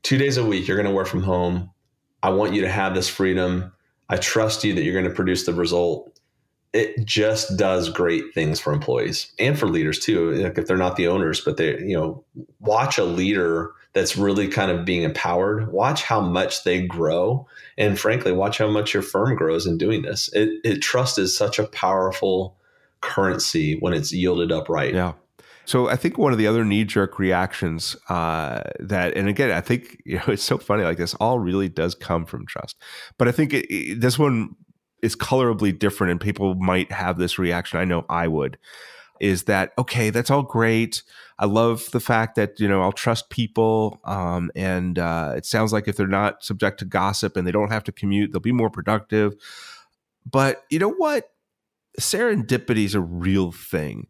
two 0.03 0.17
days 0.17 0.37
a 0.37 0.45
week 0.45 0.67
you're 0.67 0.77
going 0.77 0.87
to 0.87 0.95
work 0.95 1.07
from 1.07 1.21
home 1.21 1.69
I 2.23 2.29
want 2.29 2.53
you 2.53 2.61
to 2.61 2.69
have 2.69 2.93
this 2.93 3.07
freedom. 3.07 3.71
I 4.09 4.17
trust 4.17 4.63
you 4.63 4.73
that 4.73 4.83
you're 4.83 4.93
going 4.93 5.05
to 5.05 5.11
produce 5.11 5.45
the 5.45 5.53
result. 5.53 6.19
It 6.73 7.05
just 7.05 7.57
does 7.57 7.89
great 7.89 8.33
things 8.33 8.59
for 8.59 8.73
employees 8.73 9.31
and 9.39 9.57
for 9.57 9.67
leaders 9.67 9.99
too. 9.99 10.31
Like 10.31 10.57
if 10.57 10.67
they're 10.67 10.77
not 10.77 10.95
the 10.95 11.07
owners, 11.07 11.41
but 11.41 11.57
they, 11.57 11.79
you 11.79 11.97
know, 11.97 12.23
watch 12.59 12.97
a 12.97 13.03
leader 13.03 13.71
that's 13.97 14.15
really 14.15 14.47
kind 14.47 14.69
of 14.69 14.85
being 14.85 15.01
empowered. 15.01 15.71
Watch 15.71 16.03
how 16.03 16.21
much 16.21 16.63
they 16.63 16.85
grow, 16.85 17.47
and 17.79 17.99
frankly, 17.99 18.31
watch 18.31 18.59
how 18.59 18.67
much 18.67 18.93
your 18.93 19.01
firm 19.01 19.35
grows 19.35 19.65
in 19.65 19.79
doing 19.79 20.03
this. 20.03 20.29
It, 20.33 20.59
it 20.63 20.81
trust 20.83 21.17
is 21.17 21.35
such 21.35 21.57
a 21.57 21.63
powerful 21.63 22.55
currency 23.01 23.79
when 23.79 23.93
it's 23.93 24.13
yielded 24.13 24.51
up 24.51 24.69
right. 24.69 24.93
Yeah. 24.93 25.13
So 25.65 25.89
I 25.89 25.95
think 25.95 26.19
one 26.19 26.31
of 26.31 26.37
the 26.37 26.45
other 26.45 26.63
knee 26.63 26.83
jerk 26.83 27.17
reactions 27.17 27.95
uh, 28.07 28.61
that, 28.79 29.17
and 29.17 29.27
again, 29.27 29.49
I 29.49 29.61
think 29.61 29.99
you 30.05 30.17
know 30.17 30.25
it's 30.27 30.43
so 30.43 30.59
funny. 30.59 30.83
Like 30.83 30.99
this 30.99 31.15
all 31.15 31.39
really 31.39 31.67
does 31.67 31.95
come 31.95 32.25
from 32.25 32.45
trust, 32.45 32.77
but 33.17 33.27
I 33.27 33.31
think 33.31 33.51
it, 33.51 33.65
it, 33.73 33.99
this 33.99 34.19
one 34.19 34.55
is 35.01 35.15
colorably 35.15 35.71
different, 35.71 36.11
and 36.11 36.21
people 36.21 36.53
might 36.53 36.91
have 36.91 37.17
this 37.17 37.39
reaction. 37.39 37.79
I 37.79 37.85
know 37.85 38.05
I 38.09 38.27
would. 38.27 38.59
Is 39.19 39.43
that 39.43 39.73
okay? 39.77 40.09
That's 40.09 40.29
all 40.29 40.43
great. 40.43 41.03
I 41.39 41.45
love 41.45 41.89
the 41.91 41.99
fact 41.99 42.35
that 42.35 42.59
you 42.59 42.67
know 42.67 42.81
I'll 42.81 42.91
trust 42.91 43.29
people, 43.29 43.99
um, 44.05 44.51
and 44.55 44.97
uh, 44.97 45.33
it 45.35 45.45
sounds 45.45 45.73
like 45.73 45.87
if 45.87 45.97
they're 45.97 46.07
not 46.07 46.43
subject 46.43 46.79
to 46.79 46.85
gossip 46.85 47.37
and 47.37 47.47
they 47.47 47.51
don't 47.51 47.71
have 47.71 47.83
to 47.85 47.91
commute, 47.91 48.31
they'll 48.31 48.39
be 48.39 48.51
more 48.51 48.69
productive. 48.69 49.35
But 50.29 50.63
you 50.69 50.79
know 50.79 50.91
what? 50.91 51.31
Serendipity 51.99 52.85
is 52.85 52.95
a 52.95 53.01
real 53.01 53.51
thing. 53.51 54.07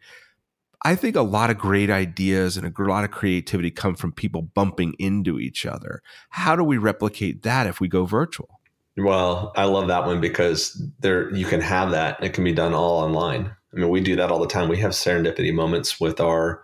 I 0.84 0.96
think 0.96 1.16
a 1.16 1.22
lot 1.22 1.50
of 1.50 1.58
great 1.58 1.90
ideas 1.90 2.56
and 2.56 2.66
a 2.66 2.84
lot 2.84 3.04
of 3.04 3.12
creativity 3.12 3.72
come 3.72 3.96
from 3.96 4.12
people 4.12 4.42
bumping 4.42 4.94
into 5.00 5.40
each 5.40 5.66
other. 5.66 6.02
How 6.30 6.56
do 6.56 6.64
we 6.64 6.78
replicate 6.78 7.44
that 7.44 7.68
if 7.68 7.80
we 7.82 7.88
go 7.88 8.06
virtual? 8.06 8.60
Well, 8.96 9.52
I 9.56 9.66
love 9.66 9.88
that 9.90 10.06
one 10.06 10.22
because 10.22 10.82
there 11.00 11.34
you 11.34 11.46
can 11.46 11.62
have 11.62 11.92
that. 11.92 12.24
It 12.24 12.34
can 12.34 12.44
be 12.44 12.54
done 12.54 12.74
all 12.74 13.00
online. 13.00 13.52
I 13.78 13.80
mean, 13.80 13.90
we 13.90 14.02
do 14.02 14.16
that 14.16 14.32
all 14.32 14.40
the 14.40 14.48
time. 14.48 14.70
We 14.70 14.80
have 14.80 14.92
serendipity 14.92 15.54
moments 15.54 16.00
with 16.00 16.20
our, 16.20 16.64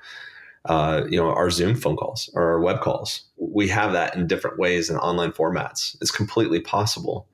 uh, 0.66 1.04
you 1.08 1.18
know, 1.18 1.28
our 1.28 1.52
Zoom 1.52 1.76
phone 1.76 1.96
calls 1.96 2.30
or 2.34 2.54
our 2.54 2.60
web 2.60 2.82
calls. 2.82 3.22
We 3.38 3.68
have 3.70 3.94
that 3.94 4.16
in 4.16 4.26
different 4.26 4.58
ways 4.58 4.90
in 4.90 4.98
online 4.98 5.32
formats. 5.32 5.96
It's 6.02 6.10
completely 6.10 6.60
possible. 6.60 7.28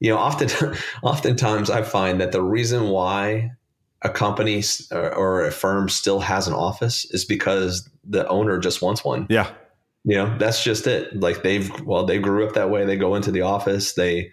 You 0.00 0.10
know, 0.10 0.18
often, 0.18 0.74
oftentimes 1.02 1.70
I 1.70 1.82
find 1.82 2.20
that 2.20 2.32
the 2.32 2.42
reason 2.42 2.88
why 2.88 3.52
a 4.02 4.08
company 4.08 4.64
or 4.90 5.46
a 5.46 5.52
firm 5.52 5.88
still 5.88 6.20
has 6.20 6.48
an 6.48 6.54
office 6.54 7.04
is 7.10 7.24
because 7.24 7.88
the 8.02 8.26
owner 8.28 8.58
just 8.58 8.82
wants 8.82 9.04
one. 9.04 9.26
Yeah. 9.30 9.48
You 10.04 10.16
know, 10.16 10.38
that's 10.38 10.64
just 10.64 10.86
it. 10.86 11.20
Like 11.20 11.42
they've, 11.42 11.70
well, 11.82 12.04
they 12.04 12.18
grew 12.18 12.46
up 12.48 12.54
that 12.54 12.70
way. 12.70 12.84
They 12.84 12.96
go 12.96 13.14
into 13.14 13.30
the 13.30 13.42
office. 13.42 13.92
They, 13.92 14.32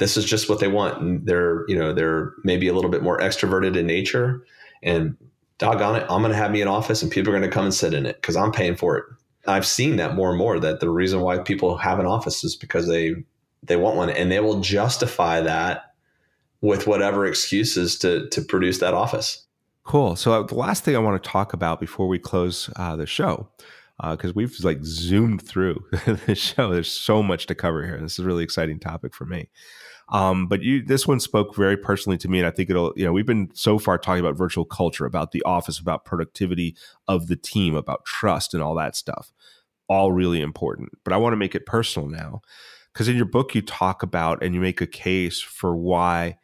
this 0.00 0.16
is 0.16 0.24
just 0.24 0.48
what 0.48 0.58
they 0.58 0.66
want. 0.66 1.00
And 1.00 1.26
they're, 1.26 1.64
you 1.68 1.76
know, 1.76 1.92
they're 1.92 2.32
maybe 2.42 2.66
a 2.68 2.72
little 2.72 2.90
bit 2.90 3.02
more 3.02 3.18
extroverted 3.18 3.76
in 3.76 3.86
nature. 3.86 4.44
And 4.82 5.16
doggone 5.58 5.96
it, 5.96 6.06
I'm 6.08 6.22
going 6.22 6.32
to 6.32 6.38
have 6.38 6.50
me 6.50 6.62
an 6.62 6.68
office 6.68 7.02
and 7.02 7.12
people 7.12 7.32
are 7.32 7.38
going 7.38 7.48
to 7.48 7.54
come 7.54 7.66
and 7.66 7.74
sit 7.74 7.92
in 7.94 8.06
it 8.06 8.16
because 8.16 8.34
I'm 8.34 8.50
paying 8.50 8.76
for 8.76 8.96
it. 8.96 9.04
I've 9.46 9.66
seen 9.66 9.96
that 9.96 10.14
more 10.14 10.30
and 10.30 10.38
more 10.38 10.58
that 10.58 10.80
the 10.80 10.90
reason 10.90 11.20
why 11.20 11.38
people 11.38 11.76
have 11.76 11.98
an 11.98 12.06
office 12.06 12.42
is 12.42 12.56
because 12.56 12.88
they, 12.88 13.14
they 13.62 13.76
want 13.76 13.96
one 13.96 14.10
and 14.10 14.32
they 14.32 14.40
will 14.40 14.60
justify 14.60 15.40
that 15.42 15.92
with 16.62 16.86
whatever 16.86 17.26
excuses 17.26 17.98
to 17.98 18.28
to 18.28 18.42
produce 18.42 18.78
that 18.78 18.94
office. 18.94 19.46
Cool. 19.84 20.16
So 20.16 20.32
uh, 20.32 20.42
the 20.42 20.54
last 20.54 20.84
thing 20.84 20.94
I 20.94 20.98
want 20.98 21.22
to 21.22 21.28
talk 21.28 21.52
about 21.52 21.80
before 21.80 22.06
we 22.06 22.18
close 22.18 22.70
uh, 22.76 22.96
the 22.96 23.06
show, 23.06 23.48
because 24.10 24.30
uh, 24.30 24.34
we've 24.36 24.54
like 24.62 24.84
zoomed 24.84 25.42
through 25.42 25.84
the 26.26 26.34
show. 26.34 26.72
There's 26.72 26.92
so 26.92 27.22
much 27.22 27.46
to 27.46 27.54
cover 27.54 27.84
here. 27.84 27.98
This 28.00 28.12
is 28.12 28.18
a 28.20 28.24
really 28.24 28.44
exciting 28.44 28.78
topic 28.78 29.14
for 29.14 29.24
me. 29.24 29.48
Um, 30.10 30.46
but 30.46 30.62
you, 30.62 30.82
this 30.82 31.06
one 31.06 31.20
spoke 31.20 31.54
very 31.54 31.76
personally 31.76 32.18
to 32.18 32.28
me, 32.28 32.38
and 32.38 32.46
I 32.46 32.50
think 32.50 32.70
it'll. 32.70 32.92
You 32.96 33.04
know, 33.04 33.12
we've 33.12 33.26
been 33.26 33.50
so 33.54 33.78
far 33.78 33.98
talking 33.98 34.20
about 34.20 34.36
virtual 34.36 34.64
culture, 34.64 35.06
about 35.06 35.32
the 35.32 35.42
office, 35.42 35.78
about 35.78 36.04
productivity 36.04 36.76
of 37.08 37.28
the 37.28 37.36
team, 37.36 37.74
about 37.74 38.04
trust, 38.04 38.52
and 38.54 38.62
all 38.62 38.74
that 38.74 38.96
stuff. 38.96 39.32
All 39.88 40.12
really 40.12 40.40
important. 40.40 40.90
But 41.04 41.12
I 41.12 41.16
want 41.16 41.32
to 41.32 41.38
make 41.38 41.54
it 41.54 41.66
personal 41.66 42.08
now, 42.08 42.40
because 42.92 43.08
in 43.08 43.16
your 43.16 43.24
book 43.24 43.54
you 43.54 43.62
talk 43.62 44.02
about 44.02 44.42
and 44.42 44.54
you 44.54 44.60
make 44.60 44.80
a 44.80 44.86
case 44.86 45.40
for 45.40 45.76
why 45.76 46.38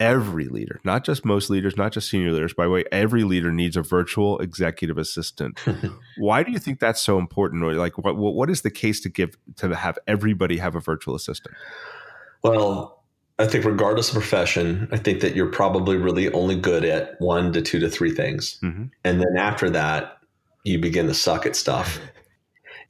every 0.00 0.46
leader, 0.46 0.80
not 0.84 1.04
just 1.04 1.24
most 1.24 1.50
leaders, 1.50 1.76
not 1.76 1.92
just 1.92 2.10
senior 2.10 2.32
leaders, 2.32 2.52
by 2.52 2.64
the 2.64 2.70
way, 2.70 2.84
every 2.90 3.24
leader 3.24 3.52
needs 3.52 3.76
a 3.76 3.82
virtual 3.82 4.38
executive 4.38 4.98
assistant. 4.98 5.60
Why 6.18 6.42
do 6.42 6.52
you 6.52 6.58
think 6.58 6.80
that's 6.80 7.00
so 7.00 7.18
important? 7.18 7.62
Or 7.62 7.74
like, 7.74 7.96
what 7.98 8.16
what 8.16 8.50
is 8.50 8.62
the 8.62 8.70
case 8.70 9.00
to 9.02 9.08
give 9.08 9.36
to 9.56 9.74
have 9.74 9.98
everybody 10.06 10.58
have 10.58 10.74
a 10.74 10.80
virtual 10.80 11.14
assistant? 11.14 11.54
Well, 12.44 13.02
I 13.38 13.46
think 13.46 13.64
regardless 13.64 14.08
of 14.08 14.14
profession, 14.14 14.86
I 14.92 14.96
think 14.98 15.20
that 15.20 15.34
you're 15.34 15.50
probably 15.50 15.96
really 15.96 16.30
only 16.32 16.54
good 16.54 16.84
at 16.84 17.20
one 17.20 17.52
to 17.54 17.62
two 17.62 17.80
to 17.80 17.90
three 17.90 18.12
things, 18.12 18.60
mm-hmm. 18.62 18.84
and 19.02 19.20
then 19.20 19.36
after 19.36 19.68
that, 19.70 20.18
you 20.62 20.78
begin 20.78 21.08
to 21.08 21.14
suck 21.14 21.46
at 21.46 21.56
stuff. 21.56 21.98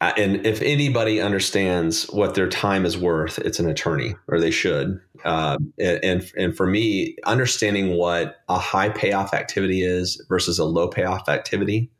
Uh, 0.01 0.13
and 0.19 0.45
if 0.45 0.61
anybody 0.61 1.21
understands 1.21 2.05
what 2.11 2.35
their 2.35 2.49
time 2.49 2.85
is 2.85 2.99
worth, 2.99 3.39
it's 3.39 3.61
an 3.61 3.71
attorney, 3.71 4.15
or 4.27 4.41
they 4.41 4.51
should. 4.51 5.01
Um, 5.25 5.73
and 5.79 6.31
and 6.37 6.55
for 6.55 6.67
me, 6.67 7.17
understanding 7.25 7.97
what 7.97 8.43
a 8.49 8.59
high 8.59 8.89
payoff 8.89 9.33
activity 9.33 9.83
is 9.83 10.23
versus 10.29 10.59
a 10.59 10.65
low 10.65 10.89
payoff 10.89 11.29
activity, 11.29 11.91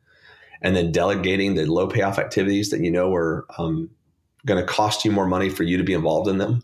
and 0.61 0.75
then 0.75 0.91
delegating 0.91 1.55
the 1.55 1.65
low 1.65 1.87
payoff 1.87 2.19
activities 2.19 2.69
that 2.69 2.81
you 2.81 2.91
know 2.91 3.15
are 3.15 3.45
um, 3.57 3.89
going 4.45 4.59
to 4.59 4.71
cost 4.71 5.05
you 5.05 5.11
more 5.11 5.25
money 5.25 5.49
for 5.49 5.63
you 5.63 5.77
to 5.77 5.83
be 5.83 5.93
involved 5.93 6.27
in 6.27 6.37
them, 6.37 6.61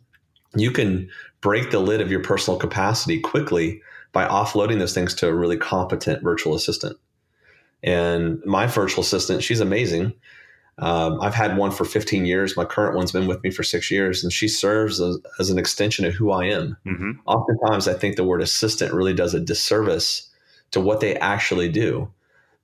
you 0.56 0.72
can 0.72 1.10
break 1.42 1.72
the 1.72 1.80
lid 1.80 2.02
of 2.02 2.12
your 2.12 2.22
personal 2.22 2.60
capacity 2.60 3.20
quickly 3.20 3.82
by 4.12 4.28
offloading 4.28 4.80
those 4.80 4.94
things 4.94 5.14
to 5.16 5.28
a 5.28 5.34
really 5.34 5.58
competent 5.58 6.22
virtual 6.24 6.54
assistant. 6.54 6.98
And 7.84 8.42
my 8.46 8.68
virtual 8.68 9.02
assistant, 9.02 9.44
she's 9.44 9.60
amazing 9.60 10.14
um, 10.82 11.22
I've 11.22 11.36
had 11.36 11.58
one 11.58 11.72
for 11.72 11.86
15 11.86 12.26
years. 12.26 12.58
My 12.58 12.66
current 12.66 12.96
one's 12.96 13.12
been 13.12 13.28
with 13.28 13.44
me 13.44 13.52
for 13.52 13.64
six 13.64 13.92
years, 13.92 14.24
and 14.24 14.34
she 14.34 14.48
serves 14.48 15.00
as, 15.00 15.18
as 15.40 15.50
an 15.50 15.60
extension 15.60 16.06
of 16.06 16.14
who 16.14 16.32
I 16.32 16.46
am. 16.46 16.76
Mm-hmm. 16.86 17.12
Oftentimes, 17.28 17.88
I 17.88 17.94
think 17.94 18.16
the 18.16 18.24
word 18.24 18.42
assistant 18.42 18.94
really 18.94 19.14
does 19.14 19.34
a 19.34 19.40
disservice 19.40 20.30
to 20.72 20.82
what 20.82 21.00
they 21.00 21.16
actually 21.18 21.70
do. 21.70 22.12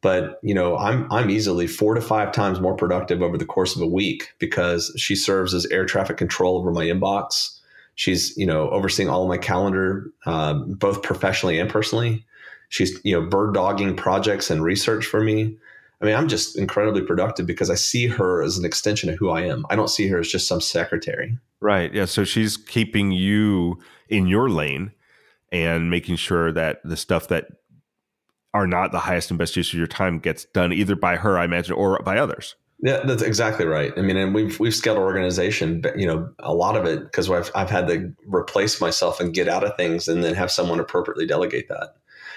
But 0.02 0.40
you 0.42 0.54
know, 0.54 0.78
I'm 0.78 1.12
I'm 1.12 1.30
easily 1.30 1.68
four 1.68 1.96
to 1.96 2.02
five 2.02 2.32
times 2.32 2.60
more 2.60 2.76
productive 2.76 3.22
over 3.22 3.38
the 3.38 3.46
course 3.46 3.76
of 3.76 3.82
a 3.82 3.88
week 3.88 4.30
because 4.40 4.94
she 4.96 5.16
serves 5.16 5.54
as 5.54 5.66
air 5.68 5.86
traffic 5.86 6.18
control 6.18 6.58
over 6.58 6.72
my 6.72 6.86
inbox. 6.86 7.57
She's 7.98 8.38
you 8.38 8.46
know 8.46 8.70
overseeing 8.70 9.10
all 9.10 9.28
my 9.28 9.40
calendar, 9.40 10.10
um, 10.26 10.74
both 10.74 11.02
professionally 11.02 11.60
and 11.60 11.70
personally. 11.70 12.24
She's 12.70 13.00
you 13.04 13.20
know 13.20 13.28
bird 13.28 13.56
dogging 13.56 13.96
projects 13.96 14.50
and 14.52 14.64
research 14.64 15.06
for 15.06 15.22
me. 15.22 15.58
I 16.00 16.06
mean, 16.06 16.16
I'm 16.16 16.28
just 16.28 16.56
incredibly 16.56 17.02
productive 17.02 17.48
because 17.48 17.72
I 17.72 17.76
see 17.76 18.06
her 18.06 18.44
as 18.44 18.56
an 18.56 18.66
extension 18.66 19.10
of 19.10 19.16
who 19.16 19.30
I 19.30 19.42
am. 19.42 19.66
I 19.72 19.76
don't 19.76 19.90
see 19.90 20.08
her 20.10 20.20
as 20.20 20.30
just 20.30 20.48
some 20.48 20.62
secretary. 20.62 21.36
Right. 21.60 21.92
Yeah. 21.92 22.06
So 22.06 22.24
she's 22.24 22.56
keeping 22.56 23.12
you 23.12 23.80
in 24.08 24.28
your 24.28 24.48
lane 24.48 24.92
and 25.52 25.90
making 25.90 26.18
sure 26.18 26.52
that 26.52 26.82
the 26.84 26.98
stuff 26.98 27.30
that 27.30 27.48
are 28.54 28.68
not 28.68 28.92
the 28.92 29.00
highest 29.00 29.32
and 29.32 29.40
best 29.40 29.56
use 29.56 29.74
of 29.74 29.80
your 29.80 29.88
time 29.88 30.20
gets 30.20 30.46
done 30.46 30.72
either 30.72 30.96
by 30.96 31.16
her, 31.16 31.40
I 31.40 31.46
imagine, 31.46 31.74
or 31.74 32.00
by 32.04 32.20
others. 32.20 32.56
Yeah, 32.80 33.02
that's 33.06 33.24
exactly 33.24 33.66
right. 33.66 33.92
I 33.98 34.02
mean, 34.02 34.18
and 34.18 34.36
we've 34.36 34.60
we've 34.60 34.76
scaled 34.76 34.98
our 34.98 35.04
organization, 35.04 35.82
but 35.82 35.98
you 35.98 36.06
know, 36.06 36.30
a 36.40 36.54
lot 36.54 36.76
of 36.76 36.86
it 36.86 37.04
because 37.04 37.30
I've 37.30 37.52
I've 37.56 37.72
had 37.72 37.88
to 37.88 38.14
replace 38.26 38.80
myself 38.80 39.20
and 39.20 39.34
get 39.34 39.48
out 39.48 39.64
of 39.64 39.76
things, 39.76 40.08
and 40.08 40.24
then 40.24 40.36
have 40.36 40.52
someone 40.52 40.80
appropriately 40.80 41.26
delegate 41.26 41.70
that. 41.70 41.96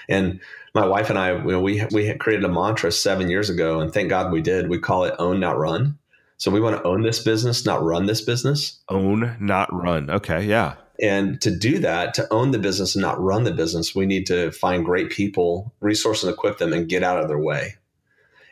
And 0.09 0.39
my 0.73 0.85
wife 0.85 1.09
and 1.09 1.19
I, 1.19 1.33
you 1.33 1.51
know, 1.51 1.61
we 1.61 1.85
we 1.91 2.11
created 2.15 2.43
a 2.43 2.49
mantra 2.49 2.91
seven 2.91 3.29
years 3.29 3.51
ago, 3.51 3.79
and 3.79 3.93
thank 3.93 4.09
God 4.09 4.31
we 4.31 4.41
did. 4.41 4.67
We 4.67 4.79
call 4.79 5.03
it 5.03 5.13
own, 5.19 5.39
not 5.39 5.59
run. 5.59 5.99
So 6.37 6.49
we 6.49 6.59
want 6.59 6.75
to 6.75 6.83
own 6.87 7.03
this 7.03 7.19
business, 7.19 7.65
not 7.67 7.83
run 7.83 8.07
this 8.07 8.21
business. 8.21 8.79
Own, 8.89 9.37
not 9.39 9.71
run. 9.71 10.09
Okay, 10.09 10.43
yeah. 10.43 10.73
And 10.99 11.39
to 11.41 11.55
do 11.55 11.77
that, 11.79 12.15
to 12.15 12.27
own 12.33 12.49
the 12.49 12.57
business 12.57 12.95
and 12.95 13.01
not 13.03 13.21
run 13.21 13.43
the 13.43 13.53
business, 13.53 13.93
we 13.93 14.07
need 14.07 14.25
to 14.27 14.51
find 14.51 14.83
great 14.83 15.11
people, 15.11 15.71
resource 15.81 16.23
and 16.23 16.33
equip 16.33 16.57
them, 16.57 16.73
and 16.73 16.89
get 16.89 17.03
out 17.03 17.21
of 17.21 17.27
their 17.27 17.39
way. 17.39 17.75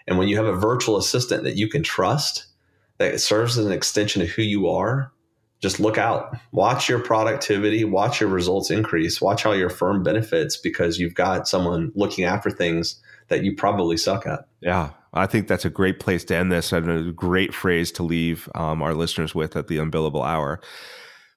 And 0.10 0.18
when 0.18 0.28
you 0.28 0.36
have 0.38 0.48
a 0.48 0.56
virtual 0.56 0.98
assistant 0.98 1.44
that 1.44 1.56
you 1.56 1.70
can 1.70 1.84
trust, 1.84 2.48
that 2.98 3.22
serves 3.22 3.58
as 3.58 3.66
an 3.66 3.72
extension 3.72 4.24
of 4.24 4.28
who 4.28 4.42
you 4.42 4.68
are, 4.68 5.14
just 5.62 5.80
look 5.80 6.00
out. 6.00 6.36
Watch 6.52 6.90
your 6.90 7.00
productivity, 7.00 7.84
watch 7.84 8.20
your 8.20 8.30
results 8.30 8.72
increase, 8.72 9.22
watch 9.22 9.44
how 9.44 9.52
your 9.52 9.70
firm 9.70 10.02
benefits 10.02 10.58
because 10.58 10.98
you've 10.98 11.14
got 11.14 11.48
someone 11.48 11.92
looking 11.94 12.26
after 12.26 12.50
things 12.50 13.00
that 13.28 13.44
you 13.44 13.56
probably 13.56 13.98
suck 13.98 14.26
at. 14.26 14.48
Yeah, 14.62 14.92
I 15.14 15.28
think 15.28 15.48
that's 15.48 15.66
a 15.66 15.70
great 15.70 16.00
place 16.00 16.24
to 16.26 16.36
end 16.36 16.52
this 16.52 16.74
and 16.74 16.90
a 16.90 17.12
great 17.12 17.54
phrase 17.54 17.92
to 17.94 18.04
leave 18.04 18.50
um, 18.56 18.82
our 18.82 18.96
listeners 18.96 19.36
with 19.36 19.56
at 19.56 19.68
the 19.68 19.78
unbillable 19.78 20.26
hour 20.26 20.60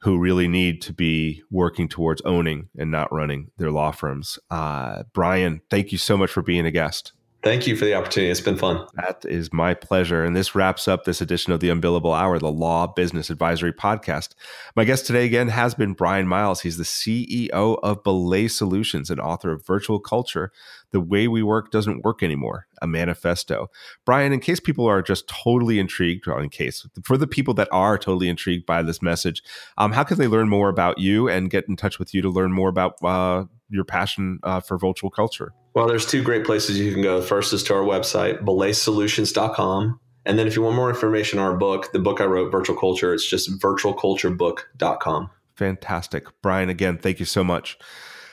who 0.01 0.19
really 0.19 0.49
need 0.49 0.81
to 0.83 0.95
be 0.95 1.43
working 1.51 1.89
towards 1.89 2.23
owning 2.23 2.71
and 2.77 2.91
not 2.91 3.13
running 3.13 3.51
their 3.59 3.71
law 3.71 3.93
firms. 3.93 4.39
Uh, 4.51 5.03
Bryan, 5.13 5.61
thank 5.71 5.93
you 5.93 5.99
so 5.99 6.17
much 6.17 6.31
for 6.31 6.43
being 6.43 6.65
a 6.65 6.73
guest. 6.73 7.13
Thank 7.43 7.67
you 7.67 7.75
for 7.75 7.85
the 7.85 7.95
opportunity. 7.95 8.31
It's 8.31 8.41
been 8.41 8.57
fun. 8.57 8.87
That 8.95 9.25
is 9.25 9.53
my 9.53 9.75
pleasure. 9.75 10.23
And 10.23 10.37
this 10.37 10.55
wraps 10.55 10.87
up 10.87 11.03
this 11.03 11.21
edition 11.21 11.53
of 11.53 11.59
the 11.59 11.71
Unbillable 11.71 12.17
Hour, 12.17 12.39
the 12.39 12.53
Law 12.53 12.87
Business 12.87 13.31
Advisory 13.31 13.73
Podcast. 13.73 14.35
My 14.77 14.85
guest 14.85 15.07
today 15.07 15.27
again 15.27 15.49
has 15.49 15.75
been 15.75 15.95
Bryan 15.95 16.29
Miles. 16.29 16.61
He's 16.61 16.77
the 16.77 16.85
CEO 16.85 17.81
of 17.83 18.05
Belay 18.05 18.47
Solutions 18.47 19.11
and 19.11 19.21
author 19.21 19.51
of 19.51 19.67
Virtual 19.67 19.99
Culture 19.99 20.53
The 20.93 21.01
Way 21.01 21.27
We 21.27 21.43
Work 21.43 21.73
Doesn't 21.73 22.05
Work 22.05 22.23
Anymore, 22.23 22.69
a 22.81 22.87
manifesto. 22.87 23.71
Bryan, 24.05 24.33
in 24.33 24.39
case 24.39 24.61
people 24.61 24.87
are 24.87 25.03
just 25.03 25.27
totally 25.27 25.81
intrigued, 25.81 26.29
or 26.29 26.41
in 26.41 26.49
case 26.49 26.87
for 27.03 27.17
the 27.17 27.27
people 27.27 27.55
that 27.55 27.69
are 27.73 27.99
totally 27.99 28.29
intrigued 28.29 28.67
by 28.67 28.83
this 28.83 29.03
message, 29.03 29.43
um, 29.79 29.91
how 29.91 30.05
can 30.05 30.17
they 30.17 30.29
learn 30.29 30.49
more 30.49 30.69
about 30.69 30.99
you 30.99 31.29
and 31.29 31.51
get 31.51 31.65
in 31.69 31.75
touch 31.75 31.99
with 31.99 32.15
you 32.15 32.23
to 32.23 32.31
learn 32.31 32.53
more 32.53 32.69
about 32.69 33.03
uh, 33.03 33.47
your 33.69 33.85
passion 33.85 34.39
uh, 34.45 34.61
for 34.61 34.79
virtual 34.79 35.11
culture? 35.11 35.53
Well, 35.75 35.87
there's 35.87 36.07
two 36.07 36.23
great 36.23 36.45
places 36.45 36.79
you 36.79 36.93
can 36.93 37.03
go. 37.03 37.21
The 37.21 37.27
first 37.27 37.53
is 37.53 37.63
to 37.65 37.75
our 37.75 37.83
website, 37.83 38.45
belaysolutions.com. 38.45 39.99
And 40.25 40.39
then 40.39 40.47
if 40.47 40.55
you 40.55 40.63
want 40.63 40.77
more 40.77 40.91
information 40.91 41.39
on 41.39 41.47
our 41.51 41.57
book, 41.57 41.93
the 41.93 41.99
book 41.99 42.21
I 42.21 42.25
wrote, 42.25 42.53
Virtual 42.53 42.77
Culture, 42.77 43.13
it's 43.15 43.29
just 43.29 43.59
virtualculturebook.com. 43.61 45.31
Fantastic. 45.57 46.25
Bryan, 46.43 46.69
again, 46.69 46.99
thank 46.99 47.19
you 47.19 47.27
so 47.27 47.43
much. 47.43 47.79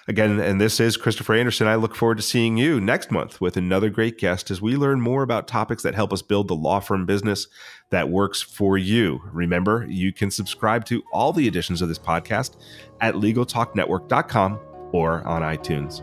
Again, 0.08 0.40
and 0.40 0.60
this 0.60 0.80
is 0.80 0.98
Christopher 0.98 1.36
Anderson. 1.36 1.68
I 1.68 1.76
look 1.76 1.96
forward 1.96 2.18
to 2.18 2.24
seeing 2.24 2.58
you 2.58 2.82
next 2.82 3.12
month 3.12 3.40
with 3.40 3.58
another 3.58 3.92
great 3.92 4.18
guest 4.18 4.50
as 4.50 4.60
we 4.60 4.76
learn 4.76 5.00
more 5.02 5.22
about 5.22 5.48
topics 5.48 5.84
that 5.84 5.94
help 5.94 6.12
us 6.12 6.24
build 6.24 6.48
the 6.48 6.56
law 6.56 6.80
firm 6.80 7.06
business 7.06 7.48
that 7.92 8.10
works 8.10 8.42
for 8.42 8.78
you. 8.78 9.22
Remember, 9.32 9.86
you 9.88 10.12
can 10.12 10.32
subscribe 10.32 10.86
to 10.86 11.04
all 11.14 11.32
the 11.32 11.48
editions 11.48 11.82
of 11.82 11.90
this 11.90 12.00
podcast 12.00 12.56
at 13.02 13.16
LegalTalkNetwork.com 13.16 14.60
or 14.92 15.26
on 15.28 15.42
iTunes. 15.42 16.02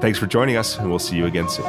Thanks 0.00 0.18
for 0.18 0.26
joining 0.26 0.56
us, 0.56 0.78
and 0.78 0.88
we'll 0.88 0.98
see 0.98 1.16
you 1.16 1.26
again 1.26 1.48
soon. 1.48 1.64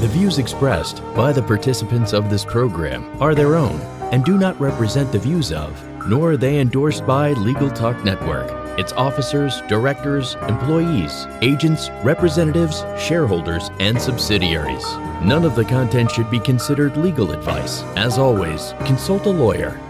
The 0.00 0.08
views 0.12 0.38
expressed 0.38 1.02
by 1.14 1.32
the 1.32 1.42
participants 1.42 2.12
of 2.12 2.30
this 2.30 2.44
program 2.44 3.10
are 3.20 3.34
their 3.34 3.56
own 3.56 3.80
and 4.12 4.24
do 4.24 4.38
not 4.38 4.58
represent 4.60 5.10
the 5.12 5.18
views 5.18 5.52
of, 5.52 5.84
nor 6.06 6.32
are 6.32 6.36
they 6.36 6.60
endorsed 6.60 7.06
by 7.06 7.32
Legal 7.32 7.70
Talk 7.70 8.04
Network, 8.04 8.50
its 8.78 8.92
officers, 8.92 9.60
directors, 9.62 10.36
employees, 10.46 11.26
agents, 11.42 11.90
representatives, 12.04 12.84
shareholders, 12.98 13.70
and 13.80 14.00
subsidiaries. 14.00 14.84
None 15.22 15.44
of 15.44 15.56
the 15.56 15.64
content 15.64 16.10
should 16.10 16.30
be 16.30 16.40
considered 16.40 16.96
legal 16.96 17.32
advice. 17.32 17.82
As 17.96 18.18
always, 18.18 18.72
consult 18.86 19.26
a 19.26 19.30
lawyer 19.30 19.80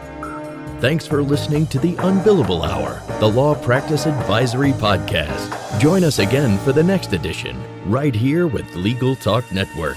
Thanks 0.81 1.09
for 1.09 1.24
listening 1.24 1.66
to 1.68 1.81
the 1.81 1.95
Unbillable 1.97 2.64
Hour, 2.64 3.03
the 3.18 3.29
Law 3.29 3.57
Practice 3.57 4.07
Advisory 4.07 4.70
Podcast. 4.70 5.81
Join 5.81 6.05
us 6.05 6.20
again 6.20 6.57
for 6.59 6.72
the 6.72 6.85
next 6.85 7.12
edition, 7.12 7.61
right 7.91 8.14
here 8.14 8.47
with 8.47 8.76
Legal 8.76 9.16
Talk 9.16 9.51
Network. 9.51 9.97